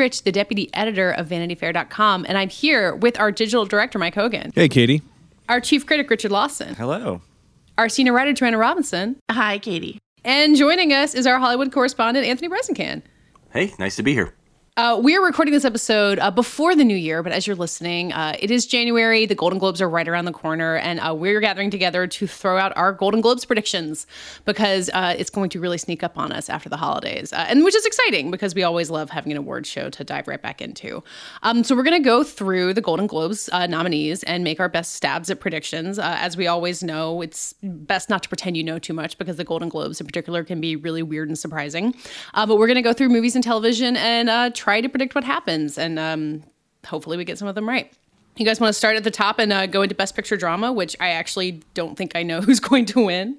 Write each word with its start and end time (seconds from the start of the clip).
Rich, 0.00 0.22
the 0.24 0.32
deputy 0.32 0.70
editor 0.72 1.10
of 1.10 1.28
VanityFair.com, 1.28 2.24
and 2.26 2.38
I'm 2.38 2.48
here 2.48 2.94
with 2.96 3.20
our 3.20 3.30
digital 3.30 3.66
director, 3.66 3.98
Mike 3.98 4.14
Hogan, 4.14 4.50
Hey, 4.54 4.66
Katie. 4.68 5.02
our 5.48 5.60
chief 5.60 5.84
critic, 5.86 6.08
Richard 6.08 6.32
Lawson, 6.32 6.74
Hello. 6.74 7.20
our 7.76 7.88
senior 7.90 8.14
writer, 8.14 8.32
Joanna 8.32 8.56
Robinson, 8.56 9.16
Hi, 9.30 9.58
Katie. 9.58 9.98
and 10.24 10.56
joining 10.56 10.92
us 10.94 11.14
is 11.14 11.26
our 11.26 11.38
Hollywood 11.38 11.70
correspondent, 11.70 12.26
Anthony 12.26 12.48
Breznican. 12.48 13.02
Hey, 13.52 13.74
nice 13.78 13.96
to 13.96 14.02
be 14.02 14.14
here. 14.14 14.32
Uh, 14.80 14.96
we 14.96 15.14
are 15.14 15.22
recording 15.22 15.52
this 15.52 15.66
episode 15.66 16.18
uh, 16.20 16.30
before 16.30 16.74
the 16.74 16.84
new 16.84 16.96
year, 16.96 17.22
but 17.22 17.32
as 17.32 17.46
you're 17.46 17.54
listening, 17.54 18.14
uh, 18.14 18.34
it 18.38 18.50
is 18.50 18.64
January. 18.64 19.26
The 19.26 19.34
Golden 19.34 19.58
Globes 19.58 19.82
are 19.82 19.90
right 19.90 20.08
around 20.08 20.24
the 20.24 20.32
corner, 20.32 20.76
and 20.76 20.98
uh, 21.00 21.14
we're 21.14 21.40
gathering 21.40 21.68
together 21.68 22.06
to 22.06 22.26
throw 22.26 22.56
out 22.56 22.72
our 22.76 22.90
Golden 22.90 23.20
Globes 23.20 23.44
predictions 23.44 24.06
because 24.46 24.88
uh, 24.94 25.14
it's 25.18 25.28
going 25.28 25.50
to 25.50 25.60
really 25.60 25.76
sneak 25.76 26.02
up 26.02 26.16
on 26.16 26.32
us 26.32 26.48
after 26.48 26.70
the 26.70 26.78
holidays, 26.78 27.30
uh, 27.34 27.44
and 27.46 27.62
which 27.62 27.74
is 27.74 27.84
exciting 27.84 28.30
because 28.30 28.54
we 28.54 28.62
always 28.62 28.88
love 28.88 29.10
having 29.10 29.30
an 29.32 29.36
award 29.36 29.66
show 29.66 29.90
to 29.90 30.02
dive 30.02 30.26
right 30.26 30.40
back 30.40 30.62
into. 30.62 31.04
Um, 31.42 31.62
so 31.62 31.76
we're 31.76 31.82
going 31.82 32.02
to 32.02 32.08
go 32.08 32.24
through 32.24 32.72
the 32.72 32.80
Golden 32.80 33.06
Globes 33.06 33.50
nominees 33.52 34.22
and 34.22 34.42
make 34.42 34.60
our 34.60 34.70
best 34.70 34.94
stabs 34.94 35.28
at 35.28 35.40
predictions. 35.40 35.98
as 35.98 36.38
we 36.38 36.46
always 36.46 36.82
know, 36.82 37.20
it's 37.20 37.54
best 37.62 38.08
not 38.08 38.22
to 38.22 38.30
pretend 38.30 38.56
you 38.56 38.64
know 38.64 38.78
too 38.78 38.94
much 38.94 39.18
because 39.18 39.36
the 39.36 39.44
Golden 39.44 39.68
Globes 39.68 40.00
in 40.00 40.06
particular 40.06 40.42
can 40.42 40.58
be 40.58 40.74
really 40.74 41.02
weird 41.02 41.28
and 41.28 41.38
surprising. 41.38 41.94
but 42.32 42.56
we're 42.56 42.66
going 42.66 42.76
to 42.76 42.82
go 42.82 42.94
through 42.94 43.10
movies 43.10 43.34
and 43.34 43.44
television 43.44 43.98
and 43.98 44.54
try 44.54 44.69
to 44.78 44.88
predict 44.88 45.14
what 45.14 45.24
happens, 45.24 45.78
and 45.78 45.98
um, 45.98 46.42
hopefully 46.86 47.16
we 47.16 47.24
get 47.24 47.38
some 47.38 47.48
of 47.48 47.54
them 47.54 47.68
right. 47.68 47.92
You 48.36 48.44
guys 48.44 48.60
want 48.60 48.68
to 48.68 48.78
start 48.78 48.96
at 48.96 49.04
the 49.04 49.10
top 49.10 49.38
and 49.38 49.52
uh, 49.52 49.66
go 49.66 49.82
into 49.82 49.94
Best 49.94 50.14
Picture 50.14 50.36
Drama, 50.36 50.72
which 50.72 50.96
I 51.00 51.10
actually 51.10 51.60
don't 51.74 51.96
think 51.96 52.12
I 52.14 52.22
know 52.22 52.40
who's 52.46 52.60
going 52.60 52.86
to 52.86 53.04
win. 53.04 53.36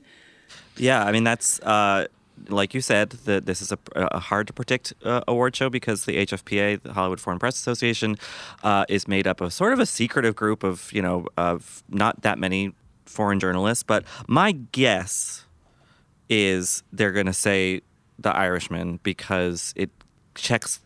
Yeah, 0.77 1.03
I 1.03 1.11
mean 1.11 1.23
that's 1.23 1.59
uh, 1.61 2.07
like 2.49 2.73
you 2.73 2.81
said 2.81 3.11
that 3.25 3.45
this 3.45 3.61
is 3.61 3.71
a, 3.71 3.77
a 3.95 4.19
hard 4.19 4.47
to 4.47 4.53
predict 4.53 4.93
uh, 5.03 5.21
award 5.27 5.55
show 5.55 5.69
because 5.69 6.05
the 6.05 6.25
HFPA, 6.25 6.81
the 6.81 6.93
Hollywood 6.93 7.19
Foreign 7.19 7.39
Press 7.39 7.55
Association, 7.55 8.17
uh, 8.63 8.85
is 8.89 9.07
made 9.07 9.27
up 9.27 9.41
of 9.41 9.53
sort 9.53 9.73
of 9.73 9.79
a 9.79 9.85
secretive 9.85 10.35
group 10.35 10.63
of 10.63 10.91
you 10.91 11.01
know 11.01 11.27
of 11.37 11.83
not 11.89 12.21
that 12.21 12.39
many 12.39 12.73
foreign 13.05 13.39
journalists. 13.39 13.83
But 13.83 14.05
my 14.27 14.51
guess 14.51 15.45
is 16.29 16.83
they're 16.93 17.11
going 17.11 17.25
to 17.25 17.33
say 17.33 17.81
The 18.19 18.35
Irishman 18.35 18.99
because 19.03 19.73
it 19.75 19.89
checks 20.35 20.79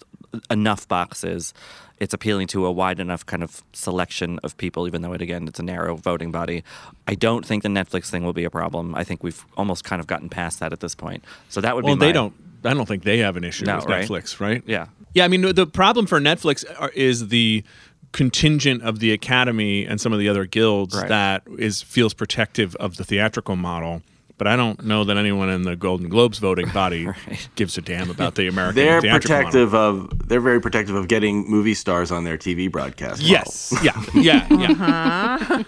enough 0.50 0.88
boxes. 0.88 1.54
It's 1.98 2.14
appealing 2.14 2.48
to 2.48 2.66
a 2.66 2.72
wide 2.72 3.00
enough 3.00 3.26
kind 3.26 3.42
of 3.42 3.64
selection 3.74 4.40
of 4.44 4.58
people, 4.58 4.86
even 4.88 5.02
though 5.02 5.14
it 5.14 5.22
again 5.22 5.48
it's 5.48 5.60
a 5.60 5.64
narrow 5.64 5.96
voting 5.96 6.32
body. 6.32 6.64
I 7.08 7.16
don't 7.16 7.46
think 7.46 7.64
the 7.64 7.70
Netflix 7.70 8.10
thing 8.10 8.24
will 8.24 8.34
be 8.34 8.44
a 8.44 8.50
problem. 8.50 8.96
I 8.96 9.04
think 9.04 9.24
we've 9.24 9.46
almost 9.56 9.84
kind 9.84 10.00
of 10.00 10.08
gotten 10.08 10.30
past 10.30 10.60
that 10.60 10.74
at 10.74 10.82
this 10.82 10.96
point. 10.96 11.24
So 11.50 11.62
that 11.62 11.76
would 11.76 11.86
well, 11.86 11.96
be. 11.96 12.00
Well, 12.00 12.08
they 12.08 12.14
don't. 12.14 12.34
I 12.66 12.74
don't 12.74 12.88
think 12.88 13.04
they 13.04 13.20
have 13.20 13.38
an 13.38 13.44
issue 13.44 13.66
no, 13.66 13.78
with 13.78 13.86
right? 13.86 14.08
Netflix, 14.08 14.40
right? 14.40 14.64
Yeah. 14.66 14.88
Yeah. 15.14 15.24
I 15.24 15.28
mean, 15.28 15.54
the 15.54 15.68
problem 15.68 16.08
for 16.08 16.20
Netflix 16.20 16.66
is 16.94 17.28
the 17.30 17.64
contingent 18.12 18.82
of 18.82 19.00
the 19.00 19.12
Academy 19.12 19.86
and 19.86 20.00
some 20.00 20.14
of 20.14 20.20
the 20.20 20.30
other 20.30 20.46
guilds 20.46 20.96
right. 20.96 21.10
that 21.10 21.44
is 21.60 21.82
feels 21.82 22.14
protective 22.14 22.76
of 22.78 22.98
the 22.98 23.04
theatrical 23.04 23.56
model 23.56 24.02
but 24.38 24.48
I 24.48 24.56
don't 24.56 24.84
know 24.84 25.04
that 25.06 25.18
anyone 25.18 25.50
in 25.50 25.62
the 25.64 25.76
Golden 25.76 26.10
Globes 26.10 26.40
voting 26.40 26.70
body 26.70 27.06
right. 27.28 27.48
gives 27.56 27.78
a 27.78 27.82
damn 27.82 28.10
about 28.10 28.36
the 28.36 28.48
American. 28.50 28.76
they're 28.76 29.02
protective 29.02 29.72
model. 29.72 30.06
of. 30.12 30.28
They're 30.28 30.42
very 30.42 30.60
protective 30.60 30.96
of 30.96 31.08
getting 31.08 31.50
movie 31.50 31.74
stars 31.74 32.12
on 32.12 32.24
their 32.24 32.38
TV 32.38 32.70
broadcast. 32.72 33.22
Yes. 33.22 33.74
yeah. 33.84 34.02
Yeah. 34.14 34.48
Yeah. 34.52 34.72
Uh-huh. 34.72 35.64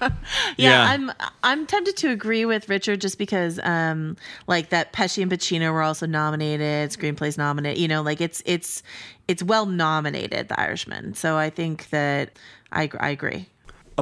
yeah. 0.00 0.10
yeah. 0.56 0.82
I'm. 0.84 1.12
I'm 1.42 1.66
tempted 1.66 1.96
to 1.98 2.10
agree 2.10 2.44
with 2.44 2.68
Richard 2.68 3.00
just 3.00 3.18
because, 3.18 3.58
um, 3.62 4.16
like 4.46 4.68
that 4.70 4.92
Pesci 4.92 5.22
and 5.22 5.30
Pacino 5.30 5.72
were 5.72 5.82
also 5.82 6.06
nominated. 6.06 6.90
Screenplays 6.90 7.38
nominated. 7.38 7.78
You 7.78 7.88
know, 7.88 8.02
like 8.02 8.20
it's 8.20 8.42
it's 8.44 8.82
it's 9.28 9.42
well 9.42 9.66
nominated. 9.66 10.48
The 10.48 10.60
Irishman. 10.60 11.14
So 11.14 11.36
I 11.36 11.48
think 11.50 11.88
that 11.90 12.38
I 12.72 12.90
I 13.00 13.10
agree 13.10 13.48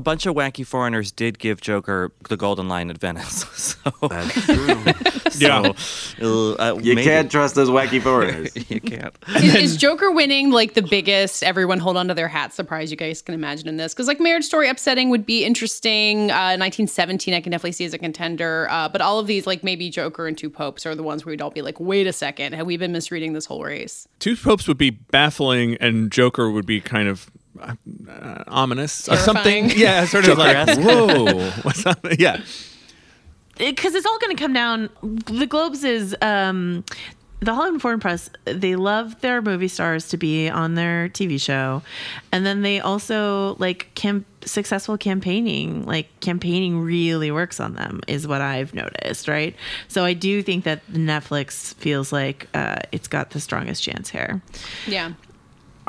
a 0.00 0.02
bunch 0.02 0.24
of 0.24 0.34
wacky 0.34 0.66
foreigners 0.66 1.12
did 1.12 1.38
give 1.38 1.60
Joker 1.60 2.10
the 2.30 2.36
Golden 2.38 2.68
Lion 2.68 2.90
at 2.90 2.98
Venice. 2.98 3.44
So 3.60 4.08
that's 4.08 4.32
true. 4.46 4.84
so, 5.30 5.74
yeah, 6.18 6.26
uh, 6.26 6.78
you 6.82 6.94
maybe. 6.94 7.04
can't 7.04 7.30
trust 7.30 7.54
those 7.54 7.68
wacky 7.68 8.00
foreigners. 8.02 8.50
you 8.70 8.80
can't. 8.80 9.14
Is, 9.36 9.54
is, 9.54 9.76
Joker 9.76 10.10
winning 10.10 10.50
like 10.50 10.74
the 10.74 10.82
biggest? 10.82 11.42
Everyone 11.42 11.78
hold 11.78 11.96
on 11.96 12.08
to 12.08 12.14
their 12.14 12.28
hats. 12.28 12.54
Surprise 12.54 12.90
you 12.90 12.96
guys 12.96 13.22
can 13.22 13.34
imagine 13.34 13.68
in 13.68 13.76
this 13.76 13.92
because 13.92 14.06
like 14.06 14.18
Marriage 14.18 14.44
Story 14.44 14.68
upsetting 14.68 15.10
would 15.10 15.26
be 15.26 15.44
interesting. 15.44 16.30
Uh, 16.30 16.56
1917 16.56 17.34
I 17.34 17.40
can 17.40 17.52
definitely 17.52 17.72
see 17.72 17.84
as 17.84 17.94
a 17.94 17.98
contender, 17.98 18.66
uh, 18.70 18.88
but 18.88 19.00
all 19.00 19.18
of 19.18 19.26
these 19.26 19.46
like 19.46 19.62
maybe 19.62 19.90
Joker 19.90 20.26
and 20.26 20.36
Two 20.36 20.50
Popes 20.50 20.86
are 20.86 20.94
the 20.94 21.02
ones 21.02 21.24
where 21.24 21.32
we'd 21.32 21.42
all 21.42 21.50
be 21.50 21.62
like, 21.62 21.78
wait 21.78 22.06
a 22.06 22.12
second, 22.12 22.54
have 22.54 22.66
we 22.66 22.76
been 22.76 22.92
misreading 22.92 23.34
this 23.34 23.46
whole 23.46 23.62
race? 23.62 24.08
Two 24.18 24.36
Popes 24.36 24.66
would 24.68 24.78
be 24.78 24.90
baffling, 24.90 25.76
and 25.76 26.10
Joker 26.10 26.50
would 26.50 26.66
be 26.66 26.80
kind 26.80 27.08
of 27.08 27.30
uh, 27.58 28.44
ominous 28.48 29.08
or 29.08 29.16
something. 29.16 29.70
Yeah, 29.70 30.04
sort 30.06 30.28
of 30.28 30.38
like 30.38 30.78
whoa, 30.78 31.50
what's 31.62 31.86
up? 31.86 32.04
Yeah, 32.18 32.42
because 33.58 33.94
it's 33.94 34.06
all 34.06 34.18
going 34.18 34.36
to 34.36 34.42
come 34.42 34.52
down. 34.52 34.88
The 35.02 35.46
Globes 35.46 35.84
is 35.84 36.16
um, 36.22 36.84
the 37.40 37.54
Hollywood 37.54 37.82
Foreign 37.82 38.00
Press. 38.00 38.30
They 38.44 38.76
love 38.76 39.20
their 39.20 39.42
movie 39.42 39.68
stars 39.68 40.08
to 40.08 40.16
be 40.16 40.48
on 40.48 40.74
their 40.74 41.08
TV 41.08 41.40
show, 41.40 41.82
and 42.32 42.44
then 42.44 42.62
they 42.62 42.80
also 42.80 43.56
like 43.58 43.90
camp 43.94 44.26
successful 44.44 44.96
campaigning. 44.96 45.84
Like 45.84 46.08
campaigning 46.20 46.80
really 46.80 47.30
works 47.30 47.60
on 47.60 47.74
them, 47.74 48.00
is 48.06 48.26
what 48.26 48.40
I've 48.40 48.74
noticed. 48.74 49.28
Right. 49.28 49.54
So 49.88 50.04
I 50.04 50.14
do 50.14 50.42
think 50.42 50.64
that 50.64 50.86
Netflix 50.88 51.74
feels 51.74 52.12
like 52.12 52.48
uh, 52.54 52.76
it's 52.92 53.08
got 53.08 53.30
the 53.30 53.40
strongest 53.40 53.82
chance 53.82 54.08
here. 54.08 54.42
Yeah. 54.86 55.12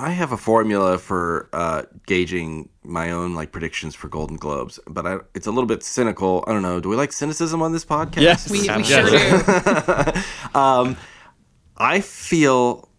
I 0.02 0.10
have 0.10 0.32
a 0.32 0.38
formula 0.38 0.98
for 0.98 1.48
uh, 1.54 1.84
gauging 2.08 2.70
my 2.84 3.12
own 3.12 3.36
like 3.36 3.52
predictions 3.52 3.94
for 3.94 4.08
Golden 4.08 4.36
Globes, 4.36 4.80
but 4.88 5.06
I, 5.06 5.20
it's 5.36 5.46
a 5.46 5.52
little 5.52 5.68
bit 5.68 5.84
cynical. 5.84 6.44
I 6.48 6.54
don't 6.54 6.64
know. 6.64 6.80
Do 6.80 6.90
we 6.90 6.96
like 6.96 7.14
cynicism 7.14 7.62
on 7.62 7.72
this 7.72 7.86
podcast? 7.86 8.22
Yes, 8.22 8.50
we, 8.50 8.62
we 8.62 8.84
sure 8.84 9.08
do. 9.12 10.22
um, 10.60 10.98
I 11.78 12.02
feel 12.02 12.90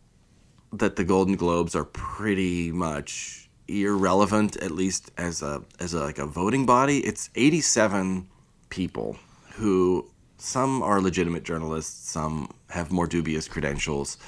that 0.73 0.95
the 0.95 1.03
Golden 1.03 1.35
Globes 1.35 1.75
are 1.75 1.85
pretty 1.85 2.71
much 2.71 3.51
irrelevant, 3.67 4.55
at 4.59 4.71
least 4.71 5.11
as 5.19 5.43
a 5.43 5.65
as 5.81 5.95
a, 5.95 6.01
like 6.05 6.19
a 6.19 6.27
voting 6.27 6.67
body. 6.67 7.01
It's 7.01 7.31
eighty 7.35 7.61
seven 7.61 8.29
people 8.69 9.17
who 9.55 10.09
Some 10.39 10.83
are 10.85 11.01
legitimate 11.01 11.43
journalists, 11.43 12.11
some 12.11 12.49
have 12.71 12.93
more 12.93 13.09
dubious 13.09 13.49
credentials. 13.49 14.19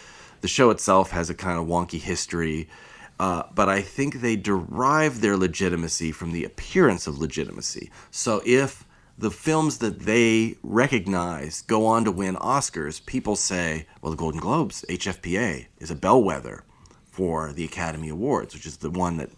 The 0.44 0.48
show 0.48 0.68
itself 0.68 1.10
has 1.12 1.30
a 1.30 1.34
kind 1.34 1.58
of 1.58 1.66
wonky 1.66 1.98
history, 1.98 2.68
uh, 3.18 3.44
but 3.54 3.70
I 3.70 3.80
think 3.80 4.20
they 4.20 4.36
derive 4.36 5.22
their 5.22 5.38
legitimacy 5.38 6.12
from 6.12 6.32
the 6.32 6.44
appearance 6.44 7.06
of 7.06 7.16
legitimacy. 7.16 7.90
So 8.10 8.42
if 8.44 8.84
the 9.16 9.30
films 9.30 9.78
that 9.78 10.00
they 10.00 10.56
recognize 10.62 11.62
go 11.62 11.86
on 11.86 12.04
to 12.04 12.12
win 12.12 12.36
Oscars, 12.36 13.06
people 13.06 13.36
say, 13.36 13.86
well, 14.02 14.10
the 14.10 14.18
Golden 14.18 14.38
Globes, 14.38 14.84
HFPA, 14.90 15.64
is 15.78 15.90
a 15.90 15.94
bellwether 15.94 16.64
for 17.06 17.54
the 17.54 17.64
Academy 17.64 18.10
Awards, 18.10 18.52
which 18.52 18.66
is 18.66 18.76
the 18.76 18.90
one 18.90 19.16
that 19.16 19.30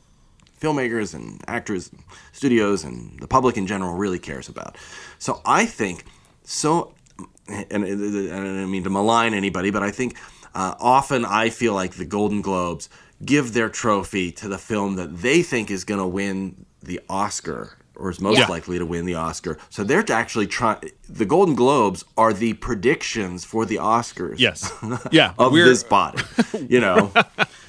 filmmakers 0.61 1.15
and 1.15 1.41
actors, 1.47 1.89
and 1.93 2.03
studios, 2.33 2.83
and 2.83 3.21
the 3.21 3.29
public 3.29 3.57
in 3.57 3.69
general 3.69 3.95
really 3.95 4.19
cares 4.19 4.49
about. 4.49 4.77
So 5.21 5.41
I 5.47 5.67
think 5.67 6.05
so, 6.43 6.95
and, 7.47 7.85
and 7.85 8.33
I 8.33 8.39
don't 8.39 8.73
mean 8.73 8.83
to 8.83 8.91
malign 8.91 9.35
anybody, 9.35 9.71
but 9.71 9.85
I 9.85 9.93
think 9.93 10.17
uh, 10.57 10.75
often 10.81 11.25
I 11.25 11.51
feel 11.51 11.75
like 11.75 11.95
the 11.95 12.05
Golden 12.07 12.41
Globes 12.43 12.89
give 13.25 13.53
their 13.53 13.69
trophy 13.69 14.33
to 14.33 14.49
the 14.49 14.59
film 14.59 14.97
that 14.97 15.11
they 15.23 15.43
think 15.43 15.71
is 15.71 15.85
going 15.85 16.01
to 16.01 16.07
win 16.07 16.67
the 16.83 17.01
Oscar 17.09 17.79
or 17.95 18.11
is 18.11 18.21
most 18.21 18.39
Yeah. 18.39 18.47
likely 18.47 18.79
to 18.79 18.85
win 18.85 19.07
the 19.07 19.15
Oscar. 19.15 19.57
So 19.71 19.83
they're 19.85 20.05
actually 20.11 20.47
trying. 20.47 20.81
The 21.09 21.25
Golden 21.25 21.55
Globes 21.55 22.05
are 22.17 22.33
the 22.35 22.53
predictions 22.55 23.45
for 23.45 23.65
the 23.65 23.77
Oscars. 23.77 24.39
Yes. 24.39 24.71
Yeah, 25.13 25.33
of 25.39 25.53
this 25.55 25.83
body. 25.85 26.23
You 26.69 26.81
know. 26.81 27.13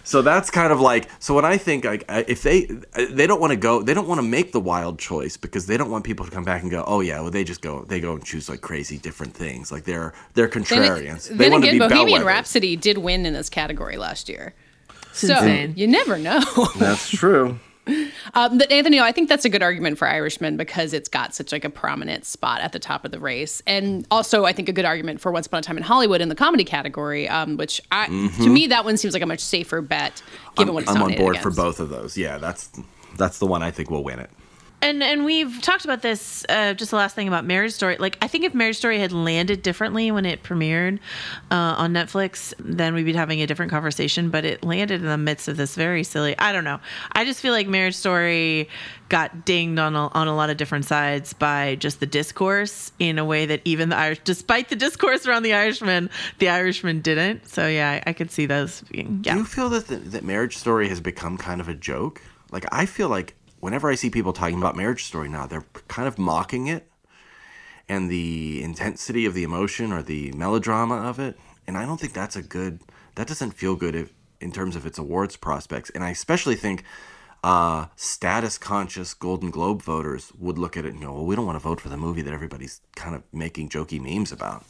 so 0.07 0.21
that's 0.21 0.49
kind 0.49 0.71
of 0.71 0.79
like. 0.79 1.09
So 1.19 1.33
when 1.35 1.43
I 1.43 1.57
think 1.57 1.83
like 1.83 2.05
if 2.07 2.41
they 2.41 2.65
they 3.09 3.27
don't 3.27 3.41
want 3.41 3.51
to 3.51 3.57
go, 3.57 3.81
they 3.81 3.93
don't 3.93 4.07
want 4.07 4.19
to 4.19 4.27
make 4.27 4.53
the 4.53 4.59
wild 4.61 4.99
choice 4.99 5.35
because 5.35 5.65
they 5.65 5.75
don't 5.75 5.91
want 5.91 6.05
people 6.05 6.25
to 6.25 6.31
come 6.31 6.45
back 6.45 6.61
and 6.61 6.71
go, 6.71 6.85
oh 6.87 7.01
yeah, 7.01 7.19
well 7.19 7.29
they 7.29 7.43
just 7.43 7.61
go 7.61 7.83
they 7.83 7.99
go 7.99 8.13
and 8.13 8.23
choose 8.23 8.47
like 8.47 8.61
crazy 8.61 8.97
different 8.97 9.33
things. 9.33 9.69
Like 9.69 9.83
they're 9.83 10.13
they're 10.33 10.47
contrarians. 10.47 11.27
then 11.27 11.37
they 11.37 11.49
want 11.49 11.65
again, 11.65 11.79
to 11.79 11.87
be 11.87 11.89
Bohemian 11.89 12.21
bellwethers. 12.21 12.25
Rhapsody 12.25 12.75
did 12.77 12.99
win 12.99 13.25
in 13.25 13.33
this 13.33 13.49
category 13.49 13.97
last 13.97 14.29
year. 14.29 14.53
so 15.11 15.33
insane. 15.33 15.73
you 15.75 15.87
never 15.87 16.17
know. 16.17 16.41
That's 16.77 17.09
true. 17.09 17.59
Um, 18.33 18.57
but 18.57 18.71
Anthony, 18.71 18.99
I 18.99 19.11
think 19.11 19.29
that's 19.29 19.45
a 19.45 19.49
good 19.49 19.63
argument 19.63 19.97
for 19.97 20.07
Irishman 20.07 20.57
because 20.57 20.93
it's 20.93 21.09
got 21.09 21.33
such 21.33 21.51
like 21.51 21.63
a 21.65 21.69
prominent 21.69 22.25
spot 22.25 22.61
at 22.61 22.71
the 22.71 22.79
top 22.79 23.03
of 23.05 23.11
the 23.11 23.19
race, 23.19 23.63
and 23.65 24.05
also 24.11 24.45
I 24.45 24.53
think 24.53 24.69
a 24.69 24.73
good 24.73 24.85
argument 24.85 25.21
for 25.21 25.31
Once 25.31 25.47
Upon 25.47 25.59
a 25.59 25.63
Time 25.63 25.77
in 25.77 25.83
Hollywood 25.83 26.21
in 26.21 26.29
the 26.29 26.35
comedy 26.35 26.63
category, 26.63 27.27
um, 27.29 27.57
which 27.57 27.81
I, 27.91 28.07
to 28.07 28.11
Mhm. 28.11 28.51
me 28.51 28.67
that 28.67 28.85
one 28.85 28.97
seems 28.97 29.13
like 29.13 29.23
a 29.23 29.25
much 29.25 29.39
safer 29.39 29.81
bet 29.81 30.21
given 30.55 30.69
I'm, 30.69 30.75
what 30.75 30.89
I'm 30.89 31.01
on 31.01 31.15
board 31.15 31.37
for 31.39 31.49
both 31.51 31.79
of 31.79 31.89
those. 31.89 32.17
Yeah, 32.17 32.37
that's 32.37 32.69
that's 33.17 33.39
the 33.39 33.47
one 33.47 33.63
I 33.63 33.71
think 33.71 33.89
will 33.89 34.03
win 34.03 34.19
it. 34.19 34.29
And 34.79 35.01
and 35.01 35.25
we've 35.25 35.59
talked 35.61 35.85
about 35.85 36.03
this. 36.03 36.45
Uh, 36.47 36.73
just 36.75 36.91
the 36.91 36.97
last 36.97 37.15
thing 37.15 37.27
about 37.27 37.45
Marriage 37.45 37.73
Story. 37.73 37.97
Like 37.97 38.17
I 38.21 38.27
think 38.27 38.43
if 38.43 38.53
Marriage 38.53 38.77
Story 38.77 38.99
had 38.99 39.11
landed 39.11 39.63
differently 39.63 40.11
when 40.11 40.25
it 40.25 40.43
premiered 40.43 40.99
uh, 41.49 41.75
on 41.77 41.93
Netflix, 41.93 42.53
then 42.59 42.93
we'd 42.93 43.05
be 43.05 43.13
having 43.13 43.41
a 43.41 43.47
different 43.47 43.71
conversation. 43.71 44.29
But 44.29 44.45
it 44.45 44.63
landed 44.63 45.01
in 45.01 45.07
the 45.07 45.17
midst 45.17 45.47
of 45.47 45.57
this 45.57 45.75
very 45.75 46.03
silly. 46.03 46.37
I 46.37 46.51
don't 46.51 46.63
know. 46.63 46.79
I 47.11 47.25
just 47.25 47.41
feel 47.41 47.53
like 47.53 47.67
Marriage 47.67 47.95
Story 47.95 48.69
got 49.09 49.45
dinged 49.45 49.79
on 49.79 49.95
a, 49.95 50.07
on 50.09 50.27
a 50.27 50.35
lot 50.35 50.49
of 50.49 50.57
different 50.57 50.85
sides 50.85 51.33
by 51.33 51.75
just 51.75 51.99
the 51.99 52.05
discourse 52.05 52.91
in 52.99 53.17
a 53.17 53.25
way 53.25 53.47
that 53.47 53.61
even 53.65 53.89
the 53.89 53.95
Irish, 53.95 54.19
despite 54.25 54.69
the 54.69 54.75
discourse 54.75 55.25
around 55.25 55.43
the 55.43 55.53
Irishman, 55.53 56.09
the 56.37 56.49
Irishman 56.49 57.01
didn't. 57.01 57.47
So 57.47 57.67
yeah, 57.67 58.01
I, 58.05 58.11
I 58.11 58.13
could 58.13 58.29
see 58.29 58.45
those. 58.45 58.81
Being, 58.81 59.21
yeah. 59.25 59.33
Do 59.33 59.39
you 59.39 59.45
feel 59.45 59.69
that 59.69 59.87
the, 59.87 59.95
that 59.95 60.23
Marriage 60.23 60.55
Story 60.55 60.87
has 60.89 61.01
become 61.01 61.37
kind 61.37 61.61
of 61.61 61.67
a 61.67 61.73
joke? 61.73 62.21
Like 62.51 62.65
I 62.71 62.85
feel 62.85 63.09
like 63.09 63.33
whenever 63.59 63.89
I 63.89 63.95
see 63.95 64.09
people 64.09 64.33
talking 64.33 64.57
about 64.57 64.75
Marriage 64.75 65.03
Story 65.03 65.29
now, 65.29 65.45
they're 65.45 65.65
kind 65.87 66.07
of 66.07 66.17
mocking 66.17 66.67
it 66.67 66.89
and 67.89 68.11
the 68.11 68.61
intensity 68.63 69.25
of 69.25 69.33
the 69.33 69.43
emotion 69.43 69.91
or 69.91 70.01
the 70.01 70.31
melodrama 70.33 70.95
of 70.95 71.19
it, 71.19 71.37
and 71.65 71.77
I 71.77 71.85
don't 71.85 71.99
think 71.99 72.13
that's 72.13 72.35
a 72.35 72.41
good. 72.41 72.81
That 73.15 73.27
doesn't 73.27 73.51
feel 73.51 73.75
good 73.75 73.95
if, 73.95 74.13
in 74.39 74.51
terms 74.51 74.75
of 74.75 74.85
its 74.85 74.97
awards 74.97 75.35
prospects, 75.35 75.89
and 75.91 76.03
I 76.03 76.09
especially 76.09 76.55
think. 76.55 76.83
Uh, 77.43 77.85
status 77.95 78.57
conscious 78.57 79.13
Golden 79.13 79.51
Globe 79.51 79.83
voters 79.83 80.33
would 80.39 80.57
look 80.57 80.75
at 80.75 80.85
it 80.85 80.93
and 80.93 81.01
go, 81.01 81.13
well, 81.13 81.25
we 81.25 81.35
don't 81.35 81.45
want 81.45 81.55
to 81.55 81.63
vote 81.63 81.79
for 81.79 81.87
the 81.87 81.95
movie 81.95 82.23
that 82.23 82.33
everybody's 82.33 82.81
kind 82.95 83.15
of 83.15 83.21
making 83.31 83.69
jokey 83.69 84.01
memes 84.01 84.31
about. 84.31 84.65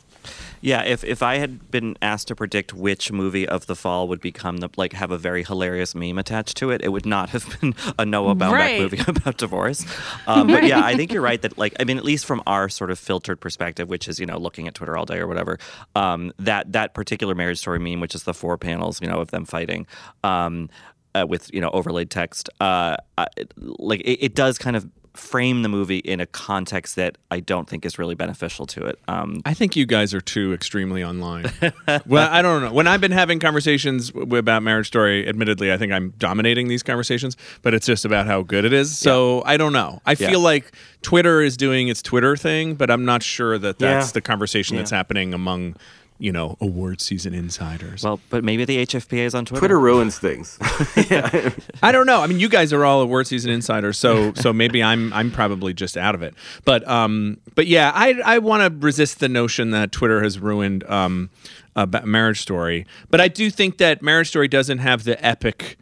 Yeah, 0.62 0.84
if, 0.84 1.04
if 1.04 1.22
I 1.22 1.38
had 1.38 1.70
been 1.72 1.96
asked 2.02 2.28
to 2.30 2.36
predict 2.36 2.74
which 2.74 3.12
movie 3.12 3.48
of 3.48 3.68
the 3.68 3.76
fall 3.76 4.08
would 4.08 4.20
become 4.22 4.58
the 4.58 4.70
like 4.78 4.94
have 4.94 5.12
a 5.12 5.18
very 5.18 5.44
hilarious 5.44 5.94
meme 5.96 6.18
attached 6.18 6.58
to 6.58 6.72
it, 6.72 6.82
it 6.84 6.90
would 6.90 7.06
not 7.06 7.30
have 7.30 7.60
been 7.62 7.76
a 8.00 8.06
Noah 8.06 8.36
Baumbach 8.36 8.52
Right. 8.52 8.80
movie 8.82 9.00
about 9.08 9.38
divorce. 9.38 9.86
Um, 10.26 10.48
But 10.48 10.64
yeah, 10.66 10.84
I 10.84 10.96
think 10.96 11.14
you're 11.14 11.22
right 11.22 11.42
that 11.42 11.58
like 11.58 11.76
I 11.80 11.84
mean 11.84 11.98
at 11.98 12.04
least 12.04 12.26
from 12.26 12.42
our 12.48 12.70
sort 12.70 12.92
of 12.92 12.98
filtered 13.00 13.40
perspective, 13.40 13.88
which 13.90 14.08
is 14.08 14.20
you 14.20 14.26
know 14.26 14.38
looking 14.38 14.68
at 14.68 14.74
Twitter 14.74 14.98
all 14.98 15.06
day 15.06 15.20
or 15.20 15.28
whatever, 15.28 15.60
um, 15.96 16.32
that 16.40 16.72
that 16.74 16.94
particular 16.94 17.36
marriage 17.36 17.60
story 17.60 17.80
meme, 17.80 18.00
which 18.00 18.16
is 18.16 18.24
the 18.24 18.34
four 18.34 18.58
panels 18.58 19.02
you 19.02 19.08
know 19.08 19.20
of 19.20 19.32
them 19.32 19.46
fighting. 19.46 19.86
Um, 20.24 20.70
uh, 21.16 21.26
with 21.28 21.52
you 21.54 21.62
know 21.62 21.70
overlaid 21.72 22.10
text, 22.12 22.50
uh, 22.62 22.96
I, 23.18 23.28
like 23.58 24.02
it, 24.02 24.24
it 24.26 24.36
does 24.36 24.58
kind 24.58 24.76
of 24.76 24.88
frame 25.18 25.62
the 25.64 25.70
movie 25.70 25.98
in 25.98 26.20
a 26.20 26.26
context 26.26 26.96
that 26.96 27.18
I 27.32 27.40
don't 27.40 27.68
think 27.68 27.86
is 27.86 27.98
really 28.00 28.16
beneficial 28.16 28.66
to 28.68 28.86
it. 28.86 29.00
Um, 29.08 29.42
I 29.46 29.54
think 29.54 29.76
you 29.76 29.86
guys 29.86 30.14
are 30.14 30.22
too 30.22 30.54
extremely 30.54 31.04
online. 31.04 31.52
well, 32.06 32.30
I 32.32 32.42
don't 32.42 32.62
know. 32.62 32.72
When 32.72 32.88
I've 32.88 33.02
been 33.02 33.12
having 33.12 33.40
conversations 33.40 34.12
about 34.16 34.64
Marriage 34.64 34.88
Story, 34.88 35.28
admittedly, 35.28 35.72
I 35.74 35.78
think 35.78 35.92
I'm 35.92 36.14
dominating 36.18 36.68
these 36.68 36.84
conversations, 36.84 37.36
but 37.62 37.74
it's 37.74 37.86
just 37.86 38.06
about 38.06 38.28
how 38.28 38.42
good 38.44 38.64
it 38.66 38.74
is. 38.74 38.98
So 38.98 39.44
I 39.46 39.58
don't 39.58 39.74
know. 39.74 40.02
I 40.06 40.12
Yeah. 40.12 40.30
feel 40.30 40.40
like 40.40 40.72
Twitter 41.02 41.42
is 41.42 41.58
doing 41.58 41.88
its 41.88 42.02
Twitter 42.02 42.38
thing, 42.38 42.76
but 42.76 42.90
I'm 42.92 43.06
not 43.06 43.24
sure 43.24 43.58
that 43.58 43.80
that's 43.80 44.08
Yeah. 44.08 44.12
the 44.14 44.22
conversation 44.22 44.78
that's 44.78 44.92
happening 44.92 45.34
among, 45.34 45.76
you 46.20 46.32
know, 46.32 46.58
award 46.60 47.00
season 47.00 47.34
insiders. 47.34 48.04
Well, 48.04 48.20
but 48.30 48.44
maybe 48.44 48.66
the 48.66 48.86
HFPA 48.86 49.20
is 49.20 49.36
on 49.36 49.46
Twitter. 49.46 49.60
Twitter 49.60 49.80
ruins 49.80 50.18
things. 50.18 50.58
I 50.62 51.92
don't 51.92 52.06
know. 52.06 52.22
I 52.22 52.28
mean, 52.28 52.40
you 52.40 52.50
guys 52.50 52.74
are 52.74 52.84
all 52.84 53.02
award 53.02 53.28
season 53.28 53.52
insiders, 53.52 53.98
so 54.00 54.34
so 54.34 54.52
maybe 54.52 54.82
I'm 54.82 55.14
I'm 55.14 55.32
probably 55.32 55.74
just 55.74 55.96
out 55.96 56.16
of 56.16 56.24
it. 56.24 56.34
But 56.66 56.88
um, 56.88 57.40
but 57.56 57.68
yeah, 57.68 57.92
I 57.94 58.20
I 58.26 58.40
want 58.40 58.64
to 58.64 58.86
resist 58.86 59.20
the 59.20 59.30
notion 59.30 59.72
that 59.72 59.92
Twitter 59.92 60.24
has 60.24 60.40
ruined 60.40 60.84
um, 60.90 61.30
about 61.76 62.06
Marriage 62.06 62.42
Story. 62.42 62.86
But 63.10 63.22
I 63.22 63.28
do 63.28 63.50
think 63.50 63.78
that 63.78 64.02
Marriage 64.02 64.30
Story 64.30 64.48
doesn't 64.48 64.80
have 64.80 65.04
the 65.04 65.24
epic, 65.24 65.78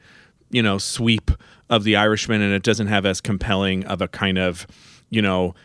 you 0.49 0.61
know, 0.61 0.77
sweep 0.77 1.31
of 1.69 1.83
The 1.83 1.95
Irishman, 1.95 2.41
and 2.41 2.53
it 2.53 2.63
doesn't 2.63 2.87
have 2.87 3.05
as 3.05 3.21
compelling 3.21 3.85
of 3.85 4.01
a 4.01 4.07
kind 4.07 4.37
of, 4.37 4.67
you 5.09 5.21
know, 5.21 5.55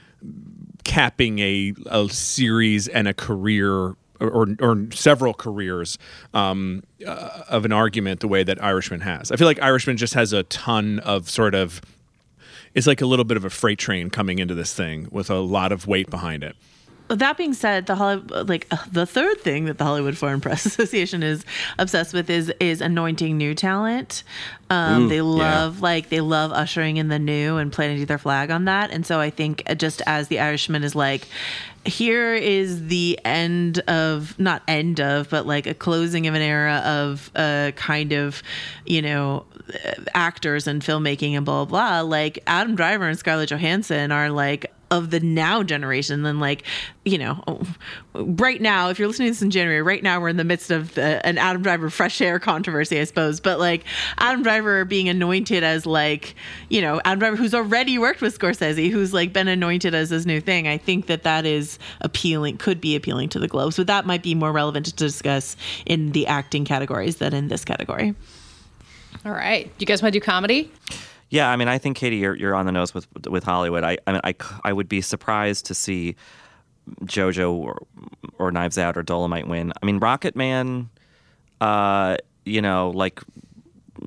capping 0.84 1.38
a, 1.40 1.75
a 1.87 2.08
series 2.08 2.88
and 2.88 3.08
a 3.08 3.14
career 3.14 3.96
or, 4.20 4.49
or 4.61 4.87
several 4.93 5.34
careers 5.34 5.99
um, 6.35 6.83
uh, 7.06 7.42
of 7.49 7.64
an 7.64 7.73
argument 7.73 8.21
the 8.21 8.28
way 8.28 8.42
that 8.42 8.62
Irishman 8.62 9.00
has. 9.00 9.30
I 9.33 9.37
feel 9.37 9.47
like 9.47 9.61
Irishman 9.62 9.97
just 9.97 10.14
has 10.14 10.33
a 10.33 10.42
ton 10.44 10.99
of 11.00 11.28
sort 11.28 11.54
of 11.54 11.80
it's 12.75 12.87
like 12.87 13.00
a 13.00 13.06
little 13.06 13.25
bit 13.25 13.37
of 13.37 13.44
a 13.44 13.50
freight 13.50 13.78
train 13.78 14.11
coming 14.11 14.38
into 14.38 14.54
this 14.54 14.73
thing 14.73 15.09
with 15.11 15.28
a 15.30 15.38
lot 15.38 15.73
of 15.73 15.87
weight 15.87 16.09
behind 16.09 16.44
it. 16.44 16.54
That 17.19 17.37
being 17.37 17.55
said, 17.55 17.87
the 17.87 17.95
Hollywood, 17.97 18.49
like 18.49 18.67
uh, 18.71 18.76
the 18.90 19.07
third 19.07 19.40
thing 19.40 19.64
that 19.67 19.79
the 19.79 19.85
Hollywood 19.85 20.17
Foreign 20.17 20.40
Press 20.40 20.64
Association 20.71 21.23
is 21.23 21.45
obsessed 21.79 22.14
with 22.14 22.31
is 22.31 22.52
is 22.61 22.81
anointing 22.81 23.37
new 23.37 23.55
talent. 23.55 24.23
Um, 24.71 25.07
Mm, 25.07 25.09
they 25.09 25.17
yeah. 25.17 25.23
love 25.23 25.81
like 25.81 26.09
they 26.11 26.21
love 26.21 26.52
ushering 26.52 26.97
in 26.97 27.09
the 27.09 27.19
new 27.19 27.57
and 27.57 27.73
planting 27.73 28.05
their 28.07 28.19
flag 28.19 28.50
on 28.50 28.67
that. 28.67 28.90
And 28.93 29.05
so 29.05 29.19
I 29.21 29.31
think 29.31 29.62
uh, 29.67 29.75
just 29.75 30.00
as 30.07 30.29
the 30.29 30.38
Irishman 30.38 30.85
is 30.85 30.95
like, 30.95 31.26
here 31.85 32.35
is 32.35 32.87
the 32.87 33.19
end 33.25 33.81
of 33.88 34.38
not 34.38 34.62
end 34.69 35.00
of, 35.00 35.29
but 35.31 35.47
like 35.47 35.67
a 35.67 35.75
closing 35.75 36.26
of 36.29 36.35
an 36.35 36.43
era 36.43 36.83
of 36.85 37.31
uh, 37.35 37.73
kind 37.75 38.12
of 38.12 38.43
you 38.87 39.02
know 39.02 39.45
uh, 39.85 39.93
actors 40.14 40.67
and 40.69 40.83
filmmaking 40.83 41.33
and 41.33 41.45
blah 41.45 41.64
blah. 41.64 42.02
blah. 42.02 42.09
Like 42.09 42.38
Adam 42.47 42.76
Driver 42.76 43.09
and 43.09 43.19
Scarlett 43.19 43.49
Johansson 43.50 44.12
are 44.12 44.31
like 44.31 44.73
of 44.90 45.11
the 45.11 45.20
now 45.20 45.62
generation 45.62 46.23
than 46.23 46.40
like 46.40 46.64
you 47.04 47.18
know 47.18 47.62
right 48.14 48.61
now 48.61 48.88
if 48.88 48.99
you're 48.99 49.09
listening 49.09 49.28
to 49.28 49.32
this 49.32 49.42
in 49.42 49.50
january 49.50 49.82
right 49.82 50.02
now 50.02 50.20
we're 50.20 50.28
in 50.28 50.37
the 50.37 50.44
midst 50.44 50.70
of 50.70 50.94
the, 50.94 51.25
an 51.26 51.38
adam 51.38 51.62
driver 51.62 51.88
fresh 51.90 52.20
air 52.20 52.38
controversy 52.38 52.99
i 52.99 53.04
suppose 53.04 53.40
but 53.40 53.59
like 53.59 53.85
adam 54.18 54.42
driver 54.42 54.85
being 54.85 55.09
anointed 55.09 55.62
as 55.62 55.87
like 55.87 56.35
you 56.68 56.80
know 56.80 57.00
adam 57.04 57.18
driver 57.18 57.37
who's 57.37 57.54
already 57.54 57.99
worked 57.99 58.20
with 58.20 58.37
scorsese 58.38 58.90
who's 58.90 59.12
like 59.12 59.32
been 59.32 59.49
anointed 59.49 59.94
as 59.94 60.11
this 60.11 60.26
new 60.26 60.40
thing 60.40 60.66
i 60.66 60.76
think 60.76 61.06
that 61.06 61.23
that 61.23 61.47
is 61.47 61.78
appealing 62.00 62.56
could 62.56 62.80
be 62.80 62.97
appealing 62.97 63.28
to 63.28 63.38
the 63.38 63.49
globes 63.49 63.76
but 63.76 63.87
that 63.87 64.06
might 64.06 64.23
be 64.23 64.35
more 64.35 64.52
relevant 64.52 64.87
to 64.87 64.92
discuss 64.94 65.56
in 65.87 66.12
the 66.12 66.26
acting 66.26 66.64
categories 66.64 67.16
than 67.16 67.32
in 67.32 67.49
this 67.49 67.64
category 67.64 68.14
All 69.25 69.32
right. 69.32 69.64
Do 69.64 69.82
you 69.82 69.87
guys 69.87 70.02
want 70.02 70.12
to 70.12 70.20
do 70.20 70.25
comedy? 70.25 70.70
Yeah, 71.30 71.49
I 71.49 71.56
mean, 71.56 71.68
I 71.68 71.78
think 71.78 71.96
Katie, 71.96 72.16
you're 72.16 72.37
you're 72.37 72.54
on 72.54 72.66
the 72.66 72.72
nose 72.72 72.92
with 72.92 73.06
with 73.28 73.44
Hollywood. 73.44 73.84
I 73.84 73.99
I 74.06 74.12
mean, 74.12 74.20
I, 74.25 74.34
I 74.64 74.72
would 74.72 74.88
be 74.88 75.00
surprised 75.00 75.66
to 75.66 75.75
see 75.75 76.16
JoJo 77.04 77.52
or 77.52 77.87
or 78.38 78.50
Knives 78.50 78.78
Out 78.78 78.96
or 78.96 79.02
Dolomite 79.02 79.46
win. 79.46 79.72
I 79.80 79.87
mean, 79.87 79.99
Rocket 79.99 80.34
Man, 80.34 80.90
uh, 81.60 82.16
you 82.44 82.60
know, 82.60 82.90
like 82.90 83.20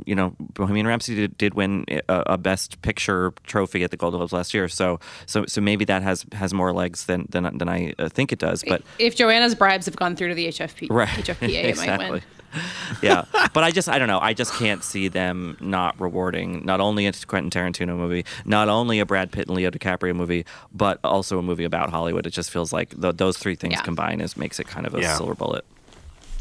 you 0.05 0.15
know, 0.15 0.35
Bohemian 0.39 0.87
Rhapsody 0.87 1.17
did, 1.17 1.37
did 1.37 1.53
win 1.53 1.85
a, 1.89 2.01
a 2.09 2.37
Best 2.37 2.81
Picture 2.81 3.33
trophy 3.43 3.83
at 3.83 3.91
the 3.91 3.97
Golden 3.97 4.19
Globes 4.19 4.33
last 4.33 4.53
year. 4.53 4.67
So, 4.67 4.99
so, 5.25 5.45
so 5.45 5.61
maybe 5.61 5.85
that 5.85 6.01
has 6.01 6.25
has 6.33 6.53
more 6.53 6.73
legs 6.73 7.05
than 7.05 7.27
than, 7.29 7.57
than 7.57 7.69
I 7.69 7.93
uh, 7.99 8.09
think 8.09 8.31
it 8.31 8.39
does. 8.39 8.63
But 8.67 8.81
If 8.99 9.15
Joanna's 9.15 9.55
bribes 9.55 9.85
have 9.85 9.95
gone 9.95 10.15
through 10.15 10.29
to 10.29 10.35
the 10.35 10.47
HFP, 10.47 10.87
right, 10.89 11.07
HFPA, 11.09 11.63
it 11.63 11.77
might 11.77 11.99
win. 12.11 12.21
yeah, 13.01 13.25
but 13.53 13.63
I 13.63 13.71
just 13.71 13.89
I 13.89 13.97
don't 13.99 14.07
know. 14.07 14.19
I 14.19 14.33
just 14.33 14.53
can't 14.53 14.83
see 14.83 15.07
them 15.07 15.57
not 15.59 15.99
rewarding 15.99 16.63
not 16.65 16.79
only 16.79 17.07
a 17.07 17.13
Quentin 17.13 17.49
Tarantino 17.49 17.95
movie, 17.97 18.25
not 18.45 18.69
only 18.69 18.99
a 18.99 19.05
Brad 19.05 19.31
Pitt 19.31 19.47
and 19.47 19.55
Leo 19.57 19.69
DiCaprio 19.71 20.15
movie, 20.15 20.45
but 20.73 20.99
also 21.03 21.39
a 21.39 21.41
movie 21.43 21.63
about 21.63 21.89
Hollywood. 21.89 22.25
It 22.27 22.31
just 22.31 22.51
feels 22.51 22.71
like 22.73 22.99
th- 22.99 23.17
those 23.17 23.37
three 23.37 23.55
things 23.55 23.73
Yeah. 23.73 23.81
combined 23.81 24.21
is 24.21 24.37
makes 24.37 24.59
it 24.59 24.67
kind 24.67 24.85
of 24.85 24.93
a 24.95 25.01
Yeah. 25.01 25.15
silver 25.15 25.35
bullet. 25.35 25.65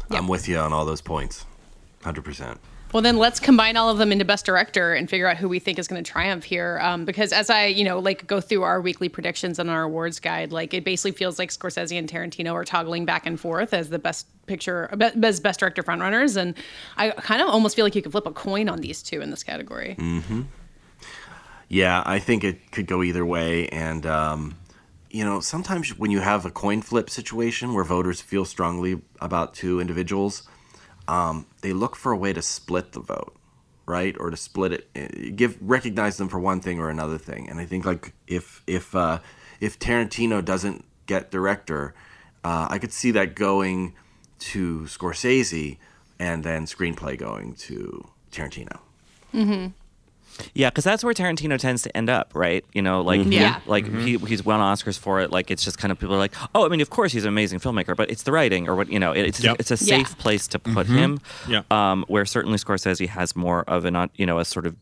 I'm 0.09 0.27
with 0.27 0.47
you 0.47 0.57
on 0.59 0.73
all 0.73 0.85
those 0.85 1.01
points. 1.01 1.45
100%. 2.03 2.57
Well, 2.93 3.01
then 3.01 3.17
let's 3.17 3.39
combine 3.39 3.75
all 3.75 3.89
of 3.89 3.97
them 3.97 4.11
into 4.11 4.23
best 4.23 4.45
director 4.45 4.93
and 4.93 5.09
figure 5.09 5.27
out 5.27 5.37
who 5.37 5.49
we 5.49 5.57
think 5.57 5.79
is 5.79 5.87
going 5.87 6.03
to 6.03 6.09
triumph 6.09 6.43
here. 6.43 6.79
Um, 6.79 7.05
because 7.05 7.33
as 7.33 7.49
I, 7.49 7.65
you 7.65 7.83
know, 7.83 7.97
like 7.97 8.27
go 8.27 8.39
through 8.39 8.61
our 8.61 8.79
weekly 8.79 9.09
predictions 9.09 9.57
on 9.57 9.67
our 9.67 9.81
awards 9.81 10.19
guide, 10.19 10.51
like 10.51 10.75
it 10.75 10.83
basically 10.83 11.11
feels 11.11 11.39
like 11.39 11.49
Scorsese 11.49 11.97
and 11.97 12.07
Tarantino 12.07 12.53
are 12.53 12.63
toggling 12.63 13.03
back 13.03 13.25
and 13.25 13.39
forth 13.39 13.73
as 13.73 13.89
the 13.89 13.97
best 13.97 14.27
picture, 14.45 14.95
as 15.23 15.39
best 15.39 15.59
director 15.59 15.81
frontrunners. 15.81 16.37
And 16.37 16.53
I 16.95 17.09
kind 17.09 17.41
of 17.41 17.49
almost 17.49 17.75
feel 17.75 17.83
like 17.83 17.95
you 17.95 18.03
could 18.03 18.11
flip 18.11 18.27
a 18.27 18.31
coin 18.31 18.69
on 18.69 18.81
these 18.81 19.01
two 19.01 19.21
in 19.21 19.31
this 19.31 19.43
category. 19.43 19.95
Mm-hmm. 19.97 20.43
Yeah, 21.69 22.03
I 22.05 22.19
think 22.19 22.43
it 22.43 22.71
could 22.71 22.85
go 22.85 23.01
either 23.01 23.25
way. 23.25 23.69
And, 23.69 24.05
um, 24.05 24.55
you 25.09 25.25
know, 25.25 25.39
sometimes 25.39 25.97
when 25.97 26.11
you 26.11 26.19
have 26.19 26.45
a 26.45 26.51
coin 26.51 26.83
flip 26.83 27.09
situation 27.09 27.73
where 27.73 27.83
voters 27.83 28.21
feel 28.21 28.45
strongly 28.45 29.01
about 29.19 29.55
two 29.55 29.79
individuals, 29.79 30.47
um, 31.07 31.45
they 31.61 31.73
look 31.73 31.95
for 31.95 32.11
a 32.11 32.17
way 32.17 32.33
to 32.33 32.41
split 32.41 32.93
the 32.93 32.99
vote, 32.99 33.35
right? 33.85 34.15
Or 34.19 34.29
to 34.29 34.37
split 34.37 34.73
it, 34.73 34.89
eh, 34.95 35.31
give 35.35 35.57
recognize 35.61 36.17
them 36.17 36.29
for 36.29 36.39
one 36.39 36.59
thing 36.59 36.79
or 36.79 36.89
another 36.89 37.17
thing. 37.17 37.49
And 37.49 37.59
I 37.59 37.65
think 37.65 37.85
like 37.85 38.13
if 38.27 38.61
if 38.67 38.95
uh, 38.95 39.19
if 39.59 39.79
Tarantino 39.79 40.43
doesn't 40.43 40.85
get 41.05 41.31
director, 41.31 41.93
uh, 42.43 42.67
I 42.69 42.79
could 42.79 42.91
see 42.91 43.11
that 43.11 43.35
going 43.35 43.95
to 44.39 44.81
Scorsese 44.81 45.77
and 46.19 46.43
then 46.43 46.65
screenplay 46.65 47.17
going 47.17 47.55
to 47.55 48.09
Tarantino. 48.31 48.79
Mm-hmm. 49.33 49.67
Yeah, 50.53 50.69
because 50.69 50.83
that's 50.83 51.03
where 51.03 51.13
Tarantino 51.13 51.57
tends 51.59 51.83
to 51.83 51.95
end 51.97 52.09
up, 52.09 52.31
right? 52.33 52.65
You 52.73 52.81
know, 52.81 53.01
like 53.01 53.21
Mhm. 53.21 53.31
Yeah. 53.33 53.59
like 53.67 53.85
he, 54.01 54.17
he's 54.17 54.43
won 54.43 54.59
Oscars 54.59 54.97
for 54.97 55.19
it. 55.21 55.31
Like 55.31 55.51
it's 55.51 55.63
just 55.63 55.77
kind 55.77 55.91
of 55.91 55.99
people 55.99 56.15
are 56.15 56.19
like, 56.19 56.33
oh, 56.55 56.65
I 56.65 56.69
mean, 56.69 56.81
of 56.81 56.89
course 56.89 57.11
he's 57.11 57.23
an 57.23 57.29
amazing 57.29 57.59
filmmaker, 57.59 57.95
but 57.95 58.09
it's 58.09 58.23
the 58.23 58.31
writing 58.31 58.67
or 58.67 58.75
what 58.75 58.91
you 58.91 58.99
know. 58.99 59.11
it- 59.11 59.25
It's 59.27 59.43
Yep. 59.43 59.57
it's 59.59 59.71
a 59.71 59.75
Yeah. 59.83 59.97
safe 59.97 60.17
place 60.17 60.47
to 60.49 60.59
put 60.59 60.87
Mhm. 60.87 60.95
him. 60.97 61.19
Yeah. 61.47 61.61
Um, 61.71 62.05
where 62.07 62.25
certainly 62.25 62.57
Scorsese 62.57 63.07
has 63.09 63.35
more 63.35 63.63
of 63.67 63.85
an 63.85 63.95
uh, 63.95 64.07
you 64.15 64.25
know 64.25 64.39
a 64.39 64.45
sort 64.45 64.65
of 64.65 64.75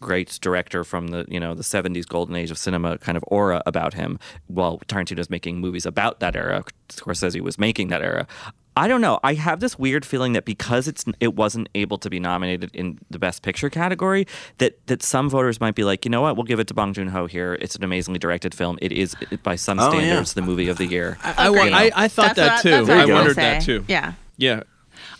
great 0.00 0.38
director 0.42 0.84
from 0.84 1.08
the 1.08 1.24
you 1.28 1.40
know 1.40 1.54
the 1.54 1.62
'70s 1.64 2.06
golden 2.06 2.36
age 2.36 2.50
of 2.50 2.58
cinema 2.58 2.98
kind 2.98 3.16
of 3.16 3.24
aura 3.28 3.62
about 3.66 3.94
him, 3.94 4.18
while 4.46 4.78
Tarantino's 4.88 5.30
making 5.30 5.58
movies 5.60 5.86
about 5.86 6.20
that 6.20 6.34
era. 6.36 6.64
Scorsese 6.90 7.40
was 7.40 7.58
making 7.58 7.88
that 7.88 8.02
era. 8.02 8.26
I 8.76 8.88
don't 8.88 9.00
know. 9.00 9.20
I 9.22 9.34
have 9.34 9.60
this 9.60 9.78
weird 9.78 10.04
feeling 10.04 10.32
that 10.32 10.44
because 10.44 10.88
it's 10.88 11.04
it 11.20 11.34
wasn't 11.36 11.68
able 11.76 11.96
to 11.98 12.10
be 12.10 12.18
nominated 12.18 12.70
in 12.74 12.98
the 13.08 13.18
Best 13.20 13.42
Picture 13.42 13.70
category, 13.70 14.26
that 14.58 14.84
that 14.88 15.02
some 15.02 15.30
voters 15.30 15.60
might 15.60 15.74
be 15.76 15.84
like, 15.84 16.04
you 16.04 16.10
know 16.10 16.20
what, 16.22 16.34
we'll 16.36 16.44
give 16.44 16.58
it 16.58 16.66
to 16.68 16.74
Bong 16.74 16.92
Joon 16.92 17.08
Ho 17.08 17.26
here. 17.26 17.56
It's 17.60 17.76
an 17.76 17.84
amazingly 17.84 18.18
directed 18.18 18.52
film. 18.54 18.78
It 18.82 18.90
is 18.90 19.14
by 19.44 19.54
some 19.56 19.78
Oh, 19.78 19.92
yeah. 19.92 19.98
standards 20.00 20.34
the 20.34 20.42
movie 20.42 20.68
of 20.68 20.78
the 20.78 20.86
year. 20.86 21.18
I, 21.22 21.50
wa- 21.50 21.62
You? 21.62 21.72
I, 21.72 21.90
I 21.94 22.08
thought 22.08 22.34
That's 22.34 22.38
that 22.38 22.54
what 22.56 22.62
too. 22.62 22.70
I 22.70 22.76
I 22.76 22.80
was 22.80 22.88
gonna 22.88 23.14
wondered 23.14 23.36
that 23.36 23.62
too. 23.62 23.84
Yeah. 23.86 24.14
Yeah. 24.36 24.62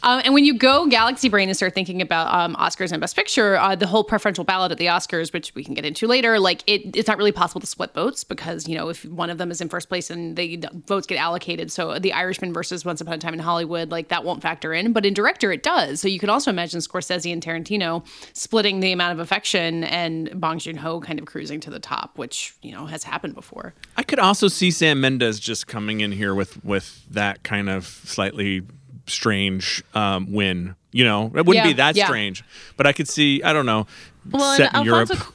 Um, 0.02 0.20
and 0.24 0.34
when 0.34 0.44
you 0.44 0.56
go 0.56 0.86
galaxy 0.86 1.28
brain 1.28 1.48
and 1.48 1.56
start 1.56 1.74
thinking 1.74 2.02
about 2.02 2.32
um, 2.32 2.54
Oscars 2.56 2.92
and 2.92 3.00
Best 3.00 3.16
Picture, 3.16 3.56
uh, 3.56 3.74
the 3.74 3.86
whole 3.86 4.04
preferential 4.04 4.44
ballot 4.44 4.72
at 4.72 4.78
the 4.78 4.86
Oscars, 4.86 5.32
which 5.32 5.54
we 5.54 5.64
can 5.64 5.74
get 5.74 5.84
into 5.84 6.06
later, 6.06 6.38
like 6.38 6.62
it, 6.66 6.96
it's 6.96 7.08
not 7.08 7.18
really 7.18 7.32
possible 7.32 7.60
to 7.60 7.66
split 7.66 7.94
votes 7.94 8.24
because 8.24 8.68
you 8.68 8.76
know 8.76 8.88
if 8.88 9.04
one 9.06 9.30
of 9.30 9.38
them 9.38 9.50
is 9.50 9.60
in 9.60 9.68
first 9.68 9.88
place 9.88 10.10
and 10.10 10.36
the 10.36 10.64
votes 10.86 11.06
get 11.06 11.16
allocated, 11.16 11.70
so 11.72 11.98
the 11.98 12.12
Irishman 12.12 12.52
versus 12.52 12.84
Once 12.84 13.00
Upon 13.00 13.14
a 13.14 13.18
Time 13.18 13.34
in 13.34 13.40
Hollywood, 13.40 13.90
like 13.90 14.08
that 14.08 14.24
won't 14.24 14.42
factor 14.42 14.72
in. 14.72 14.92
But 14.92 15.06
in 15.06 15.14
director, 15.14 15.52
it 15.52 15.62
does. 15.62 16.00
So 16.00 16.08
you 16.08 16.18
could 16.18 16.28
also 16.28 16.50
imagine 16.50 16.80
Scorsese 16.80 17.32
and 17.32 17.42
Tarantino 17.42 18.04
splitting 18.32 18.80
the 18.80 18.92
amount 18.92 19.12
of 19.12 19.18
affection, 19.18 19.84
and 19.84 20.40
Bong 20.40 20.58
Joon 20.58 20.76
Ho 20.76 21.00
kind 21.00 21.18
of 21.18 21.26
cruising 21.26 21.60
to 21.60 21.70
the 21.70 21.80
top, 21.80 22.18
which 22.18 22.54
you 22.62 22.72
know 22.72 22.86
has 22.86 23.04
happened 23.04 23.34
before. 23.34 23.74
I 23.96 24.02
could 24.02 24.18
also 24.18 24.48
see 24.48 24.70
Sam 24.70 25.00
Mendes 25.00 25.40
just 25.40 25.66
coming 25.66 26.00
in 26.00 26.12
here 26.12 26.34
with 26.34 26.64
with 26.64 27.04
that 27.10 27.42
kind 27.42 27.68
of 27.68 27.86
slightly 27.86 28.62
strange 29.06 29.82
um, 29.94 30.32
win. 30.32 30.74
You 30.92 31.04
know, 31.04 31.26
it 31.34 31.44
wouldn't 31.46 31.56
Yeah, 31.56 31.64
be 31.66 31.72
that 31.74 31.96
yeah. 31.96 32.06
strange, 32.06 32.44
but 32.76 32.86
I 32.86 32.92
could 32.92 33.08
see. 33.08 33.42
I 33.42 33.52
don't 33.52 33.66
know. 33.66 33.86
Well, 34.30 34.56
set 34.56 34.70
in 34.72 34.76
and 34.76 34.86
Europe. 34.86 35.10
Alfonso, 35.10 35.32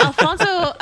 Alfonso, 0.00 0.76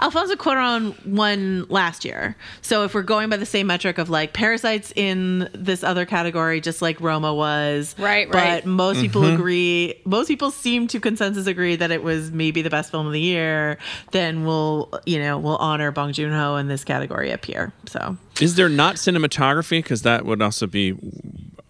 Alfonso 0.00 0.34
Cuarón 0.36 1.06
won 1.06 1.64
last 1.68 2.04
year. 2.04 2.34
So 2.62 2.82
if 2.84 2.94
we're 2.94 3.02
going 3.02 3.28
by 3.30 3.36
the 3.36 3.46
same 3.46 3.66
metric 3.66 3.98
of 3.98 4.08
like 4.10 4.32
Parasites 4.32 4.92
in 4.96 5.48
this 5.54 5.84
other 5.84 6.04
category, 6.06 6.60
just 6.60 6.82
like 6.82 7.00
Roma 7.00 7.32
was, 7.34 7.94
Right, 7.98 8.26
But 8.30 8.36
right. 8.36 8.66
most 8.66 9.00
people 9.00 9.22
Mm-hmm. 9.22 9.34
agree. 9.34 10.00
Most 10.04 10.28
people 10.28 10.50
seem 10.50 10.88
to 10.88 10.98
consensus 11.00 11.46
agree 11.46 11.76
that 11.76 11.90
it 11.90 12.02
was 12.02 12.30
maybe 12.30 12.62
the 12.62 12.70
best 12.70 12.90
film 12.90 13.06
of 13.06 13.12
the 13.12 13.20
year. 13.20 13.78
Then 14.12 14.44
we'll, 14.44 14.90
you 15.06 15.18
know, 15.18 15.38
we'll 15.38 15.56
honor 15.58 15.90
Bong 15.92 16.12
Joon 16.12 16.32
Ho 16.32 16.56
in 16.56 16.68
this 16.68 16.84
category 16.84 17.32
up 17.32 17.44
here. 17.44 17.72
So 17.86 18.16
Is 18.40 18.56
there 18.56 18.68
not 18.68 18.96
cinematography? 18.96 19.82
Because 19.82 20.02
that 20.02 20.24
would 20.26 20.42
also 20.42 20.66
be 20.66 20.92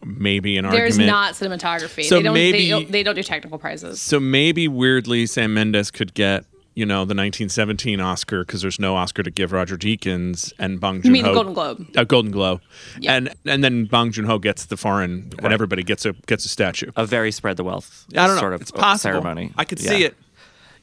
maybe 0.08 0.56
an 0.56 0.64
There's 0.64 0.98
argument. 0.98 0.98
There's 0.98 1.06
not 1.08 1.34
cinematography. 1.60 2.04
So 2.04 2.16
they 2.16 2.22
don't. 2.22 2.34
maybe- 2.34 2.58
they, 2.64 2.68
don't 2.68 2.90
they 2.92 3.02
don't 3.02 3.14
do 3.14 3.22
technical 3.22 3.58
prizes. 3.58 4.00
So 4.00 4.18
maybe 4.18 4.66
weirdly, 4.68 5.26
Sam 5.26 5.54
Mendes 5.54 5.90
could 5.90 6.14
get 6.14 6.44
you 6.74 6.86
know 6.86 6.98
the 7.00 7.14
1917 7.14 8.00
Oscar 8.00 8.44
because 8.44 8.62
there's 8.62 8.78
no 8.78 8.94
Oscar 8.96 9.22
to 9.24 9.30
give 9.32 9.50
Roger 9.52 9.76
Deakins 9.76 10.52
and 10.60 10.80
Bong 10.80 10.96
Joon 11.02 11.06
You 11.06 11.10
mean 11.12 11.24
the 11.24 11.32
Golden 11.34 11.52
Globe? 11.52 11.86
A 11.96 12.04
Golden 12.04 12.30
Globe, 12.30 12.60
Yeah. 13.00 13.14
and 13.16 13.34
and 13.44 13.64
then 13.64 13.84
Bong 13.86 14.12
Joon 14.12 14.26
Ho 14.26 14.38
gets 14.38 14.66
the 14.66 14.76
foreign, 14.76 15.32
and 15.42 15.52
everybody 15.52 15.82
gets 15.82 16.06
a 16.06 16.12
gets 16.26 16.44
a 16.44 16.48
statue. 16.48 16.90
a 16.96 17.04
very 17.04 17.32
spread 17.32 17.56
the 17.56 17.64
wealth 17.64 18.06
I 18.16 18.26
don't 18.26 18.36
know. 18.36 18.40
sort 18.40 18.54
of 18.54 18.60
it's 18.60 18.70
possible. 18.70 18.98
ceremony. 19.20 19.52
I 19.58 19.64
could 19.64 19.80
Yeah. 19.80 19.90
see 19.90 20.04
it. 20.04 20.16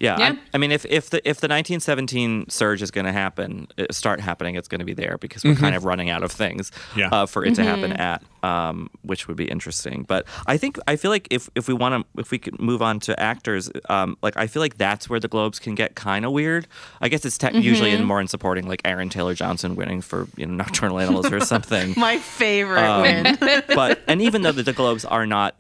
Yeah, 0.05 0.17
Yeah. 0.19 0.31
I, 0.33 0.39
I 0.53 0.57
mean, 0.57 0.71
if, 0.71 0.85
if 0.85 1.09
the 1.09 1.17
if 1.27 1.39
the 1.41 1.47
1917 1.47 2.49
surge 2.49 2.81
is 2.81 2.91
going 2.91 3.05
to 3.05 3.11
happen, 3.11 3.67
uh, 3.77 3.85
start 3.91 4.19
happening, 4.21 4.55
it's 4.55 4.67
going 4.67 4.79
to 4.79 4.85
be 4.85 4.93
there 4.93 5.17
because 5.19 5.43
we're 5.43 5.55
kind 5.55 5.75
of 5.75 5.83
running 5.85 6.09
out 6.09 6.23
of 6.23 6.31
things 6.31 6.71
Yeah. 6.95 7.09
uh, 7.11 7.25
for 7.25 7.43
it 7.45 7.55
to 7.55 7.63
happen 7.63 7.91
at, 7.93 8.23
um, 8.43 8.89
which 9.01 9.27
would 9.27 9.37
be 9.37 9.45
interesting. 9.45 10.03
But 10.07 10.25
I 10.47 10.57
think 10.57 10.77
I 10.87 10.95
feel 10.95 11.11
like 11.11 11.27
if 11.31 11.49
if 11.55 11.67
we 11.67 11.73
want 11.73 11.93
to 12.15 12.21
if 12.21 12.31
we 12.31 12.37
could 12.37 12.59
move 12.59 12.81
on 12.81 12.99
to 13.01 13.19
actors, 13.19 13.69
um, 13.89 14.17
like 14.21 14.37
I 14.37 14.47
feel 14.47 14.61
like 14.61 14.77
that's 14.77 15.09
where 15.09 15.19
the 15.19 15.27
Globes 15.27 15.59
can 15.59 15.75
get 15.75 15.95
kind 15.95 16.25
of 16.25 16.31
weird. 16.31 16.67
I 17.01 17.09
guess 17.09 17.25
it's 17.25 17.37
te- 17.37 17.57
usually 17.59 17.91
in 17.91 18.03
more 18.05 18.21
in 18.21 18.27
supporting 18.27 18.67
like 18.67 18.81
Aaron 18.85 19.09
Taylor 19.09 19.33
Johnson 19.33 19.75
winning 19.75 20.01
for 20.01 20.27
you 20.37 20.45
know 20.45 20.53
Nocturnal 20.55 20.99
Animals 20.99 21.31
or 21.31 21.39
something. 21.53 21.93
my 21.97 22.17
favorite 22.19 22.83
Um, 22.83 23.01
win. 23.01 23.37
but 23.75 23.99
and 24.07 24.21
even 24.21 24.41
though 24.43 24.51
the, 24.51 24.63
the 24.63 24.73
globes 24.73 25.05
are 25.05 25.25
not 25.25 25.55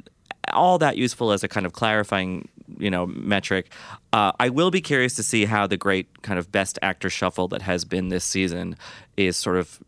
all 0.53 0.77
that 0.77 0.95
useful 0.95 1.31
as 1.31 1.43
a 1.43 1.47
kind 1.47 1.65
of 1.65 1.73
clarifying 1.73 2.47
you 2.79 2.89
know 2.89 3.05
metric. 3.07 3.71
Uh, 4.13 4.31
i 4.39 4.49
will 4.49 4.71
be 4.71 4.81
curious 4.81 5.13
to 5.15 5.23
see 5.23 5.45
how 5.45 5.67
the 5.67 5.77
great 5.77 6.21
kind 6.21 6.39
of 6.39 6.51
best 6.51 6.79
actor 6.81 7.09
shuffle 7.09 7.47
that 7.47 7.61
has 7.61 7.85
been 7.85 8.09
this 8.09 8.23
season 8.23 8.75
is 9.17 9.35
sort 9.37 9.57
of 9.57 9.79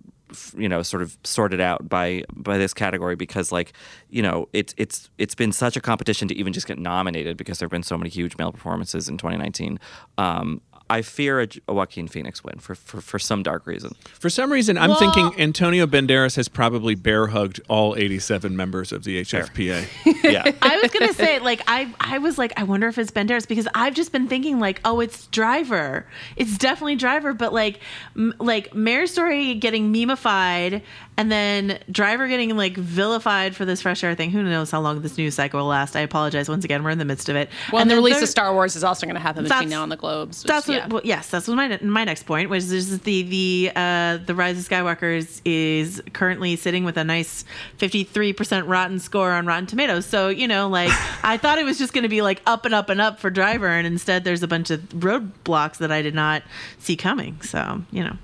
you 0.58 0.68
know 0.68 0.82
sort 0.82 1.02
of 1.02 1.18
sorted 1.24 1.62
out 1.62 1.88
by 1.88 2.24
by 2.36 2.58
this 2.58 2.74
category 2.74 3.16
because 3.16 3.52
like 3.52 3.74
you 4.10 4.22
know 4.22 4.48
it's 4.54 4.74
it's 4.78 5.10
it's 5.18 5.36
been 5.36 5.52
such 5.52 5.78
a 5.78 5.82
competition 5.82 6.28
to 6.28 6.36
even 6.36 6.52
just 6.52 6.68
get 6.68 6.78
nominated 6.78 7.38
because 7.38 7.60
there 7.60 7.66
have 7.66 7.72
been 7.72 7.84
so 7.84 7.98
many 7.98 8.10
huge 8.10 8.38
male 8.38 8.52
performances 8.52 9.08
in 9.08 9.18
2019 9.18 9.80
um, 10.18 10.62
I 10.90 11.02
fear 11.02 11.42
a, 11.42 11.48
a 11.68 11.74
Joaquin 11.74 12.08
Phoenix 12.08 12.44
win 12.44 12.60
for, 12.60 12.76
for, 12.76 13.02
for 13.02 13.20
some 13.20 13.44
dark 13.44 13.68
reason. 13.68 13.94
For 14.06 14.30
some 14.30 14.52
reason, 14.52 14.78
I'm 14.78 14.90
Well- 14.92 15.00
thinking 15.00 15.40
Antonio 15.40 15.86
Banderas 15.86 16.36
has 16.38 16.48
probably 16.48 16.96
bear 16.96 17.28
hugged 17.28 17.60
all 17.68 17.96
87 17.96 18.56
members 18.56 18.92
of 18.92 19.04
the 19.04 19.22
HFPA. 19.22 19.86
Yeah. 20.28 20.52
I 20.62 20.80
was 20.82 20.92
gonna 20.92 21.14
say, 21.14 21.40
like, 21.40 21.62
I 21.68 21.94
I 22.02 22.18
was 22.18 22.38
like, 22.38 22.52
I 22.60 22.64
wonder 22.64 22.88
if 22.88 22.98
it's 22.98 23.12
Banderas 23.12 23.48
because 23.48 23.68
I've 23.74 23.94
just 23.94 24.12
been 24.12 24.28
thinking, 24.28 24.60
like, 24.60 24.82
oh, 24.84 25.00
it's 25.00 25.28
Driver. 25.28 26.06
It's 26.36 26.58
definitely 26.58 26.96
Driver, 26.98 27.34
but 27.34 27.54
like, 27.54 27.80
m- 28.16 28.34
like 28.40 28.74
Marriage 28.74 29.12
Story 29.12 29.54
getting 29.56 29.94
memeified, 29.94 30.82
and 31.18 31.32
then 31.32 31.80
Driver 31.92 32.28
getting 32.28 32.58
like 32.58 32.76
vilified 32.76 33.56
for 33.56 33.64
this 33.64 33.82
fresh 33.82 34.04
air 34.04 34.16
thing. 34.16 34.32
Who 34.32 34.44
knows 34.44 34.70
how 34.72 34.82
long 34.82 35.02
this 35.02 35.18
news 35.18 35.36
cycle 35.36 35.62
will 35.62 35.68
last? 35.68 35.96
I 35.96 36.02
apologize 36.02 36.50
once 36.50 36.66
again. 36.66 36.84
We're 36.84 36.90
in 36.92 36.98
the 36.98 37.06
midst 37.06 37.30
of 37.30 37.36
it. 37.36 37.50
Well, 37.72 37.82
and 37.82 37.90
and 37.90 37.92
the 37.92 37.96
release 38.02 38.16
third- 38.16 38.24
of 38.24 38.30
Star 38.30 38.54
Wars 38.54 38.76
is 38.76 38.84
also 38.84 39.06
going 39.06 39.16
to 39.16 39.22
happen 39.22 39.44
between 39.44 39.60
That's- 39.60 39.70
now 39.72 39.84
and 39.84 39.92
the 39.92 39.98
Globes. 39.98 40.44
That's 40.44 40.68
what. 40.68 40.77
Yeah. 40.78 40.88
Well, 40.88 41.02
yes, 41.04 41.30
that's 41.30 41.48
my 41.48 41.80
my 41.82 42.04
next 42.04 42.24
point, 42.24 42.50
which 42.50 42.64
is 42.64 43.00
the 43.00 43.24
the 43.24 43.72
uh, 43.76 44.18
the 44.18 44.34
Rise 44.36 44.58
of 44.58 44.70
Skywalkers 44.70 45.42
is 45.46 46.02
currently 46.14 46.56
sitting 46.56 46.84
with 46.84 46.98
a 46.98 47.04
nice 47.04 47.46
fifty 47.78 48.04
three 48.04 48.34
percent 48.34 48.68
rotten 48.68 49.00
score 49.00 49.32
on 49.32 49.46
Rotten 49.46 49.66
Tomatoes. 49.66 50.06
So 50.06 50.30
you 50.30 50.48
know, 50.48 50.70
like 50.70 50.92
I 51.24 51.38
thought 51.38 51.60
it 51.60 51.66
was 51.66 51.78
just 51.78 51.94
going 51.94 52.04
to 52.04 52.10
be 52.10 52.22
like 52.22 52.42
up 52.46 52.66
and 52.66 52.74
up 52.74 52.90
and 52.90 53.02
up 53.02 53.20
for 53.20 53.30
Driver, 53.30 53.68
and 53.68 53.86
instead 53.86 54.24
there's 54.24 54.44
a 54.44 54.48
bunch 54.48 54.72
of 54.72 54.82
roadblocks 54.90 55.78
that 55.78 55.92
I 55.92 56.02
did 56.02 56.16
not 56.16 56.44
see 56.80 56.96
coming. 56.96 57.42
So 57.42 57.84
you 57.92 58.04
know, 58.04 58.18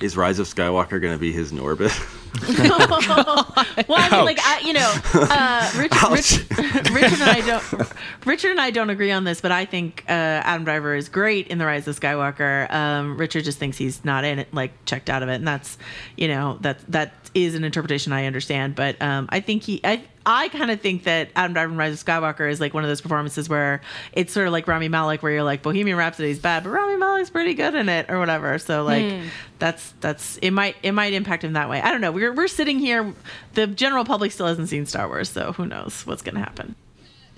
Is 0.00 0.16
Rise 0.16 0.38
of 0.38 0.46
Skywalker 0.46 1.00
going 1.00 1.14
to 1.14 1.18
be 1.20 1.32
his 1.32 1.52
Norbit? 1.52 2.18
well, 2.48 3.98
I 3.98 4.08
mean, 4.10 4.24
like 4.24 4.38
I, 4.40 4.60
you 4.64 4.72
know, 4.72 4.92
uh, 5.14 5.70
Richard, 5.76 6.10
Rich, 6.10 6.90
Richard 6.90 7.20
and 7.20 7.30
I 7.30 7.42
don't. 7.46 7.92
Richard 8.24 8.50
and 8.52 8.60
I 8.60 8.70
don't 8.70 8.90
agree 8.90 9.10
on 9.10 9.24
this, 9.24 9.40
but 9.40 9.52
I 9.52 9.66
think 9.66 10.04
uh, 10.08 10.12
Adam 10.12 10.64
Driver 10.64 10.94
is 10.94 11.08
great 11.08 11.48
in 11.48 11.58
the 11.58 11.66
Rise 11.66 11.86
of 11.88 11.98
Skywalker. 11.98 12.72
Um, 12.72 13.18
Richard 13.18 13.44
just 13.44 13.58
thinks 13.58 13.76
he's 13.76 14.04
not 14.04 14.24
in 14.24 14.38
it, 14.38 14.52
like 14.54 14.72
checked 14.86 15.10
out 15.10 15.22
of 15.22 15.28
it, 15.28 15.36
and 15.36 15.46
that's, 15.46 15.76
you 16.16 16.28
know, 16.28 16.58
that 16.62 16.78
that 16.90 17.21
is 17.34 17.54
an 17.54 17.64
interpretation 17.64 18.12
I 18.12 18.26
understand. 18.26 18.74
But 18.74 19.00
um, 19.00 19.26
I 19.30 19.40
think 19.40 19.62
he, 19.62 19.80
I, 19.84 20.04
I 20.26 20.48
kind 20.48 20.70
of 20.70 20.80
think 20.80 21.04
that 21.04 21.30
Adam 21.34 21.52
Driver 21.54 21.72
in 21.72 21.78
Rise 21.78 21.94
of 22.00 22.06
Skywalker 22.06 22.50
is 22.50 22.60
like 22.60 22.74
one 22.74 22.84
of 22.84 22.88
those 22.90 23.00
performances 23.00 23.48
where 23.48 23.80
it's 24.12 24.32
sort 24.32 24.46
of 24.46 24.52
like 24.52 24.68
Rami 24.68 24.88
Malek, 24.88 25.22
where 25.22 25.32
you're 25.32 25.42
like 25.42 25.62
Bohemian 25.62 25.96
Rhapsody 25.96 26.30
is 26.30 26.38
bad, 26.38 26.64
but 26.64 26.70
Rami 26.70 26.96
Malek's 26.96 27.30
pretty 27.30 27.54
good 27.54 27.74
in 27.74 27.88
it, 27.88 28.10
or 28.10 28.18
whatever. 28.18 28.58
So 28.58 28.84
like, 28.84 29.04
Hmm. 29.10 29.26
that's 29.58 29.92
that's 30.00 30.36
it 30.38 30.50
might 30.50 30.76
it 30.82 30.92
might 30.92 31.12
impact 31.12 31.42
him 31.44 31.54
that 31.54 31.68
way. 31.68 31.80
I 31.80 31.90
don't 31.90 32.00
know. 32.00 32.12
We're 32.12 32.32
we're 32.32 32.48
sitting 32.48 32.78
here. 32.78 33.14
The 33.54 33.66
general 33.66 34.04
public 34.04 34.32
still 34.32 34.46
hasn't 34.46 34.68
seen 34.68 34.86
Star 34.86 35.08
Wars, 35.08 35.30
so 35.30 35.52
who 35.52 35.66
knows 35.66 36.06
what's 36.06 36.22
gonna 36.22 36.40
happen. 36.40 36.74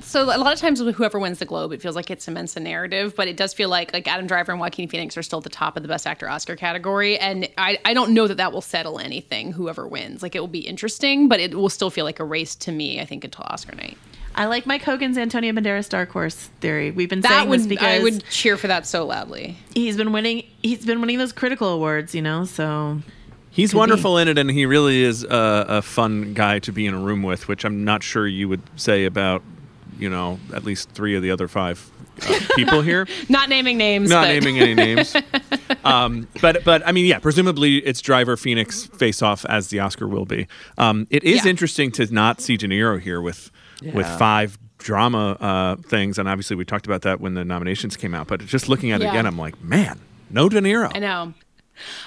So 0.00 0.24
a 0.24 0.38
lot 0.38 0.52
of 0.52 0.58
times 0.58 0.82
with 0.82 0.96
whoever 0.96 1.18
wins 1.18 1.38
the 1.38 1.44
Globe, 1.44 1.72
it 1.72 1.80
feels 1.80 1.96
like 1.96 2.10
it 2.10 2.20
cements 2.20 2.56
a 2.56 2.60
narrative, 2.60 3.14
but 3.16 3.26
it 3.28 3.36
does 3.36 3.54
feel 3.54 3.68
like 3.68 3.92
like 3.92 4.06
Adam 4.06 4.26
Driver 4.26 4.52
and 4.52 4.60
Joaquin 4.60 4.88
Phoenix 4.88 5.16
are 5.16 5.22
still 5.22 5.38
at 5.38 5.44
the 5.44 5.50
top 5.50 5.76
of 5.76 5.82
the 5.82 5.88
Best 5.88 6.06
Actor 6.06 6.28
Oscar 6.28 6.56
category, 6.56 7.18
and 7.18 7.48
I, 7.56 7.78
I 7.84 7.94
don't 7.94 8.12
know 8.12 8.26
that 8.26 8.36
that 8.36 8.52
will 8.52 8.60
settle 8.60 8.98
anything. 8.98 9.52
Whoever 9.52 9.86
wins, 9.88 10.22
like 10.22 10.34
it 10.34 10.40
will 10.40 10.48
be 10.48 10.60
interesting, 10.66 11.28
but 11.28 11.40
it 11.40 11.54
will 11.54 11.68
still 11.70 11.90
feel 11.90 12.04
like 12.04 12.20
a 12.20 12.24
race 12.24 12.54
to 12.56 12.72
me. 12.72 13.00
I 13.00 13.06
think 13.06 13.24
until 13.24 13.44
Oscar 13.48 13.74
night. 13.76 13.96
I 14.36 14.46
like 14.46 14.66
Mike 14.66 14.82
Hogan's 14.82 15.16
Antonio 15.16 15.52
Banderas 15.52 15.88
Dark 15.88 16.10
Horse 16.10 16.34
theory. 16.60 16.90
We've 16.90 17.08
been 17.08 17.20
That 17.20 17.28
saying 17.28 17.48
would 17.50 17.60
this 17.60 17.66
because 17.68 18.00
I 18.00 18.02
would 18.02 18.24
cheer 18.30 18.56
for 18.56 18.66
that 18.66 18.84
so 18.86 19.06
loudly. 19.06 19.56
he's 19.74 19.96
been 19.96 20.10
winning. 20.12 20.44
He's 20.60 20.84
been 20.84 21.00
winning 21.00 21.18
those 21.18 21.32
critical 21.32 21.68
awards, 21.68 22.14
you 22.16 22.20
know. 22.22 22.44
So 22.44 23.00
He's 23.50 23.70
Could 23.70 23.76
be. 23.76 23.78
wonderful 23.78 24.18
in 24.18 24.26
it, 24.26 24.36
and 24.36 24.50
he 24.50 24.66
really 24.66 25.04
is 25.04 25.22
a, 25.22 25.64
a 25.68 25.82
fun 25.82 26.34
guy 26.34 26.58
to 26.58 26.72
be 26.72 26.84
in 26.86 26.94
a 26.94 26.98
room 26.98 27.22
with, 27.22 27.46
which 27.46 27.64
I'm 27.64 27.84
not 27.84 28.02
sure 28.02 28.26
you 28.26 28.48
would 28.48 28.62
say 28.74 29.04
about, 29.04 29.44
you 30.04 30.10
know, 30.10 30.38
at 30.52 30.64
least 30.64 30.90
three 30.90 31.16
of 31.16 31.22
the 31.22 31.30
other 31.30 31.48
five 31.48 31.90
uh, 32.28 32.38
people 32.56 32.82
here. 32.82 33.08
Not 33.30 33.48
naming 33.48 33.78
names. 33.78 34.10
Not 34.10 34.24
but- 34.26 34.28
naming 34.28 34.58
any 34.60 34.74
names. 34.74 35.16
um, 35.84 36.28
but 36.42 36.62
but 36.62 36.86
I 36.86 36.92
mean, 36.92 37.06
yeah, 37.06 37.18
presumably 37.18 37.78
it's 37.78 38.02
Driver 38.02 38.36
Phoenix 38.36 38.84
face 38.84 39.22
off 39.22 39.46
as 39.46 39.68
the 39.68 39.80
Oscar 39.80 40.06
will 40.06 40.26
be. 40.26 40.46
Um, 40.76 41.06
it 41.08 41.24
is 41.24 41.44
Yeah. 41.44 41.50
interesting 41.50 41.90
to 41.92 42.12
not 42.12 42.42
see 42.42 42.58
De 42.58 42.68
Niro 42.68 43.00
here 43.00 43.22
with 43.22 43.50
with 43.94 44.06
five 44.18 44.58
drama 44.76 45.32
uh, 45.40 45.76
things, 45.76 46.18
and 46.18 46.28
obviously 46.28 46.54
we 46.56 46.66
talked 46.66 46.84
about 46.84 47.00
that 47.02 47.18
when 47.18 47.32
the 47.32 47.44
nominations 47.46 47.96
came 47.96 48.14
out. 48.14 48.26
But 48.28 48.44
just 48.44 48.68
looking 48.68 48.92
at 48.92 49.00
it 49.00 49.04
Yeah. 49.04 49.10
again, 49.12 49.24
I'm 49.26 49.38
like, 49.38 49.58
man, 49.62 49.98
no 50.28 50.50
De 50.50 50.60
Niro. 50.60 50.90
I 50.94 50.98
know. 50.98 51.32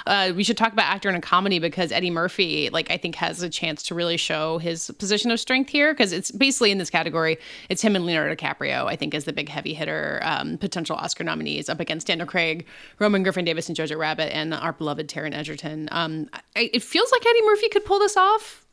Uh, 0.06 0.34
we 0.36 0.44
should 0.44 0.58
talk 0.58 0.74
about 0.74 0.86
actor 0.86 1.10
in 1.10 1.16
a 1.16 1.22
comedy 1.22 1.60
because 1.60 1.92
Eddie 1.92 2.12
Murphy, 2.12 2.70
like, 2.72 2.92
I 2.92 2.98
think 2.98 3.16
has 3.16 3.42
a 3.42 3.50
chance 3.50 3.84
to 3.84 3.96
really 3.96 4.18
show 4.18 4.58
his 4.58 4.92
position 5.00 5.32
of 5.32 5.40
strength 5.40 5.70
here 5.70 5.94
because 5.94 6.12
it's 6.12 6.32
basically 6.32 6.72
in 6.72 6.78
this 6.78 6.90
category. 6.90 7.38
It's 7.70 7.82
him 7.82 7.96
and 7.96 8.06
Leonardo 8.06 8.36
DiCaprio, 8.36 8.86
I 8.86 8.96
think, 8.96 9.16
as 9.16 9.26
the 9.26 9.34
big 9.34 9.50
heavy 9.50 9.74
hitter, 9.74 10.20
um, 10.24 10.58
potential 10.58 10.96
Oscar 10.96 11.24
nominees 11.24 11.70
up 11.70 11.80
against 11.80 12.08
Daniel 12.08 12.28
Craig, 12.28 12.66
Roman 13.00 13.24
Griffin 13.24 13.46
Davis, 13.46 13.68
and 13.70 13.78
Jojo 13.78 13.98
Rabbit, 13.98 14.34
and 14.36 14.54
our 14.54 14.74
beloved 14.74 15.08
Taron 15.08 15.34
Egerton. 15.34 15.90
Um, 15.92 16.30
I, 16.56 16.70
it 16.74 16.84
feels 16.84 17.12
like 17.12 17.26
Eddie 17.26 17.46
Murphy 17.46 17.70
could 17.70 17.86
pull 17.86 18.00
this 18.00 18.18
off. 18.18 18.67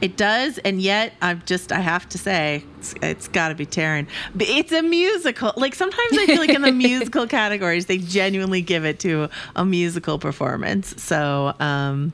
It 0.00 0.16
does, 0.16 0.58
and 0.58 0.80
yet 0.80 1.12
I'm 1.20 1.42
just 1.46 1.72
I 1.72 1.80
have 1.80 2.08
to 2.10 2.18
say 2.18 2.62
it's, 2.78 2.94
it's 3.02 3.28
got 3.28 3.48
to 3.48 3.54
be 3.56 3.66
Taron. 3.66 4.06
But 4.34 4.48
it's 4.48 4.70
a 4.72 4.82
musical. 4.82 5.52
Like 5.56 5.74
sometimes 5.74 6.12
I 6.18 6.26
feel 6.26 6.38
like 6.38 6.50
in 6.50 6.62
the 6.62 6.70
musical 6.88 7.26
categories 7.26 7.86
they 7.86 7.98
genuinely 7.98 8.62
give 8.62 8.84
it 8.84 9.00
to 9.00 9.28
a 9.56 9.64
musical 9.64 10.18
performance. 10.18 11.02
So, 11.02 11.52
um, 11.58 12.12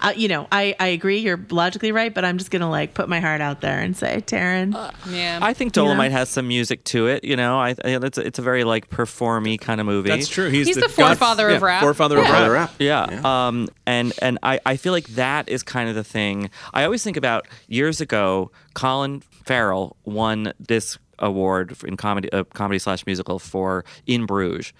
uh, 0.00 0.14
you 0.16 0.28
know, 0.28 0.48
I 0.50 0.74
I 0.80 0.86
agree. 0.88 1.18
You're 1.18 1.40
logically 1.50 1.92
right, 1.92 2.12
but 2.14 2.24
I'm 2.24 2.38
just 2.38 2.50
gonna 2.50 2.70
like 2.70 2.94
put 2.94 3.08
my 3.08 3.20
heart 3.20 3.40
out 3.42 3.60
there 3.60 3.80
and 3.80 3.94
say 3.94 4.22
Taron. 4.26 4.72
Yeah. 5.10 5.38
I 5.42 5.52
think 5.52 5.76
You 5.76 5.82
know? 5.82 5.88
Dolomite 5.88 6.12
has 6.12 6.30
some 6.30 6.48
music 6.48 6.84
to 6.84 7.06
it. 7.08 7.22
You 7.22 7.36
know, 7.36 7.58
I, 7.58 7.70
I 7.84 7.96
it's 8.02 8.16
a, 8.18 8.26
it's 8.26 8.38
a 8.38 8.42
very 8.42 8.64
like 8.64 8.88
performy 8.88 9.60
kind 9.60 9.80
of 9.80 9.86
movie. 9.86 10.08
That's 10.08 10.28
true. 10.28 10.48
He's, 10.48 10.66
He's 10.68 10.76
the 10.76 10.88
forefather 10.88 11.48
of 11.50 11.60
yeah, 11.60 11.66
rap. 11.66 11.82
Forefather 11.82 12.16
Yeah. 12.16 12.44
of 12.46 12.50
rap. 12.50 12.70
rap. 12.70 12.74
Yeah. 12.78 13.20
Um, 13.48 13.68
and 13.86 14.14
and 14.22 14.38
I, 14.42 14.58
I 14.64 14.76
feel 14.78 14.92
like 14.92 15.06
that 15.08 15.48
is 15.50 15.62
kind 15.62 15.88
of 15.90 15.94
the 15.94 16.04
thing. 16.04 16.50
I 16.72 16.84
always 16.84 17.02
think 17.04 17.16
about 17.18 17.25
years 17.68 18.00
ago, 18.00 18.50
Colin 18.74 19.20
Farrell 19.20 19.96
won 20.04 20.52
this 20.58 20.98
award 21.18 21.76
in 21.84 21.96
comedy, 21.96 22.30
uh, 22.32 22.44
comedy 22.44 22.78
slash 22.78 23.06
musical 23.06 23.38
for 23.38 23.84
In 24.06 24.26
Bruges, 24.26 24.72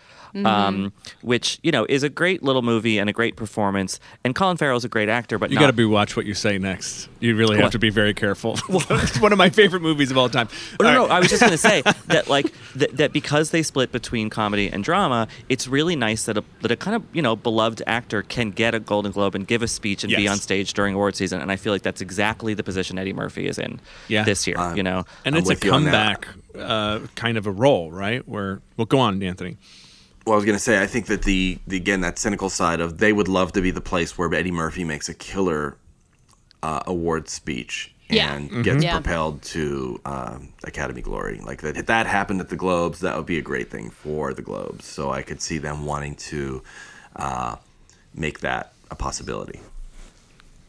um, 0.44 0.92
which 1.22 1.59
you 1.62 1.70
know 1.72 1.87
is 1.88 2.03
a 2.03 2.09
great 2.09 2.42
little 2.42 2.62
movie 2.62 2.99
and 2.99 3.09
a 3.09 3.12
great 3.12 3.37
performance. 3.37 4.01
And 4.25 4.35
Colin 4.35 4.57
Farrell's 4.57 4.85
a 4.85 4.88
great 4.88 5.09
actor, 5.09 5.38
but 5.38 5.51
You 5.51 5.55
not, 5.57 5.61
got 5.62 5.66
to 5.68 5.72
be 5.72 5.85
watch 5.85 6.16
what 6.16 6.27
you 6.27 6.35
say 6.35 6.59
next. 6.59 7.09
You 7.20 7.37
really 7.37 7.57
have 7.57 7.64
What? 7.66 7.72
to 7.72 7.79
be 7.79 7.90
very 7.90 8.12
careful. 8.14 8.59
it's 8.68 9.20
one 9.20 9.33
of 9.33 9.38
my 9.38 9.49
favorite 9.51 9.83
movies 9.83 10.11
of 10.11 10.18
all 10.18 10.29
time. 10.29 10.49
Oh, 10.79 10.83
no, 10.85 10.88
All 10.88 10.94
no. 10.94 11.03
right. 11.03 11.11
I 11.12 11.18
was 11.20 11.29
just 11.29 11.40
going 11.40 11.53
to 11.53 11.59
say 11.59 11.83
that, 12.09 12.29
like, 12.29 12.53
that, 12.75 12.96
that 12.96 13.12
because 13.12 13.51
they 13.51 13.62
split 13.62 13.92
between 13.92 14.29
comedy 14.31 14.68
and 14.68 14.83
drama, 14.85 15.29
it's 15.49 15.66
really 15.68 15.96
nice 15.96 16.25
that 16.27 16.37
a 16.37 16.44
that 16.62 16.70
a 16.70 16.77
kind 16.77 16.96
of 16.96 17.05
you 17.12 17.22
know 17.22 17.37
beloved 17.37 17.83
actor 17.87 18.22
can 18.22 18.51
get 18.51 18.75
a 18.75 18.81
Golden 18.81 19.12
Globe 19.12 19.35
and 19.35 19.46
give 19.46 19.62
a 19.62 19.68
speech 19.68 20.05
and 20.05 20.12
be 20.14 20.29
on 20.29 20.37
stage 20.38 20.72
during 20.75 20.94
award 20.94 21.16
season. 21.16 21.40
And 21.40 21.51
I 21.53 21.57
feel 21.57 21.72
like 21.72 21.83
that's 21.83 22.01
exactly 22.01 22.55
the 22.55 22.62
position 22.64 22.99
Eddie 22.99 23.12
Murphy 23.12 23.46
is 23.46 23.59
in 23.59 23.81
Yeah. 24.09 24.25
this 24.25 24.46
year. 24.46 24.57
I'm- 24.59 24.77
you 24.77 24.83
know, 24.83 25.05
and 25.25 25.35
I'm 25.35 25.40
it's 25.40 25.49
a 25.49 25.53
with 25.55 25.64
you 25.64 25.72
on 25.72 25.85
that. 25.85 26.22
comeback 26.22 26.29
uh, 26.70 27.01
kind 27.14 27.37
of 27.38 27.46
a 27.46 27.51
role, 27.51 27.90
right? 27.92 28.27
Where 28.29 28.61
well, 28.77 28.87
go 28.87 28.99
on, 28.99 29.22
Anthony. 29.22 29.57
Well, 30.26 30.32
I 30.32 30.36
was 30.36 30.44
going 30.44 30.58
to 30.58 30.62
say, 30.62 30.82
I 30.82 30.86
think 30.88 31.06
that 31.06 31.22
the, 31.22 31.58
the 31.68 31.76
again 31.76 32.00
that 32.00 32.18
cynical 32.18 32.50
side 32.50 32.80
of 32.80 32.98
they 32.98 33.12
would 33.12 33.28
love 33.28 33.52
to 33.52 33.60
be 33.62 33.70
the 33.70 33.80
place 33.80 34.18
where 34.18 34.32
Eddie 34.34 34.50
Murphy 34.50 34.82
makes 34.82 35.08
a 35.08 35.14
killer 35.14 35.76
uh, 36.64 36.82
award 36.84 37.28
speech 37.28 37.94
Yeah. 38.10 38.34
and 38.34 38.64
gets 38.64 38.82
Yeah. 38.82 38.94
propelled 38.94 39.42
to 39.54 40.00
um, 40.04 40.48
Academy 40.64 41.00
glory. 41.00 41.40
Like 41.40 41.62
that, 41.62 41.76
if 41.76 41.86
that 41.86 42.06
happened 42.06 42.40
at 42.40 42.48
the 42.48 42.56
Globes, 42.56 42.98
that 43.00 43.16
would 43.16 43.26
be 43.26 43.38
a 43.38 43.42
great 43.42 43.70
thing 43.70 43.88
for 43.90 44.34
the 44.34 44.42
Globes. 44.42 44.84
So 44.84 45.12
I 45.12 45.22
could 45.22 45.40
see 45.40 45.58
them 45.58 45.86
wanting 45.86 46.16
to 46.16 46.60
uh, 47.14 47.56
make 48.12 48.40
that 48.40 48.72
a 48.90 48.96
possibility. 48.96 49.60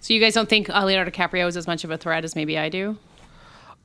So 0.01 0.13
you 0.13 0.19
guys 0.19 0.35
don't 0.35 0.47
think 0.47 0.69
uh, 0.69 0.85
Leonardo 0.85 1.09
DiCaprio 1.09 1.47
is 1.47 1.57
as 1.57 1.65
much 1.65 1.83
of 1.83 1.89
a 1.89 1.97
threat 1.97 2.23
as 2.23 2.35
maybe 2.35 2.57
I 2.59 2.69
do? 2.69 2.97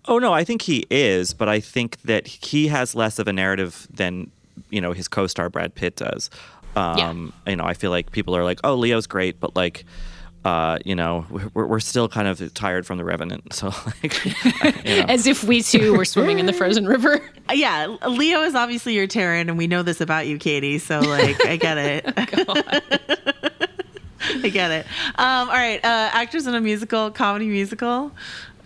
oh 0.07 0.19
no, 0.19 0.33
I 0.35 0.43
think 0.45 0.63
he 0.63 0.85
is, 0.91 1.33
but 1.33 1.49
I 1.49 1.61
think 1.61 2.03
that 2.03 2.27
he 2.27 2.67
has 2.67 2.95
less 2.97 3.19
of 3.21 3.29
a 3.29 3.33
narrative 3.33 3.87
than 3.89 4.33
you 4.71 4.81
know 4.81 4.93
his 4.93 5.09
co-star 5.09 5.51
Brad 5.51 5.75
Pitt 5.75 5.97
does. 5.97 6.31
Um, 6.77 7.33
You 7.47 7.57
know, 7.57 7.65
I 7.65 7.75
feel 7.75 7.91
like 7.91 8.13
people 8.13 8.37
are 8.37 8.45
like, 8.45 8.61
oh, 8.65 8.75
Leo's 8.75 9.07
great, 9.07 9.41
but 9.41 9.57
like. 9.57 9.85
Uh, 10.45 10.77
you 10.85 10.97
know, 10.97 11.25
we're, 11.55 11.67
we're 11.67 11.79
still 11.79 12.09
kind 12.09 12.27
of 12.27 12.53
tired 12.53 12.85
from 12.85 12.99
the 12.99 13.05
Revenant, 13.05 13.53
so 13.53 13.69
like, 14.03 14.25
you 14.85 14.97
know. 14.97 15.05
As 15.09 15.29
if 15.29 15.45
we 15.45 15.63
too 15.63 15.97
were 15.97 16.05
swimming 16.05 16.41
in 16.41 16.47
the 16.47 16.53
frozen 16.53 16.85
river. 16.87 17.21
Uh, 17.49 17.53
yeah, 17.55 17.97
Leo 18.09 18.43
is 18.43 18.55
obviously 18.57 18.95
your 18.95 19.07
Taron, 19.07 19.43
and 19.43 19.57
we 19.59 19.67
know 19.69 19.83
this 19.85 20.01
about 20.01 20.27
you, 20.29 20.39
Katie. 20.39 20.79
So 20.79 20.99
like, 21.01 21.45
I 21.47 21.57
get 21.57 21.77
it. 21.79 22.05
I 22.17 22.25
get 24.49 24.71
it. 24.71 24.87
Um, 25.17 25.49
all 25.49 25.55
right, 25.55 25.85
uh, 25.85 26.11
actors 26.13 26.47
in 26.47 26.55
a 26.55 26.61
musical, 26.61 27.11
comedy 27.11 27.49
musical. 27.49 28.13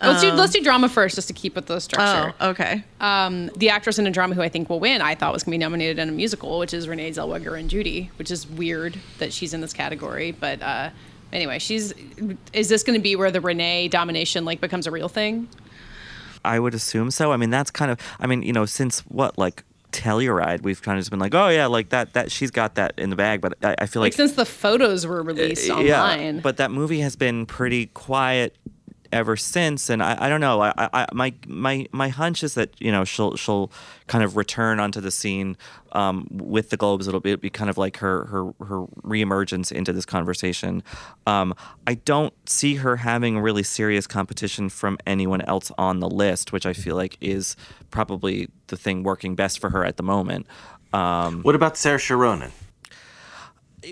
Let's 0.01 0.21
do 0.21 0.31
let's 0.31 0.53
do 0.53 0.61
drama 0.61 0.89
first, 0.89 1.15
just 1.15 1.27
to 1.27 1.33
keep 1.33 1.55
with 1.55 1.65
the 1.65 1.79
structure. 1.79 2.33
Oh, 2.39 2.49
okay. 2.49 2.83
Um, 2.99 3.47
the 3.57 3.69
actress 3.69 3.97
in 3.97 4.05
a 4.05 4.11
drama 4.11 4.35
who 4.35 4.41
I 4.41 4.49
think 4.49 4.69
will 4.69 4.79
win, 4.79 5.01
I 5.01 5.15
thought 5.15 5.33
was 5.33 5.43
going 5.43 5.53
to 5.53 5.57
be 5.57 5.63
nominated 5.63 5.97
in 5.97 6.09
a 6.09 6.11
musical, 6.11 6.59
which 6.59 6.73
is 6.73 6.87
Renee 6.87 7.11
Zellweger 7.11 7.59
and 7.59 7.69
Judy, 7.69 8.11
which 8.17 8.29
is 8.29 8.47
weird 8.47 8.99
that 9.17 9.33
she's 9.33 9.53
in 9.53 9.61
this 9.61 9.73
category. 9.73 10.31
But 10.31 10.61
uh, 10.61 10.91
anyway, 11.33 11.57
she's. 11.59 11.93
Is 12.53 12.69
this 12.69 12.83
going 12.83 12.97
to 12.99 13.01
be 13.01 13.15
where 13.15 13.31
the 13.31 13.41
Renee 13.41 13.87
domination 13.87 14.45
like 14.45 14.61
becomes 14.61 14.85
a 14.85 14.91
real 14.91 15.09
thing? 15.09 15.47
I 16.45 16.59
would 16.59 16.75
assume 16.75 17.09
so. 17.09 17.31
I 17.31 17.37
mean, 17.37 17.49
that's 17.49 17.71
kind 17.71 17.89
of. 17.89 17.99
I 18.19 18.27
mean, 18.27 18.43
you 18.43 18.53
know, 18.53 18.65
since 18.65 18.99
what 19.01 19.37
like 19.39 19.63
Telluride, 19.91 20.61
we've 20.61 20.81
kind 20.81 20.99
of 20.99 21.01
just 21.01 21.09
been 21.09 21.19
like, 21.19 21.33
oh 21.33 21.47
yeah, 21.49 21.65
like 21.65 21.89
that. 21.89 22.13
That 22.13 22.31
she's 22.31 22.51
got 22.51 22.75
that 22.75 22.93
in 22.99 23.09
the 23.09 23.15
bag. 23.15 23.41
But 23.41 23.57
I, 23.63 23.75
I 23.79 23.85
feel 23.87 24.01
Like, 24.01 24.11
like, 24.11 24.13
since 24.13 24.33
the 24.33 24.45
photos 24.45 25.07
were 25.07 25.23
released 25.23 25.71
uh, 25.71 25.73
online. 25.73 26.35
Yeah, 26.35 26.41
but 26.41 26.57
that 26.57 26.69
movie 26.69 26.99
has 26.99 27.15
been 27.15 27.47
pretty 27.47 27.87
quiet 27.87 28.55
ever 29.11 29.35
since, 29.35 29.89
and 29.89 30.01
I, 30.01 30.25
I 30.25 30.29
don't 30.29 30.41
know. 30.41 30.61
I, 30.61 30.73
I 30.77 31.07
my 31.13 31.33
my 31.47 31.87
my 31.91 32.09
hunch 32.09 32.43
is 32.43 32.53
that 32.55 32.69
you 32.79 32.91
know 32.91 33.03
she'll 33.03 33.35
she'll 33.35 33.71
kind 34.07 34.23
of 34.23 34.37
return 34.37 34.79
onto 34.79 35.01
the 35.01 35.11
scene 35.11 35.57
um, 35.91 36.27
with 36.31 36.69
the 36.69 36.77
Globes. 36.77 37.07
It'll 37.07 37.19
be, 37.19 37.31
it'll 37.31 37.41
be 37.41 37.49
kind 37.49 37.69
of 37.69 37.77
like 37.77 37.97
her 37.97 38.25
her 38.25 38.45
her 38.65 38.85
reemergence 39.03 39.71
into 39.71 39.93
this 39.93 40.05
conversation. 40.05 40.83
Um, 41.25 41.53
I 41.85 41.95
don't 41.95 42.33
see 42.49 42.75
her 42.75 42.97
having 42.97 43.39
really 43.39 43.63
serious 43.63 44.07
competition 44.07 44.69
from 44.69 44.97
anyone 45.05 45.41
else 45.41 45.71
on 45.77 45.99
the 45.99 46.09
list, 46.09 46.51
which 46.51 46.65
I 46.65 46.73
feel 46.73 46.95
like 46.95 47.17
is 47.21 47.55
probably 47.91 48.49
the 48.67 48.77
thing 48.77 49.03
working 49.03 49.35
best 49.35 49.59
for 49.59 49.69
her 49.69 49.83
at 49.83 49.97
the 49.97 50.03
moment. 50.03 50.47
Um, 50.93 51.41
What 51.43 51.55
about 51.55 51.75
Saoirse 51.75 52.17
Ronan? 52.17 52.51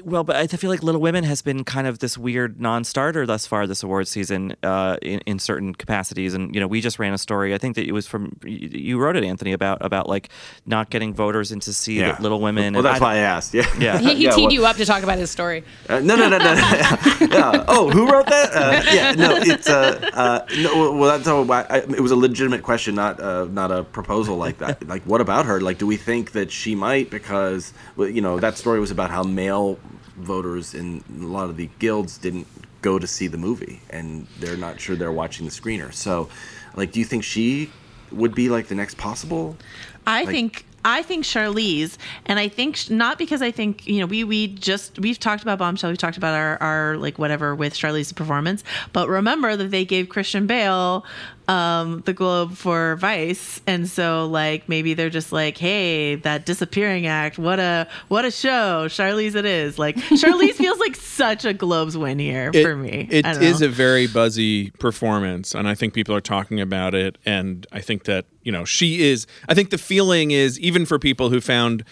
Well, 0.03 0.23
but 0.23 0.36
I 0.36 0.47
feel 0.47 0.69
like 0.69 0.84
Little 0.84 1.01
Women 1.01 1.23
has 1.23 1.41
been 1.41 1.63
kind 1.63 1.88
of 1.88 1.99
this 1.99 2.17
weird 2.17 2.60
non-starter 2.60 3.25
thus 3.25 3.45
far 3.47 3.67
this 3.67 3.84
award 3.84 4.08
season 4.08 4.55
uh, 4.63 4.97
in, 5.01 5.19
in 5.21 5.39
certain 5.39 5.73
capacities. 5.75 6.34
And 6.34 6.53
you 6.53 6.60
know, 6.60 6.67
we 6.67 6.81
just 6.81 6.99
ran 6.99 7.13
a 7.13 7.17
story. 7.17 7.53
I 7.53 7.58
think 7.58 7.75
that 7.75 7.88
it 7.88 7.91
was 7.91 8.08
from 8.08 8.36
you 8.43 8.97
wrote 8.99 9.15
it, 9.15 9.23
Anthony, 9.23 9.53
about 9.53 9.77
about 9.86 10.10
like 10.10 10.29
not 10.65 10.89
getting 10.89 11.13
voters 11.13 11.51
in 11.51 11.60
to 11.62 11.73
see 11.73 11.99
Yeah. 11.99 12.17
Little 12.19 12.41
Women. 12.41 12.73
Well, 12.73 12.79
and 12.79 12.86
that's 12.86 13.01
why 13.01 13.13
I 13.15 13.17
asked. 13.17 13.53
Yeah. 13.53 13.65
Yeah. 13.79 13.97
He, 13.99 14.15
he 14.15 14.23
Yeah, 14.25 14.31
teed 14.31 14.43
well- 14.45 14.51
you 14.53 14.65
up 14.65 14.75
to 14.77 14.86
talk 14.86 15.03
about 15.03 15.17
his 15.17 15.29
story. 15.31 15.63
Uh, 15.88 15.99
no, 15.99 16.15
no, 16.15 16.27
no, 16.29 16.38
no. 16.38 16.53
no. 16.53 16.53
yeah. 17.31 17.63
Oh, 17.67 17.89
who 17.91 18.10
wrote 18.12 18.27
that? 18.27 18.53
Uh, 18.53 18.81
yeah, 18.93 19.12
no, 19.13 19.36
it's 19.36 19.69
uh, 19.69 20.10
uh, 20.13 20.45
no. 20.58 20.91
Well, 20.93 21.10
that's 21.17 21.25
how 21.27 21.43
I, 21.51 21.62
I, 21.69 21.77
it 21.79 21.99
was 22.01 22.12
a 22.12 22.15
legitimate 22.15 22.63
question, 22.63 22.95
not 22.95 23.19
uh, 23.19 23.45
not 23.45 23.71
a 23.71 23.84
proposal 23.84 24.38
like 24.38 24.58
that. 24.60 24.84
Like, 24.95 25.03
what 25.03 25.19
about 25.19 25.45
her? 25.45 25.60
Like, 25.62 25.77
do 25.79 25.88
we 25.88 25.97
think 25.97 26.34
that 26.34 26.51
she 26.51 26.75
might? 26.75 27.10
Because 27.10 27.73
you 27.97 28.21
know, 28.21 28.39
that 28.39 28.58
story 28.58 28.79
was 28.79 28.91
about 28.91 29.10
how 29.10 29.23
male 29.23 29.79
voters 30.17 30.73
in 30.73 31.04
a 31.21 31.25
lot 31.25 31.49
of 31.49 31.58
the 31.58 31.69
guilds 31.80 32.17
didn't 32.17 32.47
go 32.82 32.99
to 32.99 33.08
see 33.08 33.28
the 33.28 33.38
movie, 33.38 33.82
and 33.89 34.28
they're 34.39 34.58
not 34.58 34.80
sure 34.80 34.95
they're 34.95 35.12
watching 35.12 35.45
the 35.45 35.51
screener. 35.51 35.93
So, 35.93 36.30
like, 36.75 36.91
do 36.91 36.99
you 36.99 37.06
think 37.06 37.23
she 37.23 37.71
would 38.12 38.36
be 38.36 38.49
like 38.49 38.67
the 38.67 38.75
next 38.75 38.97
possible? 38.97 39.58
I 40.08 40.21
Like- 40.23 40.30
think 40.30 40.65
I 40.88 41.01
think 41.01 41.25
Charlize, 41.25 41.97
and 42.28 42.38
I 42.38 42.47
think 42.47 42.75
sh- 42.75 42.91
not 42.91 43.17
because 43.17 43.41
I 43.41 43.49
think 43.49 43.88
you 43.88 43.99
know 43.99 44.06
we 44.06 44.23
we 44.23 44.45
just 44.49 44.99
we've 44.99 45.19
talked 45.19 45.41
about 45.41 45.58
Bombshell, 45.58 45.89
we've 45.89 45.97
talked 45.97 46.15
about 46.17 46.36
our 46.36 46.62
our 46.62 46.97
like 46.97 47.17
whatever 47.17 47.56
with 47.56 47.73
Charlize's 47.73 48.13
performance, 48.13 48.63
but 48.93 49.10
remember 49.10 49.56
that 49.56 49.71
they 49.71 49.84
gave 49.84 50.10
Christian 50.10 50.45
Bale 50.45 51.04
um 51.47 52.01
the 52.05 52.13
Globe 52.13 52.53
for 52.55 52.95
Vice, 52.95 53.62
and 53.67 53.88
so 53.88 54.25
like 54.27 54.67
maybe 54.69 54.93
they're 54.93 55.10
just 55.10 55.31
like, 55.31 55.58
hey, 55.58 56.15
that 56.15 56.45
disappearing 56.45 57.05
act, 57.08 57.38
what 57.38 57.60
a 57.60 57.88
what 58.08 58.25
a 58.25 58.31
show, 58.31 58.86
Charlize 58.88 59.36
it 59.36 59.45
is. 59.45 59.77
Like 59.79 59.95
Charlize 59.97 60.53
feels 60.53 60.79
like 60.79 60.95
such 60.95 61.45
a 61.45 61.53
Globes 61.53 61.97
win 61.97 62.19
here 62.19 62.51
It- 62.53 62.63
for 62.63 62.75
me. 62.75 63.08
It 63.12 63.25
is 63.25 63.62
a 63.62 63.69
very 63.69 64.08
buzzy 64.08 64.71
performance, 64.71 65.53
and 65.53 65.67
I 65.67 65.75
think 65.75 65.93
people 65.93 66.15
are 66.15 66.21
talking 66.21 66.60
about 66.60 66.93
it. 66.95 67.17
And 67.25 67.65
I 67.71 67.81
think 67.81 68.05
that 68.05 68.25
you 68.43 68.51
know 68.51 68.65
she 68.65 69.01
is. 69.03 69.27
I 69.47 69.53
think 69.53 69.69
the 69.69 69.77
feeling 69.77 70.31
is 70.31 70.60
even 70.60 70.86
for 70.86 70.99
people 70.99 71.29
who 71.29 71.41
found 71.41 71.84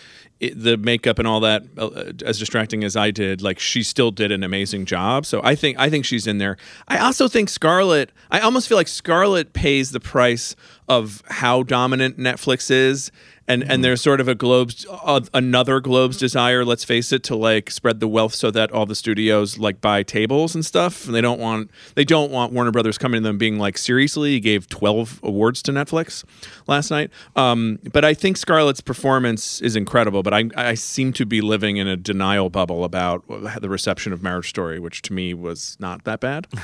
it, 0.44 0.62
the 0.62 0.78
makeup 0.78 1.20
and 1.20 1.28
all 1.28 1.40
that 1.40 1.64
uh, 1.78 2.12
as 2.26 2.38
distracting 2.38 2.84
as 2.84 2.96
I 2.96 3.12
did, 3.12 3.42
like 3.42 3.60
she 3.60 3.84
still 3.84 4.12
did 4.12 4.32
an 4.32 4.44
amazing 4.44 4.86
job. 4.86 5.26
So 5.26 5.42
I 5.44 5.56
think 5.56 5.80
I 5.80 5.90
think 5.90 6.06
she's 6.06 6.28
in 6.28 6.38
there. 6.38 6.58
I 6.88 6.98
also 7.00 7.28
think 7.28 7.50
Scarlett. 7.50 8.12
I 8.30 8.40
almost 8.40 8.68
feel 8.68 8.78
like 8.78 8.88
Scarlett 8.88 9.54
pays 9.54 9.92
the 9.92 10.00
price 10.00 10.56
of 10.88 11.24
how 11.28 11.64
dominant 11.64 12.18
Netflix 12.18 12.70
is. 12.70 13.12
And, 13.48 13.64
and 13.70 13.84
there's 13.84 14.02
sort 14.02 14.22
of 14.22 14.28
a 14.28 14.36
globes 14.36 14.86
uh, 14.90 15.22
another 15.34 15.80
globes 15.80 16.18
desire 16.18 16.64
let's 16.64 16.84
face 16.84 17.12
it 17.12 17.24
to 17.24 17.36
like 17.36 17.70
spread 17.70 18.00
the 18.00 18.08
wealth 18.08 18.34
so 18.34 18.52
that 18.52 18.72
all 18.72 18.86
the 18.86 18.96
studios 18.96 19.58
like 19.58 19.82
buy 19.82 20.04
tables 20.04 20.56
and 20.56 20.66
stuff. 20.66 21.06
And 21.06 21.16
they 21.16 21.22
don't 21.22 21.40
want 21.40 21.70
they 21.96 22.06
don't 22.06 22.32
want 22.32 22.54
warner 22.54 22.72
brothers 22.72 22.98
coming 22.98 23.22
to 23.22 23.28
them 23.28 23.38
being 23.38 23.58
like 23.60 23.78
seriously 23.78 24.34
you 24.34 24.40
gave 24.40 24.68
12 24.70 25.20
awards 25.24 25.62
to 25.64 25.72
netflix 25.72 26.24
last 26.68 26.90
night? 26.92 27.10
Um, 27.36 27.80
but 27.92 28.06
i 28.06 28.14
think 28.14 28.38
scarlett's 28.38 28.82
performance 28.82 29.62
is 29.62 29.76
incredible 29.76 30.24
but 30.24 30.34
I, 30.34 30.50
I 30.56 30.74
seem 30.76 31.14
to 31.14 31.26
be 31.26 31.42
living 31.42 31.78
in 31.78 31.88
a 31.88 31.98
denial 31.98 32.50
bubble 32.50 32.84
about 32.84 33.24
the 33.28 33.70
reception 33.70 34.14
of 34.14 34.24
marriage 34.24 34.50
story 34.50 34.80
which 34.80 35.02
to 35.04 35.14
me 35.14 35.34
was 35.34 35.78
not 35.80 36.04
that 36.06 36.20
bad. 36.20 36.48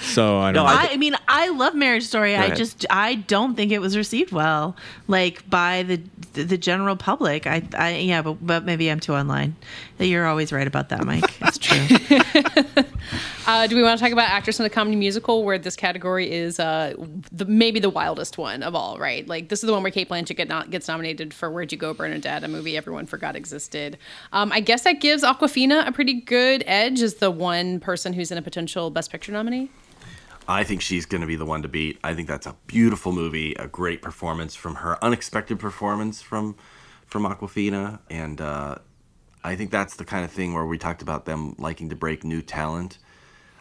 So 0.00 0.38
i 0.38 0.52
don't 0.52 0.64
know. 0.64 0.70
I, 0.70 0.88
I 0.92 0.96
mean, 0.96 1.14
I 1.28 1.48
love 1.48 1.74
Marriage 1.74 2.04
Story. 2.04 2.36
I 2.36 2.50
just 2.54 2.86
I 2.90 3.14
don't 3.14 3.54
think 3.54 3.72
it 3.72 3.80
was 3.80 3.96
received 3.96 4.32
well, 4.32 4.76
like 5.08 5.48
by 5.48 5.82
the 5.96 6.42
the 6.44 6.58
general 6.58 6.96
public. 6.96 7.46
I, 7.46 7.62
I 7.76 7.96
yeah, 7.96 8.22
but 8.22 8.44
but 8.44 8.64
maybe 8.64 8.90
I'm 8.90 9.00
too 9.00 9.14
online. 9.14 9.56
You're 9.98 10.26
always 10.26 10.52
right 10.52 10.66
about 10.66 10.88
that, 10.90 11.04
Mike. 11.04 11.24
It's 11.42 11.58
true. 11.58 12.84
Uh, 13.46 13.66
do 13.66 13.74
we 13.74 13.82
want 13.82 13.98
to 13.98 14.04
talk 14.04 14.12
about 14.12 14.28
actress 14.28 14.60
in 14.60 14.66
a 14.66 14.70
comedy 14.70 14.94
musical, 14.94 15.44
where 15.44 15.58
this 15.58 15.74
category 15.74 16.30
is 16.30 16.60
uh, 16.60 16.94
the 17.32 17.44
maybe 17.46 17.80
the 17.80 17.90
wildest 17.90 18.38
one 18.38 18.62
of 18.62 18.76
all? 18.76 18.96
Right, 18.96 19.26
like 19.26 19.48
this 19.48 19.64
is 19.64 19.66
the 19.66 19.72
one 19.72 19.82
where 19.82 19.90
Cate 19.90 20.08
Blanchett 20.08 20.36
get 20.36 20.46
not, 20.46 20.70
gets 20.70 20.86
nominated 20.86 21.34
for 21.34 21.50
"Where'd 21.50 21.72
You 21.72 21.78
Go, 21.78 21.92
Bernadette," 21.92 22.44
a 22.44 22.48
movie 22.48 22.76
everyone 22.76 23.06
forgot 23.06 23.34
existed. 23.34 23.98
Um, 24.32 24.52
I 24.52 24.60
guess 24.60 24.82
that 24.82 25.00
gives 25.00 25.24
Awkwafina 25.24 25.84
a 25.84 25.90
pretty 25.90 26.14
good 26.14 26.62
edge 26.66 27.00
as 27.00 27.14
the 27.14 27.30
one 27.30 27.80
person 27.80 28.12
who's 28.12 28.30
in 28.30 28.38
a 28.38 28.42
potential 28.42 28.90
Best 28.90 29.10
Picture 29.10 29.32
nominee. 29.32 29.68
I 30.48 30.64
think 30.64 30.80
she's 30.82 31.06
going 31.06 31.20
to 31.20 31.26
be 31.26 31.36
the 31.36 31.44
one 31.44 31.62
to 31.62 31.68
beat. 31.68 31.98
I 32.02 32.14
think 32.14 32.26
that's 32.28 32.46
a 32.46 32.56
beautiful 32.66 33.12
movie, 33.12 33.54
a 33.54 33.68
great 33.68 34.02
performance 34.02 34.54
from 34.54 34.76
her, 34.76 35.02
unexpected 35.02 35.58
performance 35.58 36.22
from 36.22 36.56
from 37.06 37.24
Awkwafina, 37.24 37.98
and 38.08 38.40
uh, 38.40 38.76
I 39.42 39.56
think 39.56 39.70
that's 39.70 39.96
the 39.96 40.04
kind 40.04 40.24
of 40.24 40.30
thing 40.30 40.54
where 40.54 40.64
we 40.64 40.78
talked 40.78 41.02
about 41.02 41.24
them 41.24 41.56
liking 41.58 41.88
to 41.90 41.96
break 41.96 42.22
new 42.24 42.40
talent. 42.42 42.98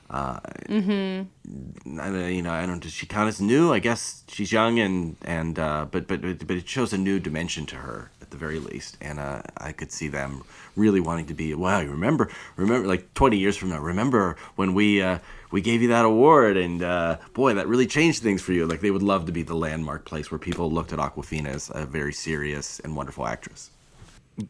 Uh, 0.09 0.39
Mm-hmm. 0.69 1.99
I 1.99 2.27
you 2.29 2.41
know, 2.43 2.51
I 2.51 2.65
don't. 2.65 2.83
She 2.83 3.07
count 3.07 3.27
as 3.27 3.41
new? 3.41 3.73
I 3.73 3.79
guess 3.79 4.23
she's 4.27 4.51
young, 4.51 4.79
and 4.79 5.15
and 5.23 5.57
uh, 5.57 5.85
but 5.89 6.07
but 6.07 6.21
but 6.21 6.57
it 6.57 6.69
shows 6.69 6.93
a 6.93 6.97
new 6.97 7.19
dimension 7.19 7.65
to 7.67 7.75
her 7.77 8.11
at 8.21 8.29
the 8.29 8.37
very 8.37 8.59
least, 8.59 8.97
and 9.01 9.19
uh, 9.19 9.41
I 9.57 9.71
could 9.71 9.91
see 9.91 10.07
them 10.07 10.43
really 10.75 10.99
wanting 10.99 11.25
to 11.27 11.33
be. 11.33 11.53
Wow, 11.55 11.79
you 11.79 11.89
remember? 11.89 12.29
Remember, 12.55 12.87
like 12.87 13.13
twenty 13.15 13.37
years 13.37 13.57
from 13.57 13.69
now, 13.69 13.79
remember 13.79 14.35
when 14.55 14.75
we 14.75 15.01
uh, 15.01 15.19
we 15.51 15.61
gave 15.61 15.81
you 15.81 15.87
that 15.89 16.05
award, 16.05 16.57
and 16.57 16.83
uh, 16.83 17.17
boy, 17.33 17.53
that 17.55 17.67
really 17.67 17.87
changed 17.87 18.21
things 18.21 18.41
for 18.41 18.53
you. 18.53 18.65
Like 18.67 18.81
they 18.81 18.91
would 18.91 19.03
love 19.03 19.25
to 19.25 19.31
be 19.31 19.41
the 19.43 19.55
landmark 19.55 20.05
place 20.05 20.29
where 20.31 20.39
people 20.39 20.71
looked 20.71 20.93
at 20.93 20.99
Awkwafina 20.99 21.47
as 21.47 21.71
a 21.73 21.85
very 21.85 22.13
serious 22.13 22.79
and 22.81 22.95
wonderful 22.95 23.25
actress. 23.25 23.71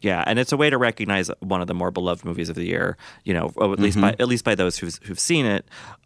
Yeah, 0.01 0.23
and 0.27 0.37
it's 0.37 0.51
a 0.51 0.57
way 0.57 0.69
to 0.69 0.77
recognize 0.77 1.31
one 1.39 1.61
of 1.61 1.67
the 1.67 1.73
more 1.73 1.89
beloved 1.89 2.23
movies 2.23 2.47
of 2.49 2.55
the 2.55 2.65
year. 2.65 2.95
You 3.23 3.33
know, 3.33 3.51
at 3.59 3.79
least 3.79 3.97
Mhm. 3.97 4.01
by 4.01 4.09
at 4.19 4.27
least 4.27 4.43
by 4.45 4.53
those 4.55 4.77
who've 4.77 4.99
who've 5.03 5.19
seen 5.19 5.45
it. 5.45 5.65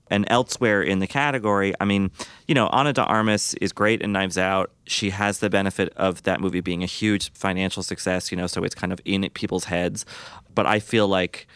And 0.10 0.26
elsewhere 0.30 0.82
in 0.84 1.00
the 1.00 1.08
category, 1.08 1.74
I 1.80 1.86
mean, 1.86 2.12
you 2.48 2.54
know, 2.54 2.68
Ana 2.68 2.94
de 2.94 3.02
Armas 3.04 3.56
is 3.56 3.72
great 3.74 4.02
in 4.02 4.12
Knives 4.12 4.38
Out. 4.38 4.70
She 4.86 5.10
has 5.10 5.40
the 5.40 5.50
benefit 5.50 5.92
of 5.96 6.22
that 6.24 6.40
movie 6.40 6.60
being 6.62 6.84
a 6.84 6.86
huge 6.86 7.32
financial 7.34 7.82
success. 7.84 8.32
You 8.32 8.38
know, 8.38 8.46
so 8.48 8.64
it's 8.64 8.76
kind 8.76 8.94
of 8.94 9.00
in 9.06 9.28
people's 9.34 9.66
heads. 9.66 10.06
But 10.54 10.66
I 10.68 10.80
feel 10.80 11.08
like 11.08 11.48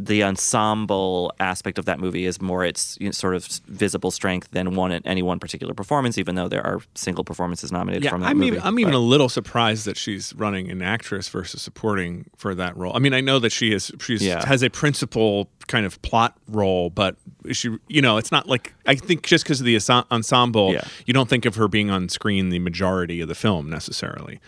the 0.00 0.22
ensemble 0.22 1.32
aspect 1.40 1.78
of 1.78 1.84
that 1.86 1.98
movie 1.98 2.24
is 2.24 2.40
more 2.40 2.64
its 2.64 2.96
you 3.00 3.06
know, 3.06 3.10
sort 3.12 3.34
of 3.34 3.44
visible 3.66 4.10
strength 4.10 4.48
than 4.52 4.74
one 4.74 4.92
any 4.92 5.22
one 5.22 5.38
particular 5.40 5.74
performance, 5.74 6.18
even 6.18 6.34
though 6.36 6.48
there 6.48 6.64
are 6.66 6.80
single 6.94 7.24
performances 7.24 7.72
nominated 7.72 8.04
Yeah, 8.04 8.10
from 8.10 8.20
that 8.20 8.28
I'm 8.28 8.38
movie. 8.38 8.46
even 8.56 8.62
I'm 8.62 8.78
even 8.78 8.94
a 8.94 8.98
little 9.00 9.28
surprised 9.28 9.86
that 9.86 9.96
she's 9.96 10.32
running 10.34 10.70
an 10.70 10.82
actress 10.82 11.28
versus 11.28 11.62
supporting 11.62 12.26
for 12.36 12.54
that 12.54 12.76
role. 12.76 12.92
I 12.94 13.00
mean, 13.00 13.12
I 13.12 13.20
know 13.20 13.38
that 13.40 13.50
she 13.50 13.72
is 13.72 13.90
she's 14.00 14.22
Yeah. 14.22 14.46
has 14.46 14.62
a 14.62 14.70
principal 14.70 15.48
kind 15.66 15.84
of 15.84 16.00
plot 16.02 16.36
role, 16.46 16.90
but 16.90 17.16
she 17.52 17.76
you 17.88 18.00
know, 18.00 18.18
it's 18.18 18.30
not 18.32 18.46
like 18.48 18.74
I 18.86 18.94
think 18.94 19.24
just 19.26 19.44
because 19.44 19.60
of 19.60 19.66
the 19.66 19.76
ensemble, 20.10 20.72
Yeah. 20.74 20.84
you 21.06 21.12
don't 21.14 21.28
think 21.28 21.44
of 21.44 21.56
her 21.56 21.66
being 21.68 21.90
on 21.90 22.08
screen 22.08 22.50
the 22.50 22.58
majority 22.60 23.20
of 23.20 23.28
the 23.28 23.34
film 23.34 23.68
necessarily. 23.68 24.40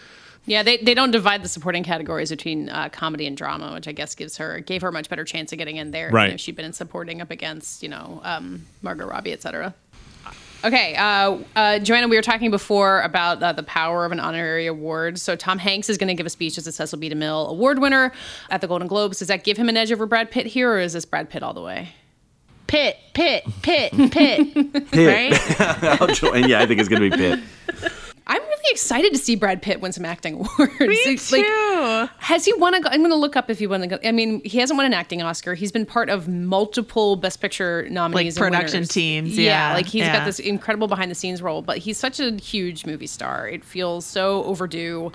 Yeah, 0.46 0.62
they, 0.62 0.78
they 0.78 0.94
don't 0.94 1.10
divide 1.10 1.44
the 1.44 1.48
supporting 1.48 1.84
categories 1.84 2.30
between 2.30 2.70
uh, 2.70 2.88
comedy 2.88 3.26
and 3.26 3.36
drama, 3.36 3.72
which 3.74 3.86
I 3.86 3.92
guess 3.92 4.14
gives 4.14 4.36
her 4.38 4.60
gave 4.60 4.82
her 4.82 4.88
a 4.88 4.92
much 4.92 5.08
better 5.08 5.24
chance 5.24 5.52
of 5.52 5.58
getting 5.58 5.76
in 5.76 5.90
there. 5.90 6.10
Right. 6.10 6.24
You 6.24 6.28
know, 6.30 6.34
if 6.34 6.40
she'd 6.40 6.56
been 6.56 6.64
in 6.64 6.72
supporting 6.72 7.20
up 7.20 7.30
against 7.30 7.82
you 7.82 7.88
know 7.88 8.20
um, 8.24 8.66
Margot 8.82 9.06
Robbie, 9.06 9.32
etc. 9.32 9.74
Okay, 10.62 10.94
uh, 10.96 11.38
uh, 11.56 11.78
Joanna, 11.78 12.08
we 12.08 12.16
were 12.16 12.22
talking 12.22 12.50
before 12.50 13.00
about 13.00 13.42
uh, 13.42 13.52
the 13.52 13.62
power 13.62 14.04
of 14.04 14.12
an 14.12 14.20
honorary 14.20 14.66
award. 14.66 15.18
So 15.18 15.34
Tom 15.34 15.58
Hanks 15.58 15.88
is 15.88 15.96
going 15.96 16.08
to 16.08 16.14
give 16.14 16.26
a 16.26 16.30
speech 16.30 16.58
as 16.58 16.66
a 16.66 16.72
Cecil 16.72 16.98
B. 16.98 17.08
DeMille 17.08 17.48
Award 17.48 17.78
winner 17.78 18.12
at 18.50 18.60
the 18.60 18.68
Golden 18.68 18.86
Globes. 18.86 19.20
Does 19.20 19.28
that 19.28 19.42
give 19.42 19.56
him 19.56 19.70
an 19.70 19.78
edge 19.78 19.90
over 19.90 20.04
Brad 20.04 20.30
Pitt 20.30 20.46
here, 20.46 20.70
or 20.70 20.78
is 20.78 20.92
this 20.92 21.06
Brad 21.06 21.30
Pitt 21.30 21.42
all 21.42 21.54
the 21.54 21.62
way? 21.62 21.94
Pitt, 22.66 22.98
Pitt, 23.14 23.44
Pitt, 23.62 23.90
Pitt. 23.92 24.12
Pitt. 24.92 25.60
I'll 25.60 26.08
join. 26.08 26.46
Yeah, 26.46 26.60
I 26.60 26.66
think 26.66 26.78
it's 26.78 26.90
going 26.90 27.10
to 27.10 27.10
be 27.10 27.16
Pitt. 27.16 27.40
I'm 28.26 28.40
really 28.40 28.70
excited 28.70 29.12
to 29.12 29.18
see 29.18 29.34
Brad 29.34 29.62
Pitt 29.62 29.80
win 29.80 29.92
some 29.92 30.04
acting 30.04 30.34
awards. 30.58 30.78
Me 30.78 31.16
too. 31.16 32.08
has 32.18 32.44
he 32.44 32.52
won 32.54 32.74
a? 32.74 32.76
I'm 32.88 33.00
going 33.00 33.10
to 33.10 33.16
look 33.16 33.36
up 33.36 33.50
if 33.50 33.58
he 33.58 33.66
won 33.66 33.80
the. 33.80 34.06
I 34.06 34.12
mean, 34.12 34.40
he 34.44 34.58
hasn't 34.58 34.76
won 34.76 34.86
an 34.86 34.92
acting 34.94 35.22
Oscar. 35.22 35.54
He's 35.54 35.72
been 35.72 35.86
part 35.86 36.08
of 36.08 36.28
multiple 36.28 37.16
Best 37.16 37.40
Picture 37.40 37.88
nominees, 37.90 38.36
Like 38.38 38.46
and 38.46 38.54
production 38.54 38.84
teams, 38.84 39.36
yeah, 39.36 39.72
like 39.74 39.86
he's 39.86 40.02
yeah. 40.02 40.18
got 40.18 40.24
this 40.24 40.38
incredible 40.38 40.88
behind 40.88 41.10
the 41.10 41.14
scenes 41.14 41.42
role. 41.42 41.62
But 41.62 41.78
he's 41.78 41.98
such 41.98 42.20
a 42.20 42.32
huge 42.36 42.86
movie 42.86 43.06
star. 43.06 43.48
It 43.48 43.64
feels 43.64 44.06
so 44.06 44.44
overdue. 44.44 45.12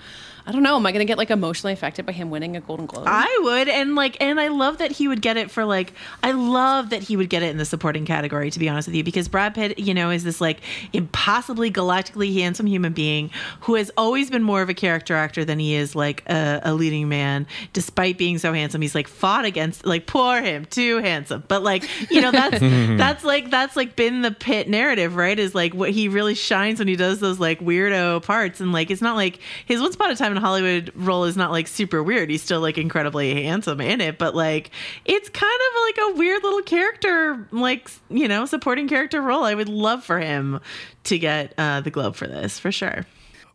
I 0.47 0.51
don't 0.51 0.61
know. 0.61 0.75
Am 0.75 0.85
I 0.85 0.91
going 0.91 0.99
to 0.99 1.05
get 1.05 1.17
like 1.17 1.31
emotionally 1.31 1.73
affected 1.73 2.05
by 2.05 2.11
him 2.11 2.29
winning 2.29 2.55
a 2.55 2.61
Golden 2.61 2.85
Globe? 2.85 3.05
I 3.07 3.39
would, 3.41 3.67
and 3.67 3.95
like, 3.95 4.15
and 4.21 4.39
I 4.39 4.49
love 4.49 4.77
that 4.77 4.91
he 4.91 5.07
would 5.07 5.21
get 5.21 5.37
it 5.37 5.49
for 5.49 5.65
like, 5.65 5.93
I 6.21 6.31
love 6.31 6.91
that 6.91 7.01
he 7.01 7.17
would 7.17 7.29
get 7.29 7.41
it 7.41 7.47
in 7.47 7.57
the 7.57 7.65
supporting 7.65 8.05
category. 8.05 8.51
To 8.51 8.59
be 8.59 8.69
honest 8.69 8.87
with 8.87 8.95
you, 8.95 9.03
because 9.03 9.27
Brad 9.27 9.55
Pitt, 9.55 9.79
you 9.79 9.93
know, 9.93 10.11
is 10.11 10.23
this 10.23 10.39
like 10.39 10.59
impossibly 10.93 11.71
galactically 11.71 12.33
handsome 12.35 12.67
human 12.67 12.93
being 12.93 13.31
who 13.61 13.73
has 13.75 13.89
always 13.97 14.29
been 14.29 14.43
more 14.43 14.61
of 14.61 14.69
a 14.69 14.75
character 14.75 15.15
actor 15.15 15.43
than 15.43 15.57
he 15.57 15.73
is 15.73 15.95
like 15.95 16.23
a, 16.29 16.61
a 16.63 16.73
leading 16.75 17.09
man. 17.09 17.47
Despite 17.73 18.19
being 18.19 18.37
so 18.37 18.53
handsome, 18.53 18.81
he's 18.81 18.93
like 18.93 19.07
fought 19.07 19.45
against 19.45 19.83
like 19.83 20.05
poor 20.05 20.43
him, 20.43 20.65
too 20.65 20.97
handsome. 20.97 21.43
But 21.47 21.63
like, 21.63 21.89
you 22.11 22.21
know, 22.21 22.31
that's 22.31 22.59
that's 22.61 23.23
like 23.23 23.49
that's 23.49 23.75
like 23.75 23.95
been 23.95 24.21
the 24.21 24.31
Pitt 24.31 24.69
narrative, 24.69 25.15
right? 25.15 25.39
Is 25.39 25.55
like 25.55 25.73
what 25.73 25.89
he 25.89 26.07
really 26.07 26.35
shines 26.35 26.77
when 26.77 26.87
he 26.87 26.95
does 26.95 27.19
those 27.19 27.39
like 27.39 27.61
weirdo 27.61 28.21
parts, 28.21 28.61
and 28.61 28.71
like 28.71 28.91
it's 28.91 29.01
not 29.01 29.15
like 29.15 29.39
his 29.65 29.81
Once 29.81 29.95
Upon 29.95 30.11
a 30.11 30.15
Time 30.15 30.34
Hollywood 30.37 30.91
role 30.95 31.25
is 31.25 31.37
not 31.37 31.51
like 31.51 31.67
super 31.67 32.01
weird. 32.03 32.29
He's 32.29 32.43
still 32.43 32.61
like 32.61 32.77
incredibly 32.77 33.43
handsome 33.43 33.81
in 33.81 34.01
it, 34.01 34.17
but 34.17 34.35
like 34.35 34.71
it's 35.05 35.29
kind 35.29 35.43
of 35.51 35.81
like 35.83 36.13
a 36.13 36.17
weird 36.17 36.43
little 36.43 36.61
character, 36.61 37.47
like 37.51 37.89
you 38.09 38.27
know, 38.27 38.45
supporting 38.45 38.87
character 38.87 39.21
role. 39.21 39.43
I 39.43 39.53
would 39.53 39.69
love 39.69 40.03
for 40.03 40.19
him 40.19 40.59
to 41.05 41.19
get 41.19 41.53
uh, 41.57 41.81
the 41.81 41.91
Globe 41.91 42.15
for 42.15 42.27
this 42.27 42.59
for 42.59 42.71
sure. 42.71 43.05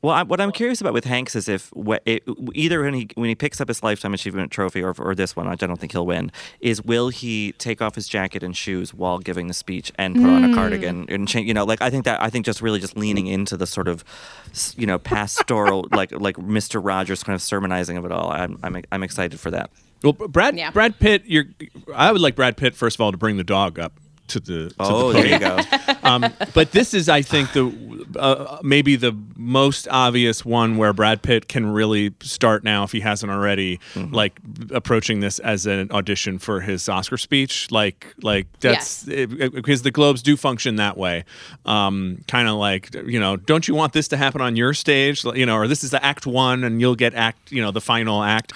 Well, 0.03 0.15
I, 0.15 0.23
what 0.23 0.41
I'm 0.41 0.51
curious 0.53 0.81
about 0.81 0.95
with 0.95 1.05
Hanks 1.05 1.37
is 1.37 1.47
if 1.49 1.71
wh- 1.77 1.97
it, 2.07 2.23
either 2.55 2.83
when 2.83 2.95
he 2.95 3.09
when 3.17 3.29
he 3.29 3.35
picks 3.35 3.61
up 3.61 3.69
his 3.69 3.83
lifetime 3.83 4.15
achievement 4.15 4.51
trophy 4.51 4.83
or, 4.83 4.95
or 4.99 5.15
this 5.15 5.37
one, 5.37 5.47
I 5.47 5.57
don't 5.57 5.79
think 5.79 5.93
he'll 5.93 6.07
win. 6.07 6.33
Is 6.61 6.83
will 6.83 7.11
he 7.11 7.53
take 7.59 7.83
off 7.83 7.97
his 7.97 8.09
jacket 8.09 8.43
and 8.43 8.57
shoes 8.57 8.95
while 8.95 9.19
giving 9.19 9.47
the 9.49 9.53
speech 9.55 9.93
and 9.97 10.15
put 10.17 10.25
on 10.25 10.45
a 10.51 10.55
cardigan 10.55 11.05
and 11.11 11.29
change? 11.29 11.47
You 11.47 11.53
know, 11.53 11.65
like 11.65 11.83
I 11.83 11.91
think 11.91 12.07
that 12.07 12.23
I 12.23 12.31
think 12.31 12.47
just 12.47 12.63
really 12.63 12.81
just 12.81 12.97
leaning 12.97 13.27
into 13.27 13.57
the 13.59 13.67
sort 13.67 13.89
of 13.89 14.03
you 14.77 14.87
know 14.87 14.99
pastoral 14.99 15.87
like 15.93 16.13
like 16.13 16.39
Mister 16.39 16.81
Rogers 16.81 17.23
kind 17.23 17.35
of 17.35 17.43
sermonizing 17.43 17.97
of 17.99 18.05
it 18.07 18.13
all. 18.13 18.31
I'm 18.31 18.59
I'm, 18.63 18.83
I'm 18.91 19.03
excited 19.03 19.39
for 19.39 19.51
that. 19.51 19.71
Well, 20.03 20.15
Brad 20.15 20.57
Yeah. 20.57 20.71
Brad 20.71 20.99
Pitt, 20.99 21.25
you're. 21.27 21.45
I 21.95 22.11
would 22.11 22.23
like 22.23 22.37
Brad 22.37 22.57
Pitt 22.57 22.75
first 22.75 22.97
of 22.97 23.03
all 23.03 23.13
to 23.13 23.19
bring 23.19 23.37
the 23.37 23.45
dog 23.45 23.79
up 23.79 23.93
to 24.29 24.41
the. 24.41 24.71
To 24.71 24.75
Oh, 24.79 25.13
the 25.13 25.21
there 25.21 25.27
you 25.27 25.39
podium. 25.47 25.67
go. 25.87 25.95
um, 26.09 26.33
but 26.55 26.73
this 26.73 26.95
is, 26.95 27.09
I 27.11 27.21
think, 27.21 27.53
the 27.53 28.07
uh, 28.19 28.59
maybe 28.63 28.97
the 28.97 29.13
most 29.43 29.89
obvious 29.91 30.45
one 30.45 30.77
where 30.77 30.93
Brad 30.93 31.23
Pitt 31.23 31.49
can 31.49 31.67
really 31.67 32.13
start 32.21 32.63
now, 32.63 32.85
if 32.85 32.93
he 32.93 33.01
hasn't 33.01 33.33
already, 33.33 33.79
Mm-hmm. 33.95 34.15
like 34.15 34.39
approaching 34.73 35.21
this 35.21 35.39
as 35.39 35.65
an 35.67 35.91
audition 35.91 36.39
for 36.39 36.61
his 36.61 36.89
Oscar 36.89 37.17
speech. 37.17 37.71
Like, 37.71 38.15
like 38.23 38.47
that's 38.61 39.05
because 39.05 39.83
the 39.83 39.91
Globes 39.91 40.23
do 40.23 40.37
function 40.37 40.77
that 40.77 40.97
way. 40.97 41.25
Um, 41.65 42.23
kind 42.29 42.49
of 42.49 42.57
like 42.57 42.95
you 42.95 43.19
know, 43.19 43.37
don't 43.37 43.67
you 43.67 43.75
want 43.75 43.93
this 43.95 44.09
to 44.09 44.17
happen 44.17 44.41
on 44.41 44.57
your 44.57 44.75
stage? 44.75 45.25
You 45.25 45.47
know, 45.47 45.57
or 45.57 45.67
this 45.69 45.83
is 45.83 45.91
the 45.91 46.05
act 46.05 46.27
one, 46.27 46.63
and 46.65 46.81
you'll 46.81 46.95
get 46.95 47.15
act, 47.15 47.51
you 47.51 47.63
know, 47.63 47.71
the 47.71 47.81
final 47.81 48.23
act 48.23 48.53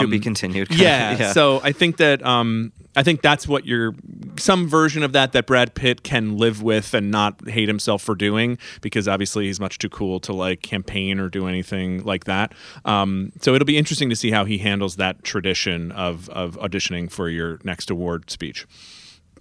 to 0.00 0.06
be 0.06 0.16
Um, 0.16 0.22
continued. 0.22 0.68
yeah, 0.74 1.16
yeah. 1.18 1.32
So 1.32 1.60
I 1.62 1.72
think 1.72 1.98
that 1.98 2.24
um, 2.24 2.72
I 2.96 3.02
think 3.02 3.22
that's 3.22 3.46
what 3.46 3.66
you're 3.66 3.94
some 4.38 4.66
version 4.68 5.02
of 5.02 5.12
that 5.12 5.32
that 5.32 5.46
Brad 5.46 5.74
Pitt 5.74 6.02
can 6.02 6.36
live 6.38 6.62
with 6.62 6.94
and 6.94 7.10
not 7.10 7.48
hate 7.48 7.68
himself 7.68 8.02
for 8.02 8.14
doing 8.14 8.58
because 8.80 9.06
obviously 9.08 9.46
he's 9.46 9.60
much 9.60 9.78
too 9.78 9.88
cool 9.90 10.20
to 10.22 10.32
like 10.32 10.62
campaign 10.62 11.18
or 11.18 11.28
do 11.28 11.46
anything 11.46 12.02
like 12.04 12.24
that. 12.24 12.52
Um, 12.84 13.32
so 13.40 13.54
it'll 13.54 13.66
be 13.66 13.78
interesting 13.78 14.10
to 14.10 14.16
see 14.16 14.30
how 14.30 14.44
he 14.44 14.58
handles 14.58 14.96
that 14.96 15.22
tradition 15.24 15.92
of 15.92 16.28
of 16.30 16.56
auditioning 16.58 17.10
for 17.10 17.28
your 17.28 17.58
next 17.64 17.90
award 17.90 18.30
speech. 18.30 18.66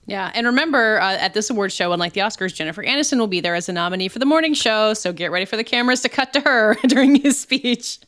Yeah, 0.08 0.32
and 0.34 0.48
remember 0.48 1.00
uh, 1.00 1.14
at 1.18 1.34
this 1.34 1.50
award 1.50 1.72
show, 1.72 1.94
unlike 1.94 2.14
the 2.14 2.22
Oscars, 2.22 2.54
Jennifer 2.54 2.84
Aniston 2.84 3.20
will 3.20 3.28
be 3.28 3.40
there 3.40 3.56
as 3.56 3.70
a 3.70 3.74
nominee 3.74 4.08
for 4.08 4.20
the 4.20 4.26
morning 4.26 4.54
show. 4.54 4.94
So 4.94 5.14
get 5.14 5.32
ready 5.32 5.46
for 5.46 5.58
the 5.58 5.64
cameras 5.64 6.02
to 6.02 6.10
cut 6.10 6.34
to 6.34 6.42
her 6.42 6.76
during 6.88 7.16
his 7.16 7.40
speech. 7.40 8.00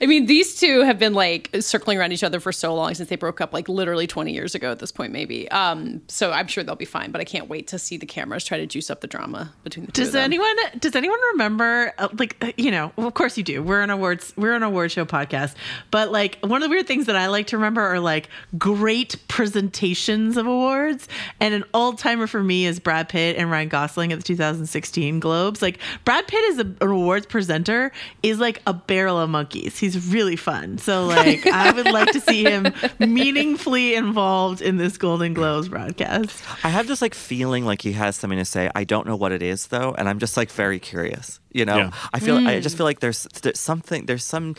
I 0.00 0.06
mean, 0.06 0.26
these 0.26 0.58
two 0.58 0.82
have 0.82 0.98
been 0.98 1.14
like 1.14 1.50
circling 1.60 1.98
around 1.98 2.12
each 2.12 2.24
other 2.24 2.40
for 2.40 2.52
so 2.52 2.74
long 2.74 2.94
since 2.94 3.08
they 3.08 3.16
broke 3.16 3.40
up, 3.40 3.52
like 3.52 3.68
literally 3.68 4.06
20 4.06 4.32
years 4.32 4.54
ago 4.54 4.70
at 4.70 4.78
this 4.78 4.92
point, 4.92 5.12
maybe. 5.12 5.50
Um, 5.50 6.02
so 6.08 6.32
I'm 6.32 6.46
sure 6.46 6.64
they'll 6.64 6.76
be 6.76 6.84
fine, 6.84 7.10
but 7.10 7.20
I 7.20 7.24
can't 7.24 7.48
wait 7.48 7.68
to 7.68 7.78
see 7.78 7.96
the 7.96 8.06
cameras 8.06 8.44
try 8.44 8.58
to 8.58 8.66
juice 8.66 8.90
up 8.90 9.00
the 9.00 9.06
drama 9.06 9.52
between 9.64 9.86
the 9.86 9.92
two. 9.92 10.04
Does 10.04 10.14
anyone 10.14 10.56
does 10.78 10.94
anyone 10.94 11.18
remember 11.32 11.92
uh, 11.98 12.08
like 12.18 12.36
uh, 12.42 12.52
you 12.56 12.70
know 12.70 12.92
well, 12.96 13.06
of 13.06 13.14
course 13.14 13.36
you 13.36 13.42
do 13.42 13.62
we're 13.62 13.80
an 13.80 13.90
awards 13.90 14.32
we're 14.36 14.54
an 14.54 14.62
award 14.62 14.92
show 14.92 15.04
podcast 15.04 15.54
but 15.90 16.10
like 16.10 16.38
one 16.40 16.62
of 16.62 16.68
the 16.68 16.68
weird 16.68 16.86
things 16.86 17.06
that 17.06 17.16
I 17.16 17.26
like 17.28 17.48
to 17.48 17.56
remember 17.56 17.80
are 17.80 18.00
like 18.00 18.28
great 18.58 19.16
presentations 19.28 20.36
of 20.36 20.46
awards 20.46 21.08
and 21.40 21.54
an 21.54 21.64
old 21.74 21.98
timer 21.98 22.26
for 22.26 22.42
me 22.42 22.66
is 22.66 22.80
Brad 22.80 23.08
Pitt 23.08 23.36
and 23.36 23.50
Ryan 23.50 23.68
Gosling 23.68 24.12
at 24.12 24.18
the 24.18 24.24
2016 24.24 25.20
Globes 25.20 25.62
like 25.62 25.78
Brad 26.04 26.26
Pitt 26.26 26.42
is 26.44 26.58
a, 26.58 26.62
an 26.62 26.76
awards 26.88 27.26
presenter 27.26 27.92
is 28.22 28.38
like 28.38 28.62
a 28.66 28.74
barrel 28.74 29.18
of 29.18 29.30
monkeys 29.36 29.78
he's 29.78 29.96
really 30.08 30.36
fun 30.36 30.78
so 30.78 31.06
like 31.16 31.46
I 31.46 31.72
would 31.72 31.90
like 31.92 32.12
to 32.12 32.20
see 32.20 32.44
him 32.44 32.72
meaningfully 32.98 33.94
involved 33.94 34.60
in 34.62 34.76
this 34.76 34.96
Golden 34.96 35.34
Globes 35.34 35.68
broadcast 35.68 36.42
I 36.64 36.70
have 36.70 36.86
this 36.88 37.02
like 37.02 37.14
feeling 37.14 37.64
like 37.64 37.82
he 37.82 37.92
has 37.92 38.16
something 38.16 38.38
to 38.38 38.44
say. 38.44 38.70
I 38.74 38.84
don't 38.84 39.06
know 39.06 39.16
what 39.16 39.32
it 39.32 39.42
is 39.42 39.68
though, 39.68 39.94
and 39.96 40.08
I'm 40.08 40.18
just 40.18 40.36
like 40.36 40.50
very 40.50 40.78
curious. 40.78 41.40
You 41.52 41.64
know, 41.64 41.76
Yeah. 41.76 41.90
I 42.12 42.20
feel 42.20 42.36
I 42.36 42.56
hmm. 42.56 42.60
just 42.60 42.76
feel 42.76 42.84
like 42.84 43.00
there's 43.00 43.26
there's 43.42 43.60
something 43.60 44.06
there's 44.06 44.24
some 44.24 44.54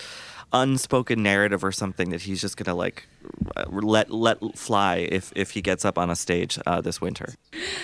unspoken 0.54 1.22
narrative 1.22 1.64
or 1.64 1.72
something 1.72 2.10
that 2.10 2.22
he's 2.22 2.40
just 2.40 2.56
gonna 2.56 2.76
like 2.76 3.08
uh, 3.56 3.66
let 3.70 4.10
let 4.10 4.38
fly 4.58 4.96
if 4.98 5.34
if 5.36 5.52
he 5.52 5.62
gets 5.62 5.84
up 5.84 5.98
on 5.98 6.10
a 6.10 6.16
stage 6.16 6.58
uh, 6.66 6.80
this 6.80 7.02
winter. 7.02 7.34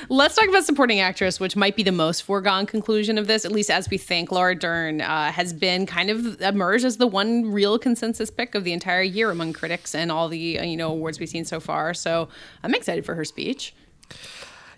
Let's 0.09 0.35
talk 0.35 0.47
about 0.47 0.63
supporting 0.63 0.99
actress, 0.99 1.39
which 1.39 1.55
might 1.55 1.75
be 1.75 1.83
the 1.83 1.91
most 1.91 2.23
foregone 2.23 2.65
conclusion 2.65 3.17
of 3.17 3.27
this, 3.27 3.43
at 3.45 3.51
least 3.51 3.69
as 3.69 3.89
we 3.89 3.97
think 3.97 4.31
Laura 4.31 4.55
Dern 4.55 5.01
uh, 5.01 5.31
has 5.31 5.53
been 5.53 5.85
kind 5.85 6.09
of 6.09 6.41
emerged 6.41 6.85
as 6.85 6.97
the 6.97 7.07
one 7.07 7.51
real 7.51 7.77
consensus 7.77 8.31
pick 8.31 8.55
of 8.55 8.63
the 8.63 8.73
entire 8.73 9.01
year 9.03 9.29
among 9.29 9.53
critics 9.53 9.93
and 9.93 10.11
all 10.11 10.29
the 10.29 10.59
uh, 10.59 10.63
you 10.63 10.77
know 10.77 10.91
awards 10.91 11.19
we've 11.19 11.29
seen 11.29 11.45
so 11.45 11.59
far. 11.59 11.93
So 11.93 12.29
I'm 12.63 12.73
excited 12.73 13.05
for 13.05 13.15
her 13.15 13.25
speech. 13.25 13.73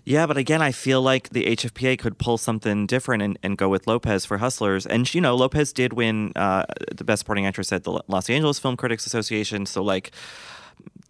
Yeah, 0.08 0.26
but 0.26 0.36
again, 0.36 0.62
I 0.62 0.70
feel 0.70 1.02
like 1.02 1.30
the 1.30 1.46
HFPA 1.46 1.98
could 1.98 2.16
pull 2.16 2.38
something 2.38 2.86
different 2.86 3.24
and, 3.24 3.36
and 3.42 3.58
go 3.58 3.68
with 3.68 3.88
Lopez 3.88 4.24
for 4.24 4.38
Hustlers. 4.38 4.86
And, 4.86 5.12
you 5.12 5.20
know, 5.20 5.34
Lopez 5.34 5.72
did 5.72 5.94
win 5.94 6.32
uh, 6.36 6.64
the 6.94 7.02
Best 7.02 7.20
Supporting 7.20 7.44
Actress 7.44 7.72
at 7.72 7.82
the 7.82 8.00
Los 8.06 8.30
Angeles 8.30 8.60
Film 8.60 8.76
Critics 8.76 9.04
Association. 9.04 9.66
So, 9.66 9.82
like, 9.82 10.12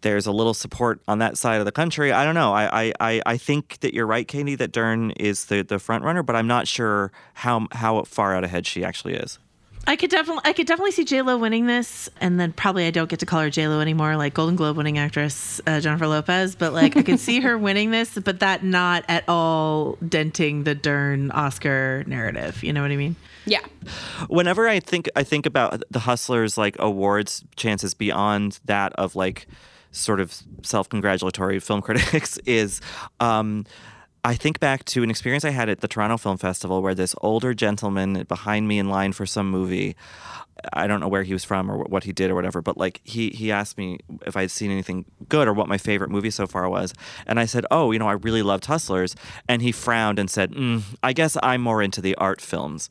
there's 0.01 0.27
a 0.27 0.33
little 0.33 0.55
support 0.55 1.03
on 1.07 1.19
that 1.19 1.37
side 1.37 1.59
of 1.59 1.67
the 1.67 1.73
country. 1.73 2.11
I 2.11 2.25
don't 2.25 2.35
know. 2.35 2.55
I, 2.55 2.95
I, 2.99 3.21
I, 3.27 3.37
think 3.37 3.81
that 3.81 3.93
you're 3.93 4.07
right, 4.07 4.27
Katie, 4.27 4.55
that 4.55 4.73
Dern 4.73 5.11
is 5.11 5.47
the, 5.47 5.61
the 5.61 5.79
front 5.79 6.03
runner, 6.03 6.23
but 6.23 6.35
I'm 6.35 6.47
not 6.47 6.67
sure 6.67 7.13
how, 7.35 7.67
how 7.73 8.03
far 8.05 8.35
out 8.35 8.45
ahead 8.45 8.67
she 8.67 8.83
actually 8.83 9.15
is. 9.15 9.39
I 9.89 9.97
could 9.97 10.11
definitely, 10.11 10.43
I 10.45 10.53
could 10.53 10.67
definitely 10.67 10.91
see 10.93 11.05
J 11.05 11.23
Lo 11.23 11.37
winning 11.37 11.67
this, 11.67 12.09
and 12.21 12.41
then 12.41 12.53
probably 12.53 12.87
I 12.87 12.91
don't 12.91 13.09
get 13.09 13.21
to 13.21 13.27
call 13.27 13.41
her 13.41 13.51
J 13.51 13.69
Lo 13.69 13.81
anymore, 13.81 14.17
like 14.17 14.35
Golden 14.35 14.57
Globe 14.57 14.77
winning 14.77 14.99
actress 14.99 15.61
uh, 15.67 15.81
Jennifer 15.81 16.07
Lopez. 16.07 16.57
But 16.57 16.73
like 16.73 16.97
I 16.97 17.03
could 17.03 17.21
see 17.21 17.41
her 17.41 17.57
winning 17.67 17.91
this, 17.91 18.19
but 18.19 18.41
that 18.41 18.65
not 18.65 19.05
at 19.09 19.25
all 19.29 19.97
denting 20.07 20.65
the 20.65 20.75
Dern 20.75 21.31
Oscar 21.31 22.05
narrative. 22.07 22.63
You 22.65 22.73
know 22.73 22.83
what 22.83 22.91
I 22.91 22.97
mean? 22.97 23.17
Yeah. 23.45 23.61
whenever 24.29 24.69
I 24.69 24.81
think 24.81 25.09
I 25.15 25.23
think 25.23 25.47
about 25.47 25.83
the 25.89 26.01
Hustlers 26.01 26.59
like 26.59 26.75
awards 26.81 27.45
chances 27.55 27.95
beyond 27.95 28.59
that 28.65 28.93
of 28.95 29.15
like 29.15 29.47
sort 29.93 30.19
of 30.19 30.37
self-congratulatory 30.63 31.61
film 31.61 31.81
critics 31.87 32.39
is 32.39 32.81
um 33.21 33.65
I 34.27 34.35
think 34.35 34.59
back 34.59 34.85
to 34.87 35.05
an 35.05 35.11
experience 35.11 35.45
I 35.45 35.51
had 35.51 35.69
at 35.69 35.83
the 35.83 35.87
Toronto 35.87 36.17
Film 36.17 36.37
Festival 36.37 36.83
where 36.83 36.97
this 36.97 37.15
older 37.21 37.55
gentleman 37.55 38.25
behind 38.25 38.67
me 38.67 38.81
in 38.81 38.89
line 38.89 39.13
for 39.13 39.25
some 39.25 39.49
movie 39.49 39.95
I 40.73 40.89
don't 40.89 40.99
know 40.99 41.07
where 41.07 41.23
he 41.23 41.33
was 41.33 41.45
from 41.45 41.71
or 41.71 41.85
what 41.85 42.03
he 42.03 42.13
did 42.13 42.31
or 42.31 42.35
whatever, 42.35 42.61
but 42.61 42.77
like 42.77 43.01
he 43.05 43.31
he 43.31 43.53
asked 43.53 43.79
me 43.79 43.99
if 44.27 44.37
I'd 44.37 44.51
seen 44.51 44.73
anything 44.73 45.05
good 45.29 45.47
or 45.47 45.53
what 45.53 45.69
my 45.69 45.79
favorite 45.79 46.11
movie 46.11 46.31
so 46.31 46.47
far 46.47 46.69
was, 46.69 46.95
and 47.27 47.39
I 47.39 47.45
said, 47.45 47.67
"Oh, 47.71 47.93
you 47.93 47.99
know, 47.99 48.09
I 48.09 48.15
really 48.15 48.43
loved 48.43 48.65
Hustlers," 48.65 49.15
and 49.49 49.61
he 49.61 49.71
frowned 49.71 50.19
and 50.19 50.31
said, 50.31 50.53
mm, 50.53 50.83
"I 51.03 51.13
guess 51.13 51.37
I'm 51.43 51.61
more 51.61 51.83
into 51.83 52.01
the 52.01 52.15
art 52.17 52.41
films." 52.41 52.89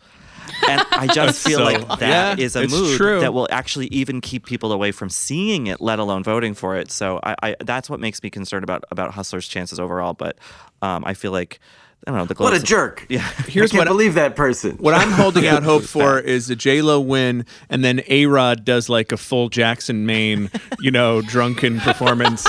And 0.67 0.82
I 0.91 1.08
just 1.13 1.45
feel 1.45 1.60
So- 1.60 1.63
like 1.65 2.00
that 2.00 2.39
is 2.39 2.56
yeah, 2.56 2.62
a 2.62 2.63
it's 2.65 2.74
mood 2.74 2.98
true. 2.98 3.19
that 3.19 3.34
will 3.34 3.48
actually 3.52 3.88
even 3.88 4.21
keep 4.21 4.45
people 4.45 4.71
away 4.71 4.91
from 4.91 5.10
seeing 5.10 5.67
it, 5.67 5.82
let 5.82 6.00
alone 6.00 6.24
voting 6.24 6.54
for 6.54 6.76
it. 6.76 6.91
So 6.91 7.19
I, 7.24 7.36
I 7.43 7.56
that's 7.60 7.89
what 7.89 8.00
makes 8.00 8.21
me 8.24 8.30
concerned 8.30 8.63
about 8.63 8.84
about 8.91 9.12
Hustlers' 9.13 9.48
chances 9.48 9.80
overall. 9.80 10.13
But 10.13 10.38
um, 10.82 11.04
I 11.06 11.13
feel 11.13 11.32
like 11.32 11.60
I 12.08 12.12
don't 12.12 12.19
know 12.19 12.26
the 12.26 12.36
What 12.36 12.54
a 12.54 12.58
Globes- 12.58 12.69
jerk! 12.69 13.06
Yeah, 13.10 13.19
Here's 13.48 13.71
I 13.71 13.78
can't 13.78 13.88
what 13.89 13.93
believe 13.93 14.13
that 14.13 14.36
person. 14.36 14.78
What 14.78 14.93
I'm 14.93 15.12
holding 15.12 15.48
out 15.48 15.63
hope 15.71 15.84
for 15.84 16.19
is 16.19 16.50
a 16.50 16.56
J 16.56 16.82
Lo 16.82 17.00
win, 17.00 17.45
and 17.69 17.84
then 17.84 18.02
A 18.08 18.28
Rod 18.28 18.63
does 18.63 18.89
like 18.89 19.12
a 19.12 19.17
full 19.17 19.50
Jackson 19.50 20.06
Maine, 20.06 20.52
you 20.80 20.91
know, 20.91 21.21
drunken 21.21 21.80
performance. 21.80 22.45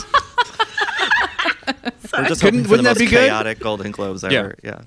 We're 2.13 2.29
just 2.29 2.41
Couldn't- 2.41 2.41
hoping 2.41 2.63
for 2.65 2.69
the 2.69 2.69
wouldn't 2.69 2.85
that 2.85 2.91
most 2.91 2.99
be 2.99 3.07
good? 3.07 3.29
chaotic 3.29 3.59
Golden 3.59 3.91
Globes 3.91 4.25
ever. 4.25 4.55
Yeah. 4.63 4.81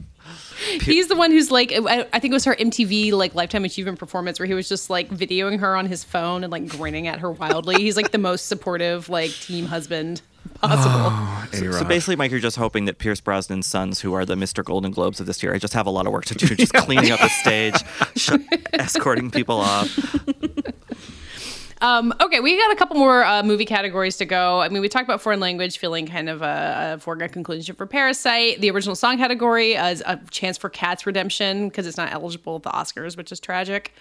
He's 0.81 1.07
the 1.07 1.15
one 1.15 1.31
who's 1.31 1.51
like, 1.51 1.71
I 1.71 2.05
I 2.13 2.19
think 2.19 2.31
it 2.31 2.33
was 2.33 2.45
her 2.45 2.55
MTV 2.55 3.11
like 3.13 3.35
lifetime 3.35 3.65
achievement 3.65 3.99
performance 3.99 4.39
where 4.39 4.45
he 4.47 4.53
was 4.53 4.69
just 4.69 4.89
like 4.89 5.09
videoing 5.09 5.59
her 5.59 5.75
on 5.75 5.85
his 5.85 6.03
phone 6.03 6.43
and 6.43 6.51
like 6.51 6.67
grinning 6.67 7.07
at 7.07 7.19
her 7.19 7.31
wildly. 7.31 7.75
He's 7.77 7.95
like 7.95 8.11
the 8.11 8.17
most 8.17 8.47
supportive 8.47 9.09
like 9.09 9.31
team 9.31 9.65
husband 9.65 10.21
possible. 10.61 10.91
Oh, 10.95 11.47
so, 11.51 11.71
so 11.71 11.85
basically, 11.85 12.15
Mike, 12.15 12.31
you're 12.31 12.39
just 12.39 12.57
hoping 12.57 12.85
that 12.85 12.97
Pierce 12.97 13.21
Brosnan's 13.21 13.67
sons, 13.67 14.01
who 14.01 14.13
are 14.13 14.25
the 14.25 14.35
Mr. 14.35 14.63
Golden 14.63 14.91
Globes 14.91 15.19
of 15.19 15.25
this 15.25 15.41
year, 15.41 15.53
I 15.53 15.57
just 15.57 15.73
have 15.73 15.87
a 15.87 15.89
lot 15.89 16.05
of 16.05 16.13
work 16.13 16.25
to 16.25 16.35
do, 16.35 16.55
just 16.55 16.73
cleaning 16.85 17.11
up 17.11 17.19
the 17.19 17.29
stage, 17.29 17.75
sh- 18.15 18.31
escorting 18.73 19.31
people 19.31 19.57
off. 19.57 19.87
Um, 21.81 22.13
okay, 22.19 22.41
we 22.41 22.57
got 22.57 22.71
a 22.71 22.75
couple 22.75 22.97
more 22.97 23.23
uh, 23.23 23.41
movie 23.41 23.65
categories 23.65 24.17
to 24.17 24.25
go. 24.25 24.59
I 24.59 24.67
mean, 24.67 24.81
we 24.81 24.89
talked 24.89 25.05
about 25.05 25.21
foreign 25.21 25.39
language 25.39 25.77
feeling 25.77 26.05
kind 26.05 26.27
of 26.27 26.41
a, 26.41 26.95
a 26.95 26.99
foregone 26.99 27.29
conclusion 27.29 27.75
for 27.75 27.85
Parasite. 27.85 28.59
The 28.59 28.69
original 28.71 28.95
song 28.95 29.17
category 29.17 29.77
uh, 29.77 29.87
is 29.87 30.03
a 30.05 30.19
chance 30.29 30.57
for 30.57 30.69
Cats 30.69 31.05
redemption 31.05 31.69
because 31.69 31.87
it's 31.87 31.97
not 31.97 32.11
eligible 32.11 32.57
at 32.57 32.63
the 32.63 32.69
Oscars, 32.71 33.15
which 33.15 33.31
is 33.31 33.39
tragic. 33.39 33.93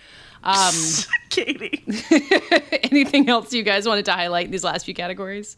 Um, 0.42 0.74
Katie. 1.30 1.84
anything 2.90 3.28
else 3.28 3.52
you 3.52 3.62
guys 3.62 3.86
wanted 3.86 4.04
to 4.06 4.12
highlight 4.12 4.46
in 4.46 4.50
these 4.50 4.64
last 4.64 4.84
few 4.84 4.94
categories? 4.94 5.56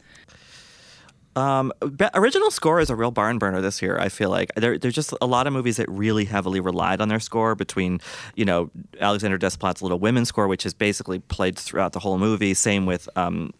Um, 1.36 1.72
original 2.14 2.50
score 2.50 2.80
is 2.80 2.90
a 2.90 2.96
real 2.96 3.12
barn 3.12 3.38
burner 3.38 3.60
this 3.60 3.80
year. 3.80 3.98
I 3.98 4.08
feel 4.08 4.30
like 4.30 4.52
there, 4.56 4.78
there's 4.78 4.94
just 4.94 5.14
a 5.20 5.26
lot 5.26 5.46
of 5.46 5.52
movies 5.52 5.76
that 5.76 5.88
really 5.88 6.24
heavily 6.24 6.58
relied 6.58 7.00
on 7.00 7.08
their 7.08 7.20
score. 7.20 7.54
Between, 7.54 8.00
you 8.34 8.44
know, 8.44 8.70
Alexandre 9.00 9.38
Desplat's 9.38 9.80
Little 9.80 9.98
Women 9.98 10.24
score, 10.24 10.48
which 10.48 10.66
is 10.66 10.74
basically 10.74 11.20
played 11.20 11.56
throughout 11.58 11.92
the 11.92 12.00
whole 12.00 12.18
movie. 12.18 12.52
Same 12.54 12.84
with 12.84 13.08
um, 13.16 13.52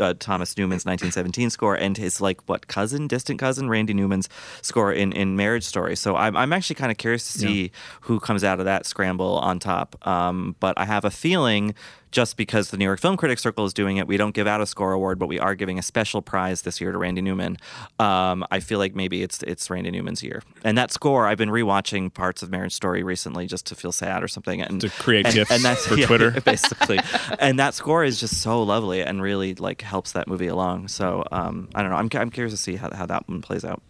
uh, 0.00 0.14
Thomas 0.18 0.56
Newman's 0.56 0.86
1917 0.86 1.50
score, 1.50 1.74
and 1.74 1.96
his 1.96 2.20
like 2.20 2.40
what 2.48 2.66
cousin, 2.66 3.06
distant 3.06 3.38
cousin, 3.38 3.68
Randy 3.68 3.94
Newman's 3.94 4.28
score 4.62 4.92
in, 4.92 5.12
in 5.12 5.36
Marriage 5.36 5.64
Story. 5.64 5.96
So 5.96 6.16
I'm 6.16 6.36
I'm 6.36 6.52
actually 6.52 6.76
kind 6.76 6.90
of 6.90 6.96
curious 6.96 7.30
to 7.32 7.38
see 7.38 7.72
who 8.02 8.20
comes 8.20 8.42
out 8.42 8.58
of 8.58 8.64
that 8.64 8.86
scramble 8.86 9.38
on 9.38 9.58
top. 9.58 10.06
Um, 10.06 10.56
but 10.60 10.78
I 10.78 10.86
have 10.86 11.04
a 11.04 11.10
feeling 11.10 11.74
just 12.10 12.36
because 12.36 12.70
the 12.70 12.76
New 12.76 12.84
York 12.84 13.00
Film 13.00 13.16
Critics 13.16 13.42
Circle 13.42 13.64
is 13.64 13.72
doing 13.74 13.96
it, 13.96 14.06
we 14.06 14.16
don't 14.16 14.34
give 14.34 14.46
out 14.46 14.60
a 14.60 14.66
score 14.66 14.92
award, 14.92 15.18
but 15.18 15.26
we 15.28 15.38
are 15.38 15.54
giving 15.54 15.78
a 15.78 15.82
special 15.82 16.22
prize 16.22 16.62
this 16.62 16.80
year 16.80 16.92
to 16.92 16.98
Randy 16.98 17.20
Newman. 17.22 17.58
Um, 17.98 18.44
I 18.50 18.60
feel 18.60 18.78
like 18.78 18.94
maybe 18.94 19.22
it's 19.22 19.42
it's 19.42 19.70
Randy 19.70 19.90
Newman's 19.90 20.22
year. 20.22 20.42
And 20.64 20.76
that 20.78 20.92
score, 20.92 21.26
I've 21.26 21.38
been 21.38 21.50
rewatching 21.50 22.12
parts 22.12 22.42
of 22.42 22.50
Marriage 22.50 22.74
Story 22.74 23.02
recently 23.02 23.46
just 23.46 23.66
to 23.66 23.74
feel 23.74 23.92
sad 23.92 24.22
or 24.22 24.28
something, 24.28 24.60
and 24.62 24.80
To 24.80 24.88
create 24.90 25.26
and, 25.26 25.34
gifs 25.34 25.50
and 25.50 25.62
that's, 25.62 25.86
for 25.86 25.94
yeah, 25.98 26.06
Twitter. 26.06 26.30
basically. 26.44 26.98
and 27.38 27.58
that 27.58 27.74
score 27.74 28.04
is 28.04 28.20
just 28.20 28.40
so 28.40 28.62
lovely 28.62 29.02
and 29.02 29.22
really 29.22 29.54
like 29.54 29.82
helps 29.82 30.12
that 30.12 30.28
movie 30.28 30.46
along. 30.48 30.88
So 30.88 31.24
um, 31.32 31.68
I 31.74 31.82
don't 31.82 31.90
know. 31.90 31.96
I'm 31.96 32.08
I'm 32.20 32.30
curious 32.30 32.52
to 32.52 32.58
see 32.58 32.76
how 32.76 32.90
how 32.94 33.06
that 33.06 33.28
one 33.28 33.42
plays 33.42 33.64
out. 33.64 33.82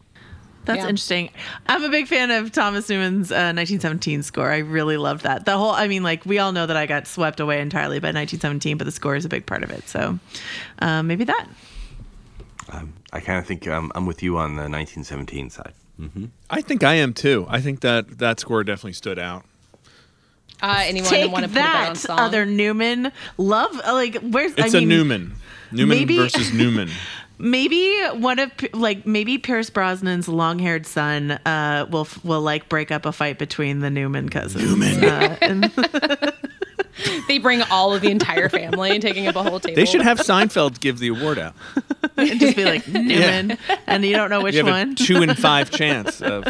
That's 0.69 0.77
Yeah. 0.85 0.89
interesting. 0.91 1.31
I'm 1.67 1.83
a 1.83 1.89
big 1.89 2.07
fan 2.07 2.31
of 2.31 2.53
Thomas 2.53 2.89
Newman's 2.89 3.33
uh, 3.33 3.51
1917 3.57 4.23
score. 4.23 4.51
I 4.53 4.59
really 4.59 4.99
love 4.99 5.23
that. 5.23 5.45
The 5.47 5.57
whole, 5.57 5.71
I 5.73 5.89
mean, 5.89 6.03
like 6.03 6.25
we 6.27 6.39
all 6.39 6.53
know 6.53 6.67
that 6.67 6.77
I 6.77 6.87
got 6.87 7.07
swept 7.09 7.41
away 7.41 7.61
entirely 7.61 7.99
by 7.99 8.09
1917, 8.09 8.77
but 8.77 8.85
the 8.85 8.93
score 8.93 9.17
is 9.17 9.25
a 9.25 9.29
big 9.31 9.47
part 9.47 9.63
of 9.65 9.71
it. 9.71 9.89
So 9.89 10.19
uh, 10.81 11.03
maybe 11.03 11.25
that. 11.25 11.49
I 13.11 13.21
kind 13.21 13.39
of 13.39 13.47
think 13.47 13.67
um, 13.67 13.91
I'm 13.95 14.05
with 14.05 14.23
you 14.23 14.37
on 14.37 14.51
the 14.57 14.69
1917 14.69 15.51
side. 15.51 15.73
I 16.51 16.61
think 16.61 16.85
I 16.85 16.95
am 16.95 17.15
too. 17.15 17.47
I 17.49 17.61
think 17.61 17.81
that 17.81 18.19
that 18.19 18.39
score 18.39 18.63
definitely 18.63 18.93
stood 18.93 19.19
out. 19.19 19.45
Uh, 20.63 20.83
anyone 20.85 21.09
Take 21.11 21.33
want 21.33 21.45
to 21.45 21.49
put 21.49 21.59
on 21.59 21.63
that, 21.65 21.97
song? 21.97 22.19
other 22.21 22.45
Newman. 22.45 23.11
Love, 23.39 23.81
uh, 23.85 23.93
like, 23.95 24.17
where's, 24.17 24.53
It's 24.57 24.75
I 24.75 24.79
a 24.79 24.81
mean, 24.81 24.89
Newman. 24.91 25.35
Newman 25.73 25.99
maybe- 25.99 26.19
versus 26.19 26.53
Newman. 26.53 26.91
Maybe 27.41 27.97
one 28.15 28.39
of 28.41 28.51
like 28.73 29.07
maybe 29.07 29.39
Pierce 29.39 29.71
Brosnan's 29.71 30.29
long-haired 30.29 30.87
son 30.87 31.33
uh, 31.33 31.87
will 31.89 32.09
will 32.25 32.41
like 32.41 32.69
break 32.69 32.91
up 32.91 33.07
a 33.07 33.13
fight 33.13 33.39
between 33.39 33.79
the 33.81 33.91
Newman 33.91 34.29
cousins. 34.29 34.65
Newman. 34.65 35.05
Uh, 35.05 35.37
and 35.41 35.65
they 37.29 37.39
bring 37.39 37.63
all 37.71 37.95
of 37.95 38.03
the 38.03 38.11
entire 38.11 38.49
family, 38.49 38.99
taking 38.99 39.29
up 39.29 39.37
a 39.37 39.43
whole 39.43 39.61
table. 39.61 39.77
They 39.77 39.85
should 39.85 40.03
have 40.03 40.19
Seinfeld 40.19 40.81
give 40.81 40.99
the 40.99 41.09
award 41.09 41.39
out. 41.39 41.55
and 42.17 42.41
just 42.41 42.57
be 42.57 42.65
like 42.65 42.89
Newman, 42.89 43.57
and 43.87 44.05
you 44.05 44.17
don't 44.17 44.31
know 44.31 44.43
which 44.43 44.55
you 44.57 44.65
have 44.65 44.75
one. 44.75 44.93
a 44.93 44.95
two 44.97 45.23
in 45.23 45.35
five 45.35 45.71
chance 45.71 46.21
of. 46.21 46.45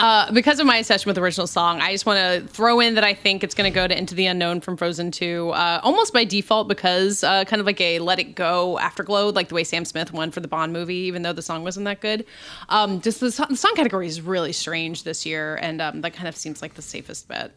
Uh, 0.00 0.32
because 0.32 0.58
of 0.58 0.66
my 0.66 0.78
obsession 0.78 1.10
with 1.10 1.16
the 1.16 1.20
original 1.20 1.46
song, 1.46 1.82
I 1.82 1.92
just 1.92 2.06
want 2.06 2.18
to 2.18 2.48
throw 2.48 2.80
in 2.80 2.94
that 2.94 3.04
I 3.04 3.12
think 3.12 3.44
it's 3.44 3.54
going 3.54 3.70
to 3.70 3.74
go 3.74 3.86
to 3.86 3.96
Into 3.96 4.14
the 4.14 4.24
Unknown 4.24 4.62
from 4.62 4.78
Frozen 4.78 5.10
2, 5.10 5.50
uh, 5.50 5.80
almost 5.82 6.14
by 6.14 6.24
default 6.24 6.68
because 6.68 7.22
uh, 7.22 7.44
kind 7.44 7.60
of 7.60 7.66
like 7.66 7.82
a 7.82 7.98
Let 7.98 8.18
It 8.18 8.34
Go 8.34 8.78
afterglow, 8.78 9.28
like 9.28 9.48
the 9.48 9.54
way 9.54 9.62
Sam 9.62 9.84
Smith 9.84 10.10
won 10.10 10.30
for 10.30 10.40
the 10.40 10.48
Bond 10.48 10.72
movie, 10.72 10.94
even 10.94 11.20
though 11.20 11.34
the 11.34 11.42
song 11.42 11.64
wasn't 11.64 11.84
that 11.84 12.00
good. 12.00 12.24
Um, 12.70 13.02
just 13.02 13.20
the, 13.20 13.26
the 13.26 13.56
song 13.56 13.74
category 13.76 14.06
is 14.06 14.22
really 14.22 14.54
strange 14.54 15.04
this 15.04 15.26
year, 15.26 15.56
and 15.56 15.82
um, 15.82 16.00
that 16.00 16.14
kind 16.14 16.28
of 16.28 16.34
seems 16.34 16.62
like 16.62 16.74
the 16.74 16.82
safest 16.82 17.28
bet. 17.28 17.52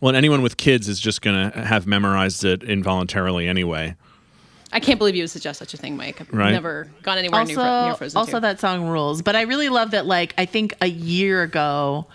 Well, 0.00 0.08
and 0.08 0.16
anyone 0.16 0.40
with 0.40 0.56
kids 0.56 0.88
is 0.88 0.98
just 0.98 1.20
going 1.20 1.50
to 1.50 1.60
have 1.64 1.86
memorized 1.86 2.44
it 2.44 2.62
involuntarily 2.62 3.46
anyway. 3.46 3.94
I 4.72 4.80
can't 4.80 4.98
believe 4.98 5.14
you 5.14 5.22
would 5.22 5.30
suggest 5.30 5.58
such 5.58 5.74
a 5.74 5.76
thing, 5.76 5.96
Mike. 5.96 6.20
I've 6.20 6.32
Right. 6.32 6.50
never 6.52 6.88
gone 7.02 7.18
anywhere 7.18 7.44
near, 7.44 7.54
Fro- 7.54 7.84
near 7.86 7.94
Frozen 7.94 8.18
also 8.18 8.32
2. 8.32 8.40
that 8.40 8.58
song 8.60 8.88
rules. 8.88 9.20
But 9.22 9.36
I 9.36 9.42
really 9.42 9.68
love 9.68 9.90
that. 9.92 10.06
Like 10.06 10.34
I 10.38 10.46
think 10.46 10.74
a 10.80 10.86
year 10.88 11.42
ago, 11.42 12.06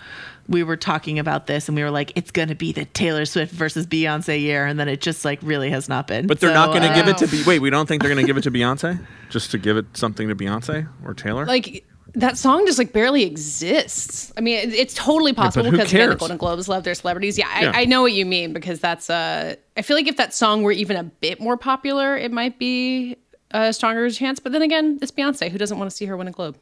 we 0.50 0.64
were 0.64 0.78
talking 0.78 1.20
about 1.20 1.46
this, 1.48 1.68
and 1.68 1.76
we 1.76 1.84
were 1.84 1.92
like, 1.92 2.14
"It's 2.16 2.32
going 2.32 2.48
to 2.48 2.56
be 2.56 2.72
the 2.72 2.86
Taylor 2.86 3.26
Swift 3.26 3.52
versus 3.54 3.86
Beyonce 3.86 4.40
year," 4.40 4.66
and 4.66 4.80
then 4.80 4.88
it 4.88 5.02
just 5.02 5.26
like 5.26 5.40
really 5.44 5.70
has 5.72 5.90
not 5.90 6.08
been. 6.08 6.26
But 6.26 6.40
they're 6.40 6.50
So, 6.52 6.54
not 6.54 6.68
going 6.70 6.84
to 6.84 6.90
uh, 6.90 6.96
give 6.96 7.08
it 7.10 7.18
to. 7.18 7.28
Be- 7.28 7.44
Wait, 7.44 7.60
we 7.60 7.70
don't 7.70 7.86
think 7.86 8.02
they're 8.02 8.10
going 8.14 8.24
to 8.26 8.28
give 8.28 8.38
it 8.38 8.44
to 8.44 8.52
Beyonce? 8.52 9.00
Just 9.30 9.52
to 9.52 9.58
give 9.58 9.76
it 9.78 9.86
something 9.94 10.30
to 10.30 10.36
Beyonce 10.36 10.88
or 11.06 11.14
Taylor? 11.14 11.46
like 11.46 11.86
that 12.18 12.38
song 12.38 12.66
just 12.66 12.78
like 12.78 12.94
barely 12.94 13.24
exists. 13.24 14.32
I 14.38 14.42
mean, 14.42 14.58
it- 14.58 14.74
it's 14.74 14.94
totally 14.94 15.34
possible 15.34 15.66
who 15.66 15.72
because 15.72 15.92
the? 15.92 16.16
Golden 16.16 16.38
Globes 16.38 16.68
love 16.68 16.84
their 16.84 16.94
celebrities. 16.96 17.38
Yeah, 17.38 17.48
I, 17.54 17.62
Yeah. 17.64 17.72
I 17.76 17.86
know 17.86 18.02
what 18.02 18.14
you 18.14 18.26
mean 18.26 18.54
because 18.54 18.80
that's 18.80 19.10
uh 19.10 19.56
I 19.76 19.82
feel 19.82 19.96
like 19.98 20.08
if 20.08 20.18
that 20.18 20.34
song 20.34 20.64
were 20.64 20.72
even 20.72 20.98
a 20.98 21.04
bit 21.04 21.40
more 21.40 21.58
popular, 21.58 22.18
it 22.18 22.32
might 22.32 22.60
be 22.60 23.18
a 23.52 23.72
stronger 23.72 24.10
chance. 24.10 24.40
But 24.40 24.52
then 24.52 24.62
again, 24.62 25.00
it's 25.02 25.12
Beyonce. 25.12 25.50
Who 25.50 25.58
doesn't 25.58 25.78
want 25.80 25.90
to 25.90 25.96
see 25.96 26.06
her 26.06 26.18
win 26.18 26.28
a 26.28 26.32
Globe? 26.32 26.58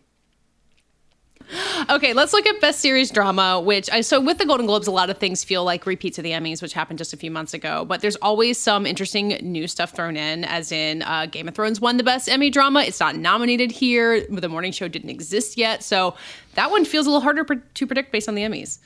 Okay, 1.90 2.14
let's 2.14 2.34
look 2.34 2.46
at 2.48 2.60
best 2.62 2.80
series 2.80 3.12
drama, 3.12 3.62
which 3.62 3.90
I 3.92 4.02
so 4.02 4.20
with 4.20 4.38
the 4.38 4.46
Golden 4.46 4.66
Globes, 4.66 4.88
a 4.88 4.92
lot 4.92 5.10
of 5.10 5.18
things 5.18 5.44
feel 5.44 5.64
like 5.64 5.86
repeats 5.86 6.18
of 6.18 6.24
the 6.24 6.32
Emmys, 6.32 6.62
which 6.62 6.74
happened 6.74 6.98
just 6.98 7.14
a 7.14 7.18
few 7.18 7.30
months 7.30 7.54
ago. 7.54 7.86
But 7.86 8.02
there's 8.02 8.16
always 8.18 8.58
some 8.58 8.86
interesting 8.86 9.30
new 9.42 9.68
stuff 9.68 9.92
thrown 9.92 10.18
in, 10.18 10.44
as 10.46 10.72
in 10.72 11.04
uh, 11.04 11.28
Game 11.28 11.48
of 11.48 11.56
Thrones 11.56 11.80
won 11.80 11.98
the 11.98 12.04
best 12.04 12.28
Emmy 12.28 12.50
drama. 12.50 12.82
It's 12.82 13.00
not 13.00 13.16
nominated 13.16 13.72
here. 13.72 14.26
The 14.28 14.50
morning 14.50 14.72
show 14.72 14.88
didn't 14.88 15.10
exist 15.10 15.58
yet, 15.58 15.84
so 15.84 16.16
that 16.56 16.72
one 16.72 16.86
feels 16.86 17.06
a 17.06 17.10
little 17.10 17.22
harder 17.22 17.44
to 17.44 17.88
predict 17.88 18.12
based 18.12 18.28
on 18.28 18.36
the 18.36 18.42
Emmys. 18.42 18.80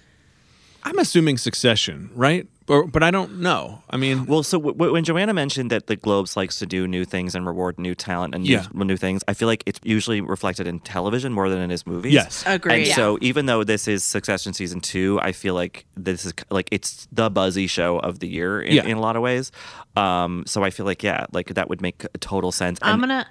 I'm 0.83 0.97
assuming 0.99 1.37
Succession, 1.37 2.09
right? 2.15 2.47
Or, 2.67 2.85
but 2.85 3.01
I 3.01 3.09
don't 3.09 3.39
know. 3.39 3.81
I 3.89 3.97
mean, 3.97 4.27
Well, 4.27 4.43
so 4.43 4.59
w- 4.59 4.75
w- 4.75 4.93
when 4.93 5.03
Joanna 5.03 5.33
mentioned 5.33 5.71
that 5.71 5.87
the 5.87 5.95
Globes 5.95 6.37
likes 6.37 6.59
to 6.59 6.67
do 6.67 6.87
new 6.87 7.03
things 7.03 7.33
and 7.33 7.45
reward 7.47 7.79
new 7.79 7.95
talent 7.95 8.35
and 8.35 8.45
Yeah. 8.47 8.67
new, 8.75 8.85
new 8.85 8.95
things, 8.97 9.23
I 9.27 9.33
feel 9.33 9.47
like 9.47 9.63
it's 9.65 9.79
usually 9.83 10.21
reflected 10.21 10.67
in 10.67 10.79
television 10.81 11.33
more 11.33 11.49
than 11.49 11.59
in 11.61 11.71
his 11.71 11.87
movies. 11.87 12.13
Yes. 12.13 12.43
agree. 12.45 12.73
And 12.75 12.85
Yeah. 12.87 12.95
so 12.95 13.17
even 13.21 13.47
though 13.47 13.63
this 13.63 13.87
is 13.87 14.03
Succession 14.03 14.53
season 14.53 14.81
two, 14.81 15.19
I 15.23 15.31
feel 15.31 15.55
like 15.55 15.85
this 15.97 16.25
is 16.25 16.33
like 16.51 16.69
it's 16.71 17.07
the 17.11 17.31
buzzy 17.31 17.65
show 17.65 17.97
of 17.99 18.19
the 18.19 18.27
year 18.27 18.61
in, 18.61 18.75
Yeah. 18.75 18.85
in 18.85 18.97
a 18.97 19.01
lot 19.01 19.15
of 19.15 19.23
ways. 19.23 19.51
Um, 19.97 20.43
so 20.45 20.63
I 20.63 20.69
feel 20.69 20.85
like 20.85 21.01
yeah, 21.01 21.25
like 21.33 21.55
that 21.55 21.69
would 21.69 21.81
make 21.81 22.05
total 22.19 22.51
sense. 22.51 22.77
I'm 22.83 23.03
And- 23.03 23.25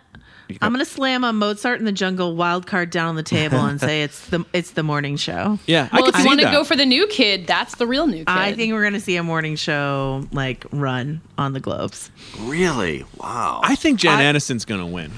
gonna. 0.57 0.67
I'm 0.67 0.73
gonna 0.73 0.85
slam 0.85 1.25
a 1.25 1.33
Mozart 1.33 1.79
in 1.79 1.85
the 1.85 1.93
Jungle 1.93 2.35
wild 2.37 2.67
card 2.67 2.91
down 2.91 3.09
on 3.09 3.17
the 3.17 3.23
table 3.23 3.59
and 3.59 3.81
say 3.81 4.03
it's 4.05 4.29
the 4.29 4.45
it's 4.53 4.71
the 4.73 4.83
morning 4.83 5.17
show. 5.17 5.59
yeah, 5.67 5.89
I 5.93 5.97
Well, 5.97 6.07
could 6.07 6.15
if 6.15 6.21
you 6.21 6.27
want 6.27 6.41
to 6.41 6.47
go 6.51 6.65
for 6.65 6.77
the 6.77 6.87
new 6.87 7.07
kid, 7.09 7.47
that's 7.47 7.77
the 7.77 7.87
real 7.87 8.07
new 8.07 8.19
kid. 8.19 8.29
I 8.29 8.53
think 8.55 8.73
we're 8.73 8.83
gonna 8.85 9.01
see 9.01 9.17
a 9.17 9.23
morning 9.23 9.57
show 9.57 10.27
like 10.33 10.65
run 10.73 11.21
on 11.37 11.53
the 11.53 11.61
Globes. 11.61 12.11
Really? 12.41 13.05
Wow. 13.19 13.61
I 13.63 13.75
think 13.77 13.99
Jen 14.01 14.19
Aniston's 14.19 14.65
going 14.65 14.81
to 14.81 14.87
win. 14.87 15.13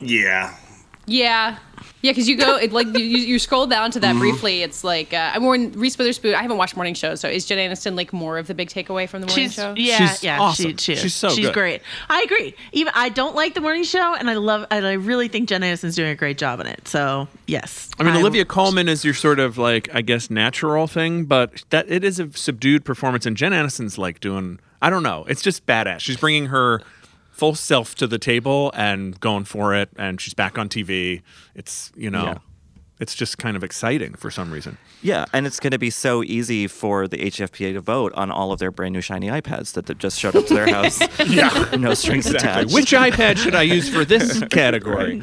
yeah. 0.00 0.54
Yeah. 1.06 1.58
Yeah, 2.02 2.12
because 2.12 2.28
you 2.28 2.36
go 2.36 2.56
it, 2.56 2.72
like 2.72 2.86
you, 2.88 3.00
you 3.04 3.38
scroll 3.38 3.66
down 3.66 3.90
to 3.90 4.00
that 4.00 4.10
Mm-hmm. 4.10 4.18
briefly. 4.20 4.62
It's 4.62 4.82
like 4.84 5.12
uh, 5.14 5.32
I'm 5.34 5.42
more 5.42 5.54
Reese 5.56 5.96
Witherspoon. 5.98 6.34
I 6.34 6.40
haven't 6.42 6.56
watched 6.56 6.74
morning 6.76 6.94
show, 6.94 7.14
so 7.14 7.28
is 7.28 7.44
Jen 7.46 7.58
Aniston 7.58 7.94
like 7.96 8.12
more 8.12 8.38
of 8.38 8.46
the 8.46 8.54
big 8.54 8.68
takeaway 8.70 9.06
from 9.08 9.20
the 9.20 9.26
morning 9.26 9.46
She's 9.46 9.54
show? 9.54 9.74
yeah, 9.76 9.96
She's 10.08 10.22
yeah. 10.24 10.40
awesome. 10.40 10.70
She, 10.72 10.76
she 10.76 10.92
is. 10.94 11.00
She's 11.00 11.14
so 11.14 11.28
she's 11.30 11.46
good. 11.46 11.54
great. 11.54 11.82
I 12.08 12.22
agree. 12.22 12.54
Even 12.72 12.92
I 12.96 13.08
don't 13.10 13.34
like 13.34 13.52
the 13.54 13.60
morning 13.60 13.84
show, 13.84 14.14
and 14.14 14.30
I 14.30 14.34
love 14.34 14.66
and 14.70 14.86
I 14.86 14.94
really 14.94 15.28
think 15.28 15.48
Jen 15.50 15.60
Aniston's 15.62 15.94
doing 15.96 16.10
a 16.10 16.14
great 16.14 16.38
job 16.38 16.60
in 16.60 16.66
it. 16.66 16.86
So 16.88 17.28
yes, 17.46 17.90
I 17.98 18.02
mean, 18.04 18.12
I'm- 18.12 18.20
Olivia 18.22 18.44
Colman 18.46 18.88
is 18.88 19.04
your 19.04 19.14
sort 19.14 19.38
of 19.38 19.58
like, 19.58 19.88
I 19.94 20.00
guess, 20.02 20.30
natural 20.30 20.86
thing, 20.86 21.24
but 21.24 21.64
that 21.70 21.90
it 21.90 22.02
is 22.04 22.18
a 22.18 22.30
subdued 22.32 22.84
performance, 22.84 23.26
and 23.26 23.36
Jen 23.36 23.52
Aniston's 23.52 23.98
like 23.98 24.20
doing, 24.20 24.58
I 24.82 24.88
don't 24.90 25.02
know, 25.02 25.24
it's 25.28 25.42
just 25.42 25.66
badass. 25.66 26.00
She's 26.00 26.16
bringing 26.16 26.46
her 26.46 26.80
full 27.40 27.54
self 27.54 27.94
to 27.96 28.06
the 28.06 28.18
table 28.18 28.70
and 28.74 29.18
going 29.20 29.44
for 29.44 29.74
it, 29.74 29.88
and 29.96 30.20
she's 30.20 30.34
back 30.34 30.58
on 30.58 30.68
TV. 30.68 31.22
It's 31.54 31.90
you 31.96 32.10
know, 32.10 32.24
Yeah. 32.24 32.38
it's 33.00 33.14
just 33.14 33.38
kind 33.38 33.56
of 33.56 33.64
exciting 33.64 34.12
for 34.14 34.30
some 34.30 34.52
reason. 34.52 34.76
Yeah, 35.02 35.24
and 35.32 35.46
it's 35.46 35.58
going 35.58 35.70
to 35.70 35.78
be 35.78 35.88
so 35.88 36.22
easy 36.22 36.66
for 36.66 37.08
the 37.08 37.16
HFPA 37.16 37.72
to 37.72 37.80
vote 37.80 38.12
on 38.14 38.30
all 38.30 38.52
of 38.52 38.58
their 38.58 38.70
brand 38.70 38.92
new 38.92 39.00
shiny 39.00 39.28
iPads 39.28 39.72
that, 39.72 39.86
that 39.86 39.96
just 39.96 40.18
showed 40.20 40.36
up 40.36 40.44
to 40.48 40.54
their 40.54 40.68
house. 40.78 41.00
yeah, 41.26 41.48
no 41.78 41.94
strings 41.94 42.26
attached. 42.26 42.74
Which 42.74 42.92
iPad 42.92 43.38
should 43.38 43.54
I 43.54 43.62
use 43.62 43.88
for 43.88 44.04
this 44.04 44.42
category? 44.50 45.22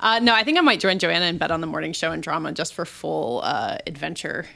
Uh, 0.00 0.18
no, 0.20 0.34
I 0.34 0.42
think 0.44 0.56
I 0.58 0.62
might 0.62 0.80
join 0.80 0.98
Joanna 0.98 1.26
and 1.26 1.38
bet 1.38 1.50
on 1.50 1.60
the 1.60 1.66
morning 1.66 1.92
show 1.92 2.10
and 2.12 2.22
drama 2.22 2.52
just 2.52 2.72
for 2.74 2.84
full 2.86 3.42
uh, 3.44 3.76
adventure. 3.86 4.46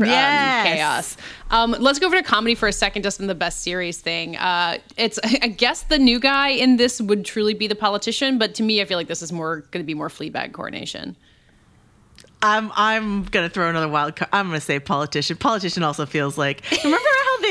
Um, 0.00 0.06
Yes. 0.06 0.66
chaos. 0.76 1.16
Um, 1.50 1.76
let's 1.78 1.98
go 1.98 2.06
over 2.06 2.16
to 2.16 2.22
comedy 2.22 2.54
for 2.54 2.66
a 2.68 2.72
second, 2.72 3.02
just 3.02 3.20
in 3.20 3.26
the 3.26 3.34
best 3.34 3.62
series 3.62 4.00
thing. 4.00 4.36
Uh, 4.36 4.78
it's, 4.96 5.18
I 5.42 5.48
guess, 5.48 5.82
the 5.82 5.98
new 5.98 6.18
guy 6.18 6.48
in 6.48 6.76
this 6.76 7.00
would 7.00 7.24
truly 7.24 7.54
be 7.54 7.66
the 7.66 7.74
politician, 7.74 8.38
but 8.38 8.54
to 8.56 8.62
me, 8.62 8.80
I 8.80 8.84
feel 8.84 8.98
like 8.98 9.08
this 9.08 9.22
is 9.22 9.32
more 9.32 9.60
going 9.70 9.82
to 9.82 9.86
be 9.86 9.94
more 9.94 10.08
Fleabag 10.08 10.52
coordination. 10.52 11.16
I'm 12.44 12.72
I'm 12.74 13.22
gonna 13.24 13.48
throw 13.48 13.70
another 13.70 13.86
wild 13.86 14.16
card. 14.16 14.28
I'm 14.32 14.46
gonna 14.48 14.60
say 14.60 14.80
politician. 14.80 15.36
Politician 15.36 15.84
also 15.84 16.06
feels 16.06 16.36
like 16.36 16.64
remember 16.82 16.98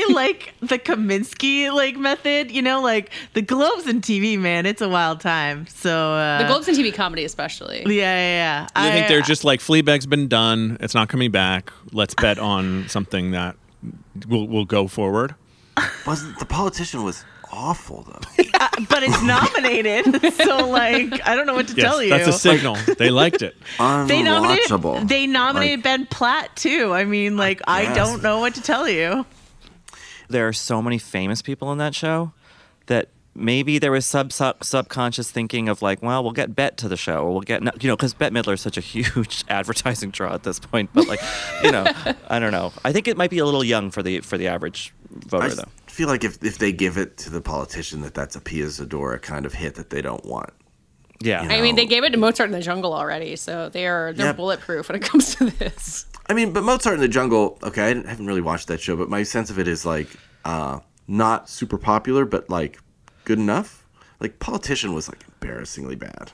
how 0.08 0.14
like 0.14 0.54
the 0.60 0.78
Kominsky 0.78 1.72
like 1.72 1.96
method. 1.96 2.50
You 2.50 2.62
know, 2.62 2.80
like 2.80 3.10
the 3.34 3.42
Globes 3.42 3.86
and 3.86 4.02
TV. 4.02 4.38
Man, 4.38 4.66
it's 4.66 4.80
a 4.82 4.88
wild 4.88 5.20
time. 5.20 5.66
So 5.68 6.12
uh, 6.14 6.38
The 6.38 6.46
Globes 6.48 6.68
and 6.68 6.76
TV 6.76 6.94
comedy, 6.94 7.24
especially. 7.24 7.78
Yeah, 7.86 7.92
yeah, 7.92 8.64
yeah. 8.64 8.68
I 8.76 8.90
think 8.92 9.08
they're 9.08 9.20
just 9.22 9.44
like 9.44 9.60
Fleabag's 9.60 10.06
been 10.06 10.28
done. 10.28 10.76
It's 10.80 10.94
not 10.94 11.08
coming 11.08 11.30
back. 11.30 11.72
Let's 11.92 12.14
bet 12.14 12.38
on 12.38 12.88
something 12.88 13.32
that 13.32 13.56
will 14.28 14.46
will 14.48 14.64
go 14.64 14.88
forward. 14.88 15.34
Wasn't 16.06 16.38
the 16.38 16.44
politician 16.46 17.02
was 17.02 17.24
awful 17.52 18.02
though. 18.02 18.44
Uh, 18.62 18.68
but 18.88 19.02
it's 19.02 19.20
nominated, 19.24 20.04
so 20.34 20.68
like 20.68 21.26
I 21.26 21.34
don't 21.34 21.46
know 21.46 21.54
what 21.54 21.66
to 21.66 21.74
Yes, 21.74 21.84
tell 21.84 22.00
you. 22.00 22.10
that's 22.10 22.28
a 22.28 22.32
signal. 22.32 22.76
They 22.96 23.10
liked 23.10 23.42
it. 23.42 23.56
They 24.06 24.22
nominated. 24.22 25.08
They 25.08 25.26
nominated 25.26 25.78
Like, 25.78 25.82
Ben 25.82 26.06
Platt 26.06 26.54
too. 26.54 26.92
I 26.92 27.04
mean, 27.04 27.36
like 27.36 27.60
I 27.66 27.86
guess. 27.86 27.96
don't 27.96 28.22
know 28.22 28.38
what 28.38 28.54
to 28.54 28.62
tell 28.62 28.88
you. 28.88 29.26
There 30.32 30.48
are 30.48 30.52
so 30.52 30.82
many 30.82 30.98
famous 30.98 31.42
people 31.42 31.70
in 31.72 31.78
that 31.78 31.94
show 31.94 32.32
that 32.86 33.08
maybe 33.34 33.78
there 33.78 33.92
was 33.92 34.04
sub, 34.04 34.32
sub 34.32 34.62
subconscious 34.64 35.30
thinking 35.30 35.68
of 35.68 35.80
like, 35.80 36.02
well, 36.02 36.22
we'll 36.22 36.32
get 36.32 36.54
Bet 36.54 36.76
to 36.78 36.88
the 36.88 36.96
show, 36.96 37.24
or 37.24 37.30
we'll 37.32 37.40
get 37.40 37.62
you 37.82 37.88
know, 37.88 37.96
because 37.96 38.12
Bette 38.14 38.34
Midler 38.34 38.54
is 38.54 38.60
such 38.60 38.76
a 38.76 38.80
huge 38.94 39.44
advertising 39.48 40.10
draw 40.10 40.34
at 40.34 40.42
this 40.42 40.58
point. 40.58 40.90
But 40.92 41.06
like, 41.08 41.20
you 41.62 41.70
know, 41.72 41.86
I 42.28 42.38
don't 42.38 42.52
know. 42.52 42.72
I 42.84 42.92
think 42.92 43.08
it 43.08 43.16
might 43.16 43.30
be 43.30 43.38
a 43.38 43.44
little 43.44 43.64
young 43.64 43.90
for 43.90 44.02
the 44.02 44.20
for 44.20 44.36
the 44.36 44.48
average 44.48 44.92
voter 45.10 45.48
though. 45.48 45.52
I 45.52 45.64
though. 45.64 45.70
feel 45.86 46.08
like 46.08 46.24
if, 46.24 46.42
if 46.42 46.58
they 46.58 46.72
give 46.72 46.96
it 46.98 47.16
to 47.18 47.30
the 47.30 47.40
politician, 47.40 48.02
that 48.02 48.14
that's 48.14 48.34
a 48.36 48.40
Pia 48.40 48.66
Zadora 48.66 49.20
kind 49.22 49.46
of 49.46 49.54
hit 49.54 49.76
that 49.76 49.90
they 49.90 50.02
don't 50.02 50.24
want. 50.26 50.50
Yeah. 51.20 51.44
You 51.44 51.50
I 51.50 51.60
mean, 51.60 51.76
they 51.76 51.86
gave 51.86 52.02
it 52.02 52.10
to 52.10 52.18
Mozart 52.18 52.48
in 52.48 52.52
the 52.52 52.60
Jungle 52.60 52.92
already, 52.92 53.36
so 53.36 53.68
they 53.68 53.86
are 53.86 54.12
they're 54.12 54.26
Yep. 54.26 54.36
bulletproof 54.36 54.88
when 54.88 54.96
it 54.96 55.02
comes 55.02 55.34
to 55.36 55.50
this. 55.50 56.06
I 56.32 56.34
mean, 56.34 56.52
but 56.54 56.64
Mozart 56.64 56.94
in 56.94 57.00
the 57.02 57.08
Jungle. 57.08 57.58
Okay, 57.62 57.82
I 57.84 57.92
didn't- 57.92 58.06
haven't 58.08 58.26
really 58.26 58.40
watched 58.40 58.68
that 58.68 58.80
show, 58.80 58.96
but 58.96 59.10
my 59.10 59.22
sense 59.22 59.50
of 59.50 59.58
it 59.58 59.68
is 59.68 59.84
like 59.84 60.08
uh, 60.46 60.78
not 61.06 61.50
super 61.50 61.76
popular, 61.76 62.24
but 62.24 62.48
like 62.48 62.78
good 63.26 63.38
enough. 63.38 63.84
Like 64.18 64.38
Politician 64.38 64.94
was 64.94 65.08
like 65.10 65.22
embarrassingly 65.28 65.94
bad. 65.96 66.32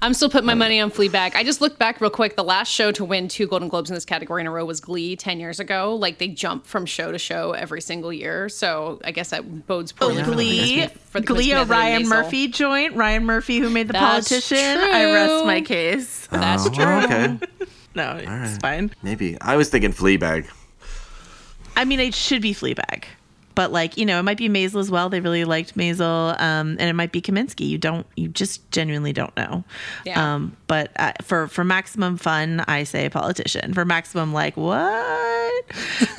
I'm 0.00 0.14
still 0.14 0.28
putting 0.28 0.46
my 0.46 0.54
money 0.54 0.80
on 0.80 0.90
Fleabag. 0.92 1.34
I 1.34 1.42
just 1.44 1.60
looked 1.60 1.78
back 1.80 2.00
real 2.00 2.10
quick. 2.10 2.36
The 2.36 2.44
last 2.44 2.68
show 2.72 2.92
to 2.92 3.04
win 3.04 3.26
two 3.28 3.46
Golden 3.48 3.68
Globes 3.68 3.90
in 3.90 3.94
this 3.94 4.04
category 4.04 4.40
in 4.42 4.46
a 4.46 4.50
row 4.52 4.64
was 4.64 4.80
Glee 4.80 5.14
10 5.16 5.40
years 5.40 5.58
ago. 5.60 5.96
Like 5.96 6.18
they 6.18 6.28
jump 6.28 6.64
from 6.66 6.86
show 6.86 7.10
to 7.10 7.18
show 7.18 7.50
every 7.52 7.80
single 7.80 8.12
year. 8.12 8.48
So 8.48 9.00
I 9.04 9.10
guess 9.10 9.30
that 9.30 9.66
bodes 9.66 9.92
Oh, 10.00 10.06
poorly 10.08 10.22
for 10.24 10.30
the 10.30 10.34
Glee, 10.34 10.74
Queen 10.76 10.88
for 10.88 11.20
the 11.20 11.26
Glee, 11.26 11.44
Queen 11.46 11.56
a 11.56 11.60
of 11.62 11.66
Smith 11.68 11.78
and 11.78 11.84
Ryan 11.84 12.08
Murphy 12.08 12.48
joint. 12.48 12.94
Ryan 12.96 13.24
Murphy, 13.24 13.58
who 13.58 13.70
made 13.70 13.88
the 13.88 13.92
That's 13.92 14.28
politician. 14.28 14.78
I 14.78 15.04
rest 15.12 15.46
my 15.46 15.60
case. 15.60 16.26
That's 16.28 16.66
Oh, 16.66 16.70
true. 16.70 16.84
Okay, 16.84 17.38
No, 17.94 18.16
it's 18.16 18.26
right. 18.26 18.58
fine. 18.60 18.94
maybe 19.02 19.36
I 19.40 19.56
was 19.56 19.68
thinking 19.68 19.92
Fleabag. 19.92 20.48
I 21.76 21.84
mean, 21.84 22.00
it 22.00 22.14
should 22.14 22.42
be 22.42 22.54
Fleabag, 22.54 23.04
but 23.54 23.72
like 23.72 23.96
you 23.96 24.06
know, 24.06 24.18
it 24.18 24.22
might 24.22 24.36
be 24.36 24.48
Maisel 24.48 24.80
as 24.80 24.90
well. 24.90 25.08
They 25.08 25.20
really 25.20 25.44
liked 25.44 25.76
Maisel, 25.76 26.38
um, 26.40 26.76
and 26.78 26.82
it 26.82 26.94
might 26.94 27.12
be 27.12 27.20
Kominsky. 27.20 27.68
You 27.68 27.78
don't, 27.78 28.06
you 28.16 28.28
just 28.28 28.70
genuinely 28.70 29.12
don't 29.12 29.34
know. 29.36 29.64
Yeah. 30.04 30.34
Um, 30.34 30.56
but 30.66 30.90
uh, 30.96 31.12
for 31.22 31.48
for 31.48 31.64
maximum 31.64 32.16
fun, 32.16 32.64
I 32.68 32.84
say 32.84 33.08
politician. 33.08 33.74
For 33.74 33.84
maximum, 33.84 34.32
like 34.32 34.56
what? 34.56 35.64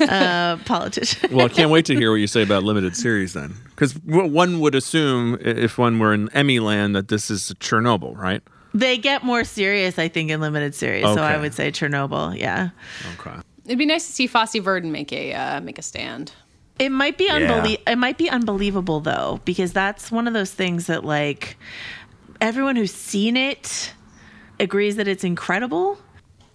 uh, 0.00 0.56
politician. 0.64 1.34
Well, 1.34 1.46
I 1.46 1.48
can't 1.48 1.70
wait 1.70 1.84
to 1.86 1.94
hear 1.94 2.10
what 2.10 2.16
you 2.16 2.26
say 2.26 2.42
about 2.42 2.64
limited 2.64 2.96
series 2.96 3.32
then, 3.32 3.54
because 3.70 3.96
one 4.04 4.60
would 4.60 4.74
assume 4.74 5.38
if 5.40 5.78
one 5.78 5.98
were 5.98 6.14
in 6.14 6.28
Emmy 6.30 6.60
land 6.60 6.96
that 6.96 7.08
this 7.08 7.30
is 7.30 7.54
Chernobyl, 7.60 8.16
right? 8.16 8.42
They 8.74 8.98
get 8.98 9.22
more 9.22 9.44
serious, 9.44 9.98
I 9.98 10.08
think, 10.08 10.30
in 10.30 10.40
limited 10.40 10.74
series. 10.74 11.04
So 11.04 11.22
I 11.22 11.36
would 11.36 11.54
say 11.54 11.70
Chernobyl. 11.70 12.36
Yeah. 12.36 12.70
Okay. 13.18 13.36
It'd 13.64 13.78
be 13.78 13.86
nice 13.86 14.06
to 14.08 14.12
see 14.12 14.26
Fosse 14.26 14.56
Verdon 14.56 14.90
make 14.92 15.12
a 15.12 15.32
uh, 15.32 15.60
make 15.60 15.78
a 15.78 15.82
stand. 15.82 16.32
It 16.78 16.90
might 16.90 17.16
be 17.16 17.26
Yeah. 17.26 17.76
It 17.86 17.96
might 17.98 18.18
be 18.18 18.28
unbelievable 18.28 18.98
though, 19.00 19.40
because 19.44 19.72
that's 19.72 20.10
one 20.10 20.26
of 20.26 20.34
those 20.34 20.50
things 20.52 20.86
that 20.88 21.04
like 21.04 21.56
everyone 22.40 22.74
who's 22.76 22.92
seen 22.92 23.36
it 23.36 23.92
agrees 24.58 24.96
that 24.96 25.06
it's 25.08 25.24
incredible. 25.24 25.98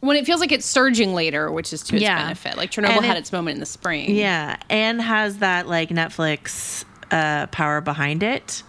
When 0.02 0.16
it 0.18 0.26
feels 0.26 0.40
like 0.40 0.52
it's 0.52 0.66
surging 0.66 1.14
later, 1.14 1.52
which 1.52 1.74
is 1.74 1.82
to 1.84 1.96
its 1.96 2.04
Yeah. 2.04 2.22
benefit. 2.22 2.58
Like 2.58 2.72
Chernobyl 2.72 2.98
And 2.98 3.06
had 3.06 3.18
its 3.18 3.32
moment 3.32 3.56
in 3.56 3.60
the 3.60 3.66
spring. 3.66 4.14
Yeah, 4.14 4.58
and 4.70 5.02
has 5.02 5.38
that 5.40 5.68
like 5.68 5.90
Netflix 5.90 6.84
uh, 7.12 7.48
power 7.48 7.82
behind 7.82 8.24
it. 8.24 8.62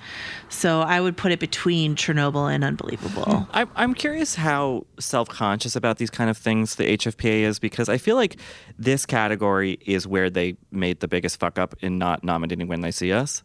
So 0.51 0.81
I 0.81 1.01
would 1.01 1.17
put 1.17 1.33
it 1.33 1.39
between 1.39 1.95
Chernobyl 1.95 2.53
and 2.53 2.65
Unbelievable. 2.65 3.49
I'm, 3.53 3.71
I'm 3.77 3.95
curious 3.95 4.35
how 4.35 4.85
self 4.99 5.29
conscious 5.29 5.77
about 5.77 5.99
these 5.99 6.11
kind 6.11 6.29
of 6.29 6.37
things 6.37 6.75
the 6.75 6.97
HFPA 6.97 7.43
is 7.43 7.59
because 7.59 7.89
I 7.89 7.99
feel 7.99 8.17
like 8.17 8.37
this 8.79 9.07
category 9.07 9.79
is 9.87 10.07
where 10.07 10.29
they 10.29 10.57
made 10.73 11.01
the 11.01 11.09
biggest 11.09 11.39
fuck 11.39 11.59
up 11.59 11.75
in 11.81 11.99
not 11.99 12.25
nominating 12.25 12.67
When 12.67 12.81
They 12.81 12.91
See 12.91 13.13
Us. 13.13 13.43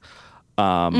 Um, 0.57 0.95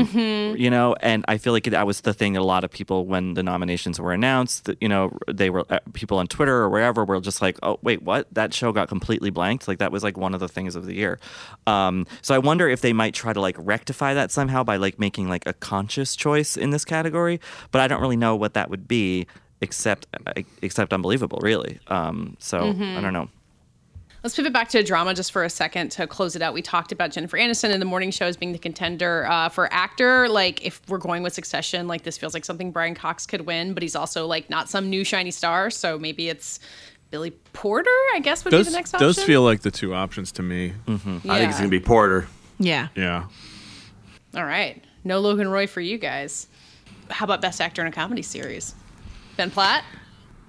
You 0.56 0.70
know, 0.70 0.94
and 1.00 1.24
I 1.28 1.38
feel 1.38 1.52
like 1.52 1.64
that 1.64 1.86
was 1.86 2.02
the 2.02 2.12
thing 2.14 2.34
that 2.34 2.40
a 2.40 2.44
lot 2.44 2.64
of 2.64 2.70
people, 2.70 3.06
when 3.06 3.34
the 3.34 3.42
nominations 3.42 3.98
were 4.00 4.12
announced, 4.12 4.64
that, 4.66 4.76
you 4.80 4.88
know, 4.88 5.16
they 5.28 5.50
were 5.50 5.64
uh, 5.70 5.78
people 5.92 6.18
on 6.18 6.26
Twitter 6.26 6.56
or 6.56 6.68
wherever 6.68 7.04
were 7.04 7.20
just 7.20 7.40
like, 7.42 7.58
oh, 7.62 7.78
wait, 7.82 8.02
what? 8.02 8.26
That 8.32 8.52
show 8.54 8.72
got 8.72 8.88
completely 8.88 9.30
blanked. 9.30 9.66
Like, 9.68 9.78
that 9.78 9.92
was 9.92 10.02
like 10.02 10.16
one 10.16 10.34
of 10.34 10.40
the 10.40 10.48
things 10.48 10.76
of 10.76 10.86
the 10.86 10.94
year. 10.94 11.18
Um, 11.66 12.06
so 12.22 12.34
I 12.34 12.38
wonder 12.38 12.68
if 12.68 12.80
they 12.80 12.92
might 12.92 13.14
try 13.14 13.32
to 13.32 13.40
like 13.40 13.56
rectify 13.58 14.14
that 14.14 14.30
somehow 14.30 14.62
by 14.64 14.76
like 14.76 14.98
making 14.98 15.28
like 15.28 15.46
a 15.46 15.52
conscious 15.52 16.16
choice 16.16 16.56
in 16.56 16.70
this 16.70 16.84
category. 16.84 17.40
But 17.70 17.80
I 17.80 17.88
don't 17.88 18.00
really 18.00 18.16
know 18.16 18.36
what 18.36 18.54
that 18.54 18.70
would 18.70 18.86
be 18.86 19.26
except 19.62 20.06
uh, 20.26 20.42
except 20.60 20.92
unbelievable 20.92 21.38
really 21.40 21.80
um 21.86 22.36
so 22.38 22.58
i 22.98 23.00
don't 23.00 23.14
know 23.14 23.26
Let's 24.26 24.34
pivot 24.34 24.52
back 24.52 24.68
to 24.70 24.82
drama 24.82 25.14
just 25.14 25.30
for 25.30 25.44
a 25.44 25.48
second 25.48 25.92
to 25.92 26.08
close 26.08 26.34
it 26.34 26.42
out. 26.42 26.52
We 26.52 26.60
talked 26.60 26.90
about 26.90 27.12
Jennifer 27.12 27.38
Aniston 27.38 27.70
in 27.70 27.78
the 27.78 27.86
morning 27.86 28.10
show 28.10 28.26
as 28.26 28.36
being 28.36 28.50
the 28.50 28.58
contender 28.58 29.24
uh, 29.30 29.48
for 29.50 29.72
actor. 29.72 30.28
Like, 30.28 30.66
if 30.66 30.80
we're 30.88 30.98
going 30.98 31.22
with 31.22 31.32
Succession, 31.32 31.86
like 31.86 32.02
this 32.02 32.18
feels 32.18 32.34
like 32.34 32.44
something 32.44 32.72
Brian 32.72 32.96
Cox 32.96 33.24
could 33.24 33.42
win, 33.42 33.72
but 33.72 33.84
he's 33.84 33.94
also 33.94 34.26
like 34.26 34.50
not 34.50 34.68
some 34.68 34.90
new 34.90 35.04
shiny 35.04 35.30
star. 35.30 35.70
So 35.70 35.96
maybe 35.96 36.28
it's 36.28 36.58
Billy 37.12 37.30
Porter. 37.52 37.88
I 38.16 38.18
guess 38.20 38.44
would 38.44 38.50
Those 38.50 38.66
be 38.66 38.72
the 38.72 38.76
next 38.78 38.94
option. 38.94 39.06
those 39.06 39.22
feel 39.22 39.42
like 39.42 39.60
the 39.60 39.70
two 39.70 39.94
options 39.94 40.32
to 40.32 40.42
me. 40.42 40.72
Mm-hmm. 40.88 41.30
I 41.30 41.38
think 41.38 41.50
it's 41.50 41.60
gonna 41.60 41.70
be 41.70 41.78
Porter. 41.78 42.26
Yeah. 42.58 42.88
Yeah. 42.96 43.26
All 44.34 44.44
right, 44.44 44.82
no 45.04 45.20
Logan 45.20 45.46
Roy 45.46 45.68
for 45.68 45.80
you 45.80 45.98
guys. 45.98 46.48
How 47.10 47.22
about 47.26 47.40
best 47.42 47.60
actor 47.60 47.80
in 47.80 47.86
a 47.86 47.92
comedy 47.92 48.22
series? 48.22 48.74
Ben 49.36 49.52
Platt. 49.52 49.84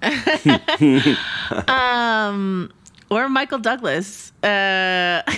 Um, 1.67 2.71
or 3.10 3.30
Michael 3.30 3.60
Douglas. 3.60 4.32
Uh, 4.43 5.22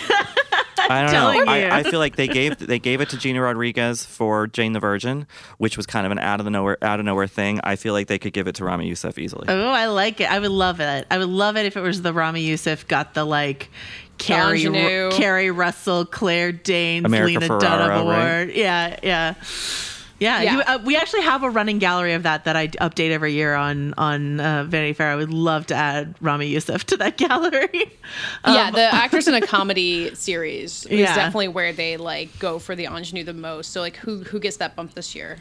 i 0.82 1.04
don't 1.04 1.12
know. 1.12 1.52
I, 1.52 1.80
I 1.80 1.84
feel 1.84 2.00
like 2.00 2.16
they 2.16 2.28
gave 2.28 2.58
they 2.58 2.80
gave 2.80 3.02
it 3.02 3.10
to 3.10 3.18
gina 3.18 3.42
rodriguez 3.42 4.06
for 4.06 4.48
jane 4.48 4.72
the 4.72 4.80
virgin 4.80 5.28
which 5.58 5.76
was 5.76 5.86
kind 5.86 6.06
of 6.06 6.12
an 6.12 6.20
out 6.20 6.40
of 6.40 6.46
the 6.46 6.50
nowhere 6.50 6.78
out 6.82 7.00
of 7.00 7.06
nowhere 7.06 7.28
thing 7.28 7.60
i 7.64 7.76
feel 7.76 7.94
like 7.94 8.08
they 8.08 8.18
could 8.18 8.34
give 8.34 8.48
it 8.48 8.56
to 8.56 8.66
Ramy 8.66 8.88
Youssef 8.88 9.20
easily 9.20 9.46
oh, 9.50 9.70
I 9.70 9.88
like 9.88 10.22
it. 10.22 10.32
I 10.32 10.40
would 10.40 10.52
love 10.52 10.80
it. 10.80 11.06
I 11.12 11.18
would 11.18 11.30
love 11.30 11.58
it 11.58 11.66
if 11.66 11.78
it 11.78 11.82
was 11.82 12.02
the 12.02 12.14
Ramy 12.14 12.42
Youssef 12.42 12.88
got 12.88 13.14
the 13.14 13.24
like 13.24 13.70
Keri, 14.18 14.64
Ingenue. 14.64 15.12
Keri 15.12 15.52
Russell, 15.52 16.06
Claire 16.06 16.52
Danes, 16.52 17.06
America 17.06 17.40
Lena 17.40 17.48
Ferrera, 17.48 17.60
Dunham 17.62 18.02
Award. 18.02 18.18
right? 18.18 18.56
Yeah, 18.56 19.00
yeah. 19.02 19.34
Yeah, 20.20 20.42
Yeah. 20.42 20.54
You, 20.56 20.62
uh, 20.62 20.80
we 20.84 20.96
actually 20.98 21.22
have 21.22 21.44
a 21.44 21.50
running 21.50 21.80
gallery 21.80 22.14
of 22.14 22.24
that 22.24 22.44
that 22.46 22.56
I 22.56 22.68
update 22.68 23.12
every 23.12 23.34
year 23.34 23.56
on 23.56 23.94
on 23.98 24.40
uh, 24.40 24.66
Vanity 24.66 24.94
Fair. 24.94 25.12
I 25.12 25.16
would 25.16 25.32
love 25.34 25.68
to 25.68 25.76
add 25.76 26.16
Ramy 26.22 26.48
Youssef 26.48 26.86
to 26.88 26.98
that 26.98 27.18
gallery. 27.26 27.92
yeah, 28.46 28.72
the 28.72 28.94
actors 28.94 29.28
in 29.28 29.34
a 29.34 29.42
comedy 29.42 30.14
series 30.16 30.86
is 30.88 31.00
Yeah. 31.00 31.16
definitely 31.16 31.48
where 31.50 31.72
they 31.74 31.98
like 31.98 32.38
go 32.40 32.60
for 32.60 32.76
the 32.76 32.86
ingenue 32.86 33.24
the 33.24 33.34
most. 33.34 33.72
So 33.72 33.82
like, 33.82 33.96
who 33.98 34.24
who 34.24 34.40
gets 34.40 34.58
that 34.58 34.76
bump 34.76 34.94
this 34.94 35.16
year? 35.16 35.38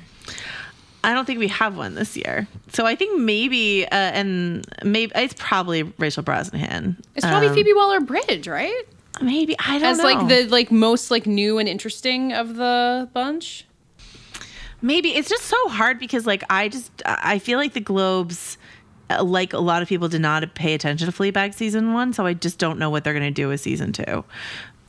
I 1.04 1.14
don't 1.14 1.24
think 1.24 1.38
we 1.38 1.48
have 1.48 1.76
one 1.76 1.94
this 1.94 2.16
year, 2.16 2.48
so 2.72 2.84
I 2.84 2.96
think 2.96 3.20
maybe 3.20 3.84
uh, 3.86 3.94
and 3.94 4.66
maybe 4.84 5.12
it's 5.14 5.34
probably 5.38 5.84
Rachel 5.84 6.24
Brosnahan. 6.24 6.96
It's 7.14 7.24
probably 7.24 7.48
Um, 7.48 7.54
Phoebe 7.54 7.72
Waller 7.72 8.00
Bridge, 8.00 8.48
right? 8.48 8.82
Maybe 9.22 9.56
I 9.58 9.78
don't 9.78 9.82
know. 9.82 9.88
As 9.90 9.98
know. 9.98 10.04
like 10.04 10.28
the 10.28 10.46
like 10.48 10.70
most 10.72 11.10
like 11.10 11.24
new 11.26 11.58
and 11.58 11.68
interesting 11.68 12.32
of 12.32 12.56
the 12.56 13.08
bunch. 13.14 13.64
Maybe 14.80 15.10
it's 15.10 15.28
just 15.28 15.44
so 15.44 15.68
hard 15.68 15.98
because 15.98 16.26
like 16.26 16.44
I 16.50 16.68
just 16.68 16.90
I 17.04 17.38
feel 17.38 17.58
like 17.58 17.72
the 17.72 17.80
Globes 17.80 18.58
uh, 19.10 19.22
like 19.24 19.52
a 19.52 19.58
lot 19.58 19.82
of 19.82 19.88
people 19.88 20.08
did 20.08 20.20
not 20.20 20.54
pay 20.54 20.74
attention 20.74 21.10
to 21.10 21.12
Fleabag 21.12 21.54
season 21.54 21.92
1 21.94 22.12
so 22.12 22.26
I 22.26 22.34
just 22.34 22.58
don't 22.58 22.78
know 22.78 22.90
what 22.90 23.04
they're 23.04 23.14
going 23.14 23.24
to 23.24 23.30
do 23.30 23.48
with 23.48 23.60
season 23.60 23.92
2. 23.92 24.04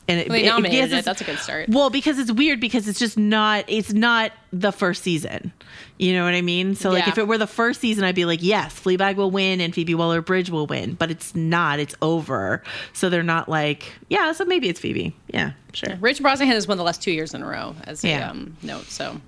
And 0.08 0.18
it, 0.20 0.28
Well, 0.28 0.38
they 0.40 0.46
nominated 0.46 0.84
it. 0.84 0.86
it's- 0.88 1.04
That's 1.04 1.20
a 1.20 1.24
good 1.24 1.38
start. 1.38 1.68
Well, 1.68 1.88
because 1.88 2.18
it's 2.18 2.32
weird 2.32 2.58
because 2.60 2.86
it's 2.88 2.98
just 2.98 3.16
not 3.16 3.64
it's 3.68 3.92
not 3.92 4.32
the 4.52 4.72
first 4.72 5.02
season. 5.04 5.52
You 5.98 6.12
know 6.14 6.24
what 6.24 6.34
I 6.34 6.40
mean? 6.40 6.74
So 6.74 6.90
like 6.90 7.04
Yeah. 7.06 7.10
if 7.12 7.18
it 7.18 7.28
were 7.28 7.38
the 7.38 7.46
first 7.46 7.80
season 7.80 8.04
I'd 8.04 8.14
be 8.16 8.24
like, 8.24 8.40
"Yes, 8.42 8.78
Fleabag 8.78 9.14
will 9.16 9.30
win 9.30 9.60
and 9.60 9.72
Phoebe 9.74 9.94
Waller-Bridge 9.94 10.50
will 10.50 10.66
win." 10.66 10.94
But 10.94 11.10
it's 11.12 11.34
not. 11.34 11.78
It's 11.78 11.94
over. 12.02 12.62
So 12.92 13.08
they're 13.08 13.22
not 13.22 13.48
like, 13.48 13.92
"Yeah, 14.08 14.32
so 14.32 14.44
maybe 14.44 14.68
it's 14.68 14.80
Phoebe." 14.80 15.14
Yeah, 15.32 15.52
sure. 15.72 15.96
Rachel 16.00 16.24
Brosnahan 16.26 16.46
has 16.46 16.66
won 16.66 16.76
the 16.78 16.84
last 16.84 17.02
two 17.02 17.12
years 17.12 17.32
in 17.34 17.42
a 17.42 17.46
row 17.46 17.74
as 17.84 18.02
Yeah. 18.02 18.28
a 18.28 18.30
um, 18.30 18.56
note. 18.62 18.86
So 18.90 19.20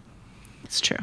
It's 0.73 0.81
true. 0.81 0.97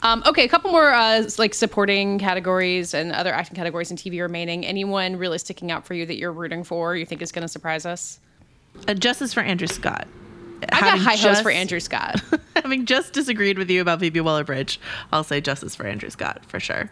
Um, 0.00 0.22
okay, 0.24 0.44
a 0.44 0.48
couple 0.48 0.70
more 0.70 0.94
uh, 0.94 1.28
like 1.36 1.52
supporting 1.52 2.18
categories 2.18 2.94
and 2.94 3.12
other 3.12 3.34
acting 3.34 3.54
categories 3.54 3.90
in 3.90 3.98
TV 3.98 4.18
remaining. 4.22 4.64
Anyone 4.64 5.16
really 5.16 5.36
sticking 5.36 5.70
out 5.70 5.84
for 5.84 5.92
you 5.92 6.06
that 6.06 6.16
you're 6.16 6.32
rooting 6.32 6.64
for? 6.64 6.96
You 6.96 7.04
think 7.04 7.20
is 7.20 7.30
going 7.30 7.42
to 7.42 7.48
surprise 7.48 7.84
us? 7.84 8.18
Uh, 8.88 8.94
justice 8.94 9.34
for 9.34 9.40
Andrew 9.40 9.66
Scott. 9.66 10.08
I 10.72 10.80
got 10.80 10.98
high 11.00 11.16
hopes 11.16 11.42
for 11.42 11.50
Andrew 11.50 11.80
Scott. 11.80 12.22
having 12.56 12.86
just 12.86 13.12
disagreed 13.12 13.58
with 13.58 13.68
you 13.68 13.82
about 13.82 14.00
Phoebe 14.00 14.22
Waller-Bridge, 14.22 14.80
I'll 15.12 15.22
say 15.22 15.42
justice 15.42 15.76
for 15.76 15.84
Andrew 15.84 16.08
Scott 16.08 16.46
for 16.46 16.58
sure. 16.58 16.90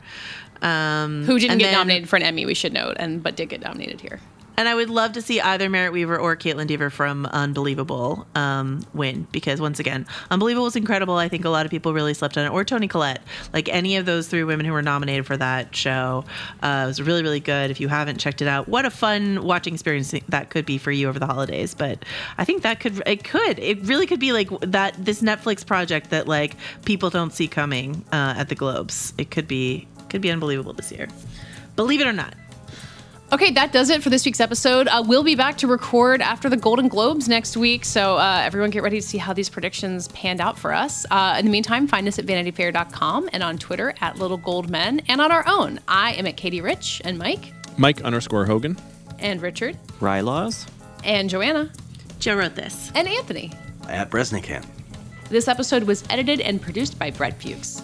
Um, 0.61 1.25
Who 1.25 1.39
didn't 1.39 1.59
get 1.59 1.69
then- 1.69 1.79
nominated 1.79 2.11
for 2.11 2.17
an 2.17 2.25
Emmy? 2.25 2.45
We 2.45 2.53
should 2.53 2.75
note, 2.75 2.97
and 2.99 3.23
but 3.23 3.37
did 3.37 3.49
get 3.49 3.63
nominated 3.63 4.03
here. 4.03 4.21
And 4.59 4.69
I 4.69 4.75
would 4.75 4.91
love 4.91 5.13
to 5.13 5.23
see 5.23 5.41
either 5.41 5.71
Merritt 5.71 5.93
Wever 5.93 6.19
or 6.19 6.35
Kaitlyn 6.35 6.67
Dever 6.67 6.91
from 6.91 7.27
Unbelievable 7.27 8.27
um, 8.35 8.85
win 8.93 9.29
because 9.31 9.61
once 9.61 9.79
again, 9.79 10.05
Unbelievable 10.33 10.65
was 10.65 10.75
incredible. 10.75 11.15
I 11.15 11.29
think 11.29 11.45
a 11.45 11.49
lot 11.49 11.65
of 11.65 11.71
people 11.71 11.95
really 11.95 12.13
slept 12.13 12.37
on 12.37 12.45
it. 12.45 12.49
Or 12.49 12.65
Toni 12.65 12.89
Collette, 12.89 13.23
like 13.53 13.69
any 13.69 13.99
of 13.99 14.05
those 14.05 14.27
three 14.27 14.43
women 14.43 14.67
who 14.67 14.73
were 14.73 14.83
nominated 14.83 15.27
for 15.27 15.37
that 15.37 15.77
show, 15.77 16.25
uh, 16.61 16.83
was 16.89 17.01
really 17.01 17.23
really 17.23 17.39
good. 17.39 17.71
If 17.71 17.79
you 17.79 17.87
haven't 17.87 18.19
checked 18.19 18.43
it 18.43 18.49
out, 18.49 18.67
what 18.67 18.85
a 18.85 18.91
fun 18.91 19.45
watching 19.45 19.75
experience 19.75 20.13
that 20.29 20.51
could 20.51 20.67
be 20.67 20.77
for 20.77 20.91
you 20.91 21.09
over 21.09 21.21
the 21.21 21.27
holidays. 21.27 21.75
But 21.75 22.05
I 22.37 22.45
think 22.45 22.63
that 22.65 22.81
could 22.81 23.01
it 23.07 23.23
could 23.23 23.61
it 23.61 23.85
really 23.85 24.09
could 24.09 24.19
be 24.19 24.33
like 24.33 24.49
that 24.63 24.97
this 24.99 25.23
Netflix 25.23 25.65
project 25.65 26.11
that 26.11 26.27
like 26.27 26.57
people 26.85 27.11
don't 27.11 27.33
see 27.33 27.47
coming 27.47 28.05
uh, 28.11 28.35
at 28.37 28.49
the 28.49 28.57
Globes. 28.57 29.15
It 29.19 29.31
could 29.31 29.47
be 29.47 29.87
could 30.09 30.21
be 30.21 30.33
unbelievable 30.33 30.73
this 30.73 30.91
year. 30.91 31.07
Believe 31.77 32.01
it 32.01 32.09
or 32.09 32.13
not. 32.13 32.35
Okay, 33.31 33.51
that 33.53 33.73
does 33.73 33.91
it 33.91 34.03
for 34.03 34.09
this 34.09 34.25
week's 34.25 34.41
episode. 34.41 34.89
Uh, 34.89 35.05
we'll 35.07 35.23
be 35.23 35.35
back 35.35 35.59
to 35.59 35.67
record 35.67 36.23
after 36.23 36.49
the 36.49 36.57
Golden 36.57 36.89
Globes 36.89 37.29
next 37.29 37.59
week, 37.59 37.85
so 37.85 38.17
uh, 38.17 38.41
everyone 38.43 38.71
get 38.71 38.83
ready 38.83 38.99
to 39.03 39.07
see 39.07 39.19
how 39.19 39.35
these 39.35 39.51
predictions 39.51 40.09
panned 40.09 40.41
out 40.41 40.59
for 40.59 40.73
us. 40.73 41.05
Uh, 41.11 41.37
in 41.39 41.45
the 41.45 41.51
meantime, 41.51 41.87
find 41.87 42.09
us 42.09 42.19
at 42.19 42.25
vanityfair.com 42.25 43.29
and 43.35 43.43
on 43.43 43.59
Twitter 43.59 43.93
at 44.01 44.17
Little 44.19 44.39
Gold 44.39 44.71
Men 44.71 45.03
and 45.09 45.21
on 45.21 45.31
our 45.31 45.45
own. 45.47 45.79
I 45.87 46.13
am 46.15 46.27
at 46.27 46.39
Katey 46.39 46.63
Rich 46.63 47.03
and 47.05 47.19
Mike 47.19 47.53
Mike 47.77 48.01
underscore 48.01 48.47
Hogan. 48.47 48.79
and 49.19 49.43
Richard 49.43 49.77
Rylaws. 50.01 50.67
and 51.05 51.29
Joanna 51.29 51.71
Joe 52.21 52.35
wrote 52.37 52.55
this. 52.55 52.91
and 52.95 53.07
Anthony. 53.07 53.53
At 53.89 54.11
Breznican. 54.11 54.65
This 55.29 55.49
episode 55.49 55.83
was 55.83 56.03
edited 56.09 56.41
and 56.41 56.63
produced 56.63 56.99
by 56.99 57.11
Brett 57.11 57.39
Fuchs. 57.43 57.83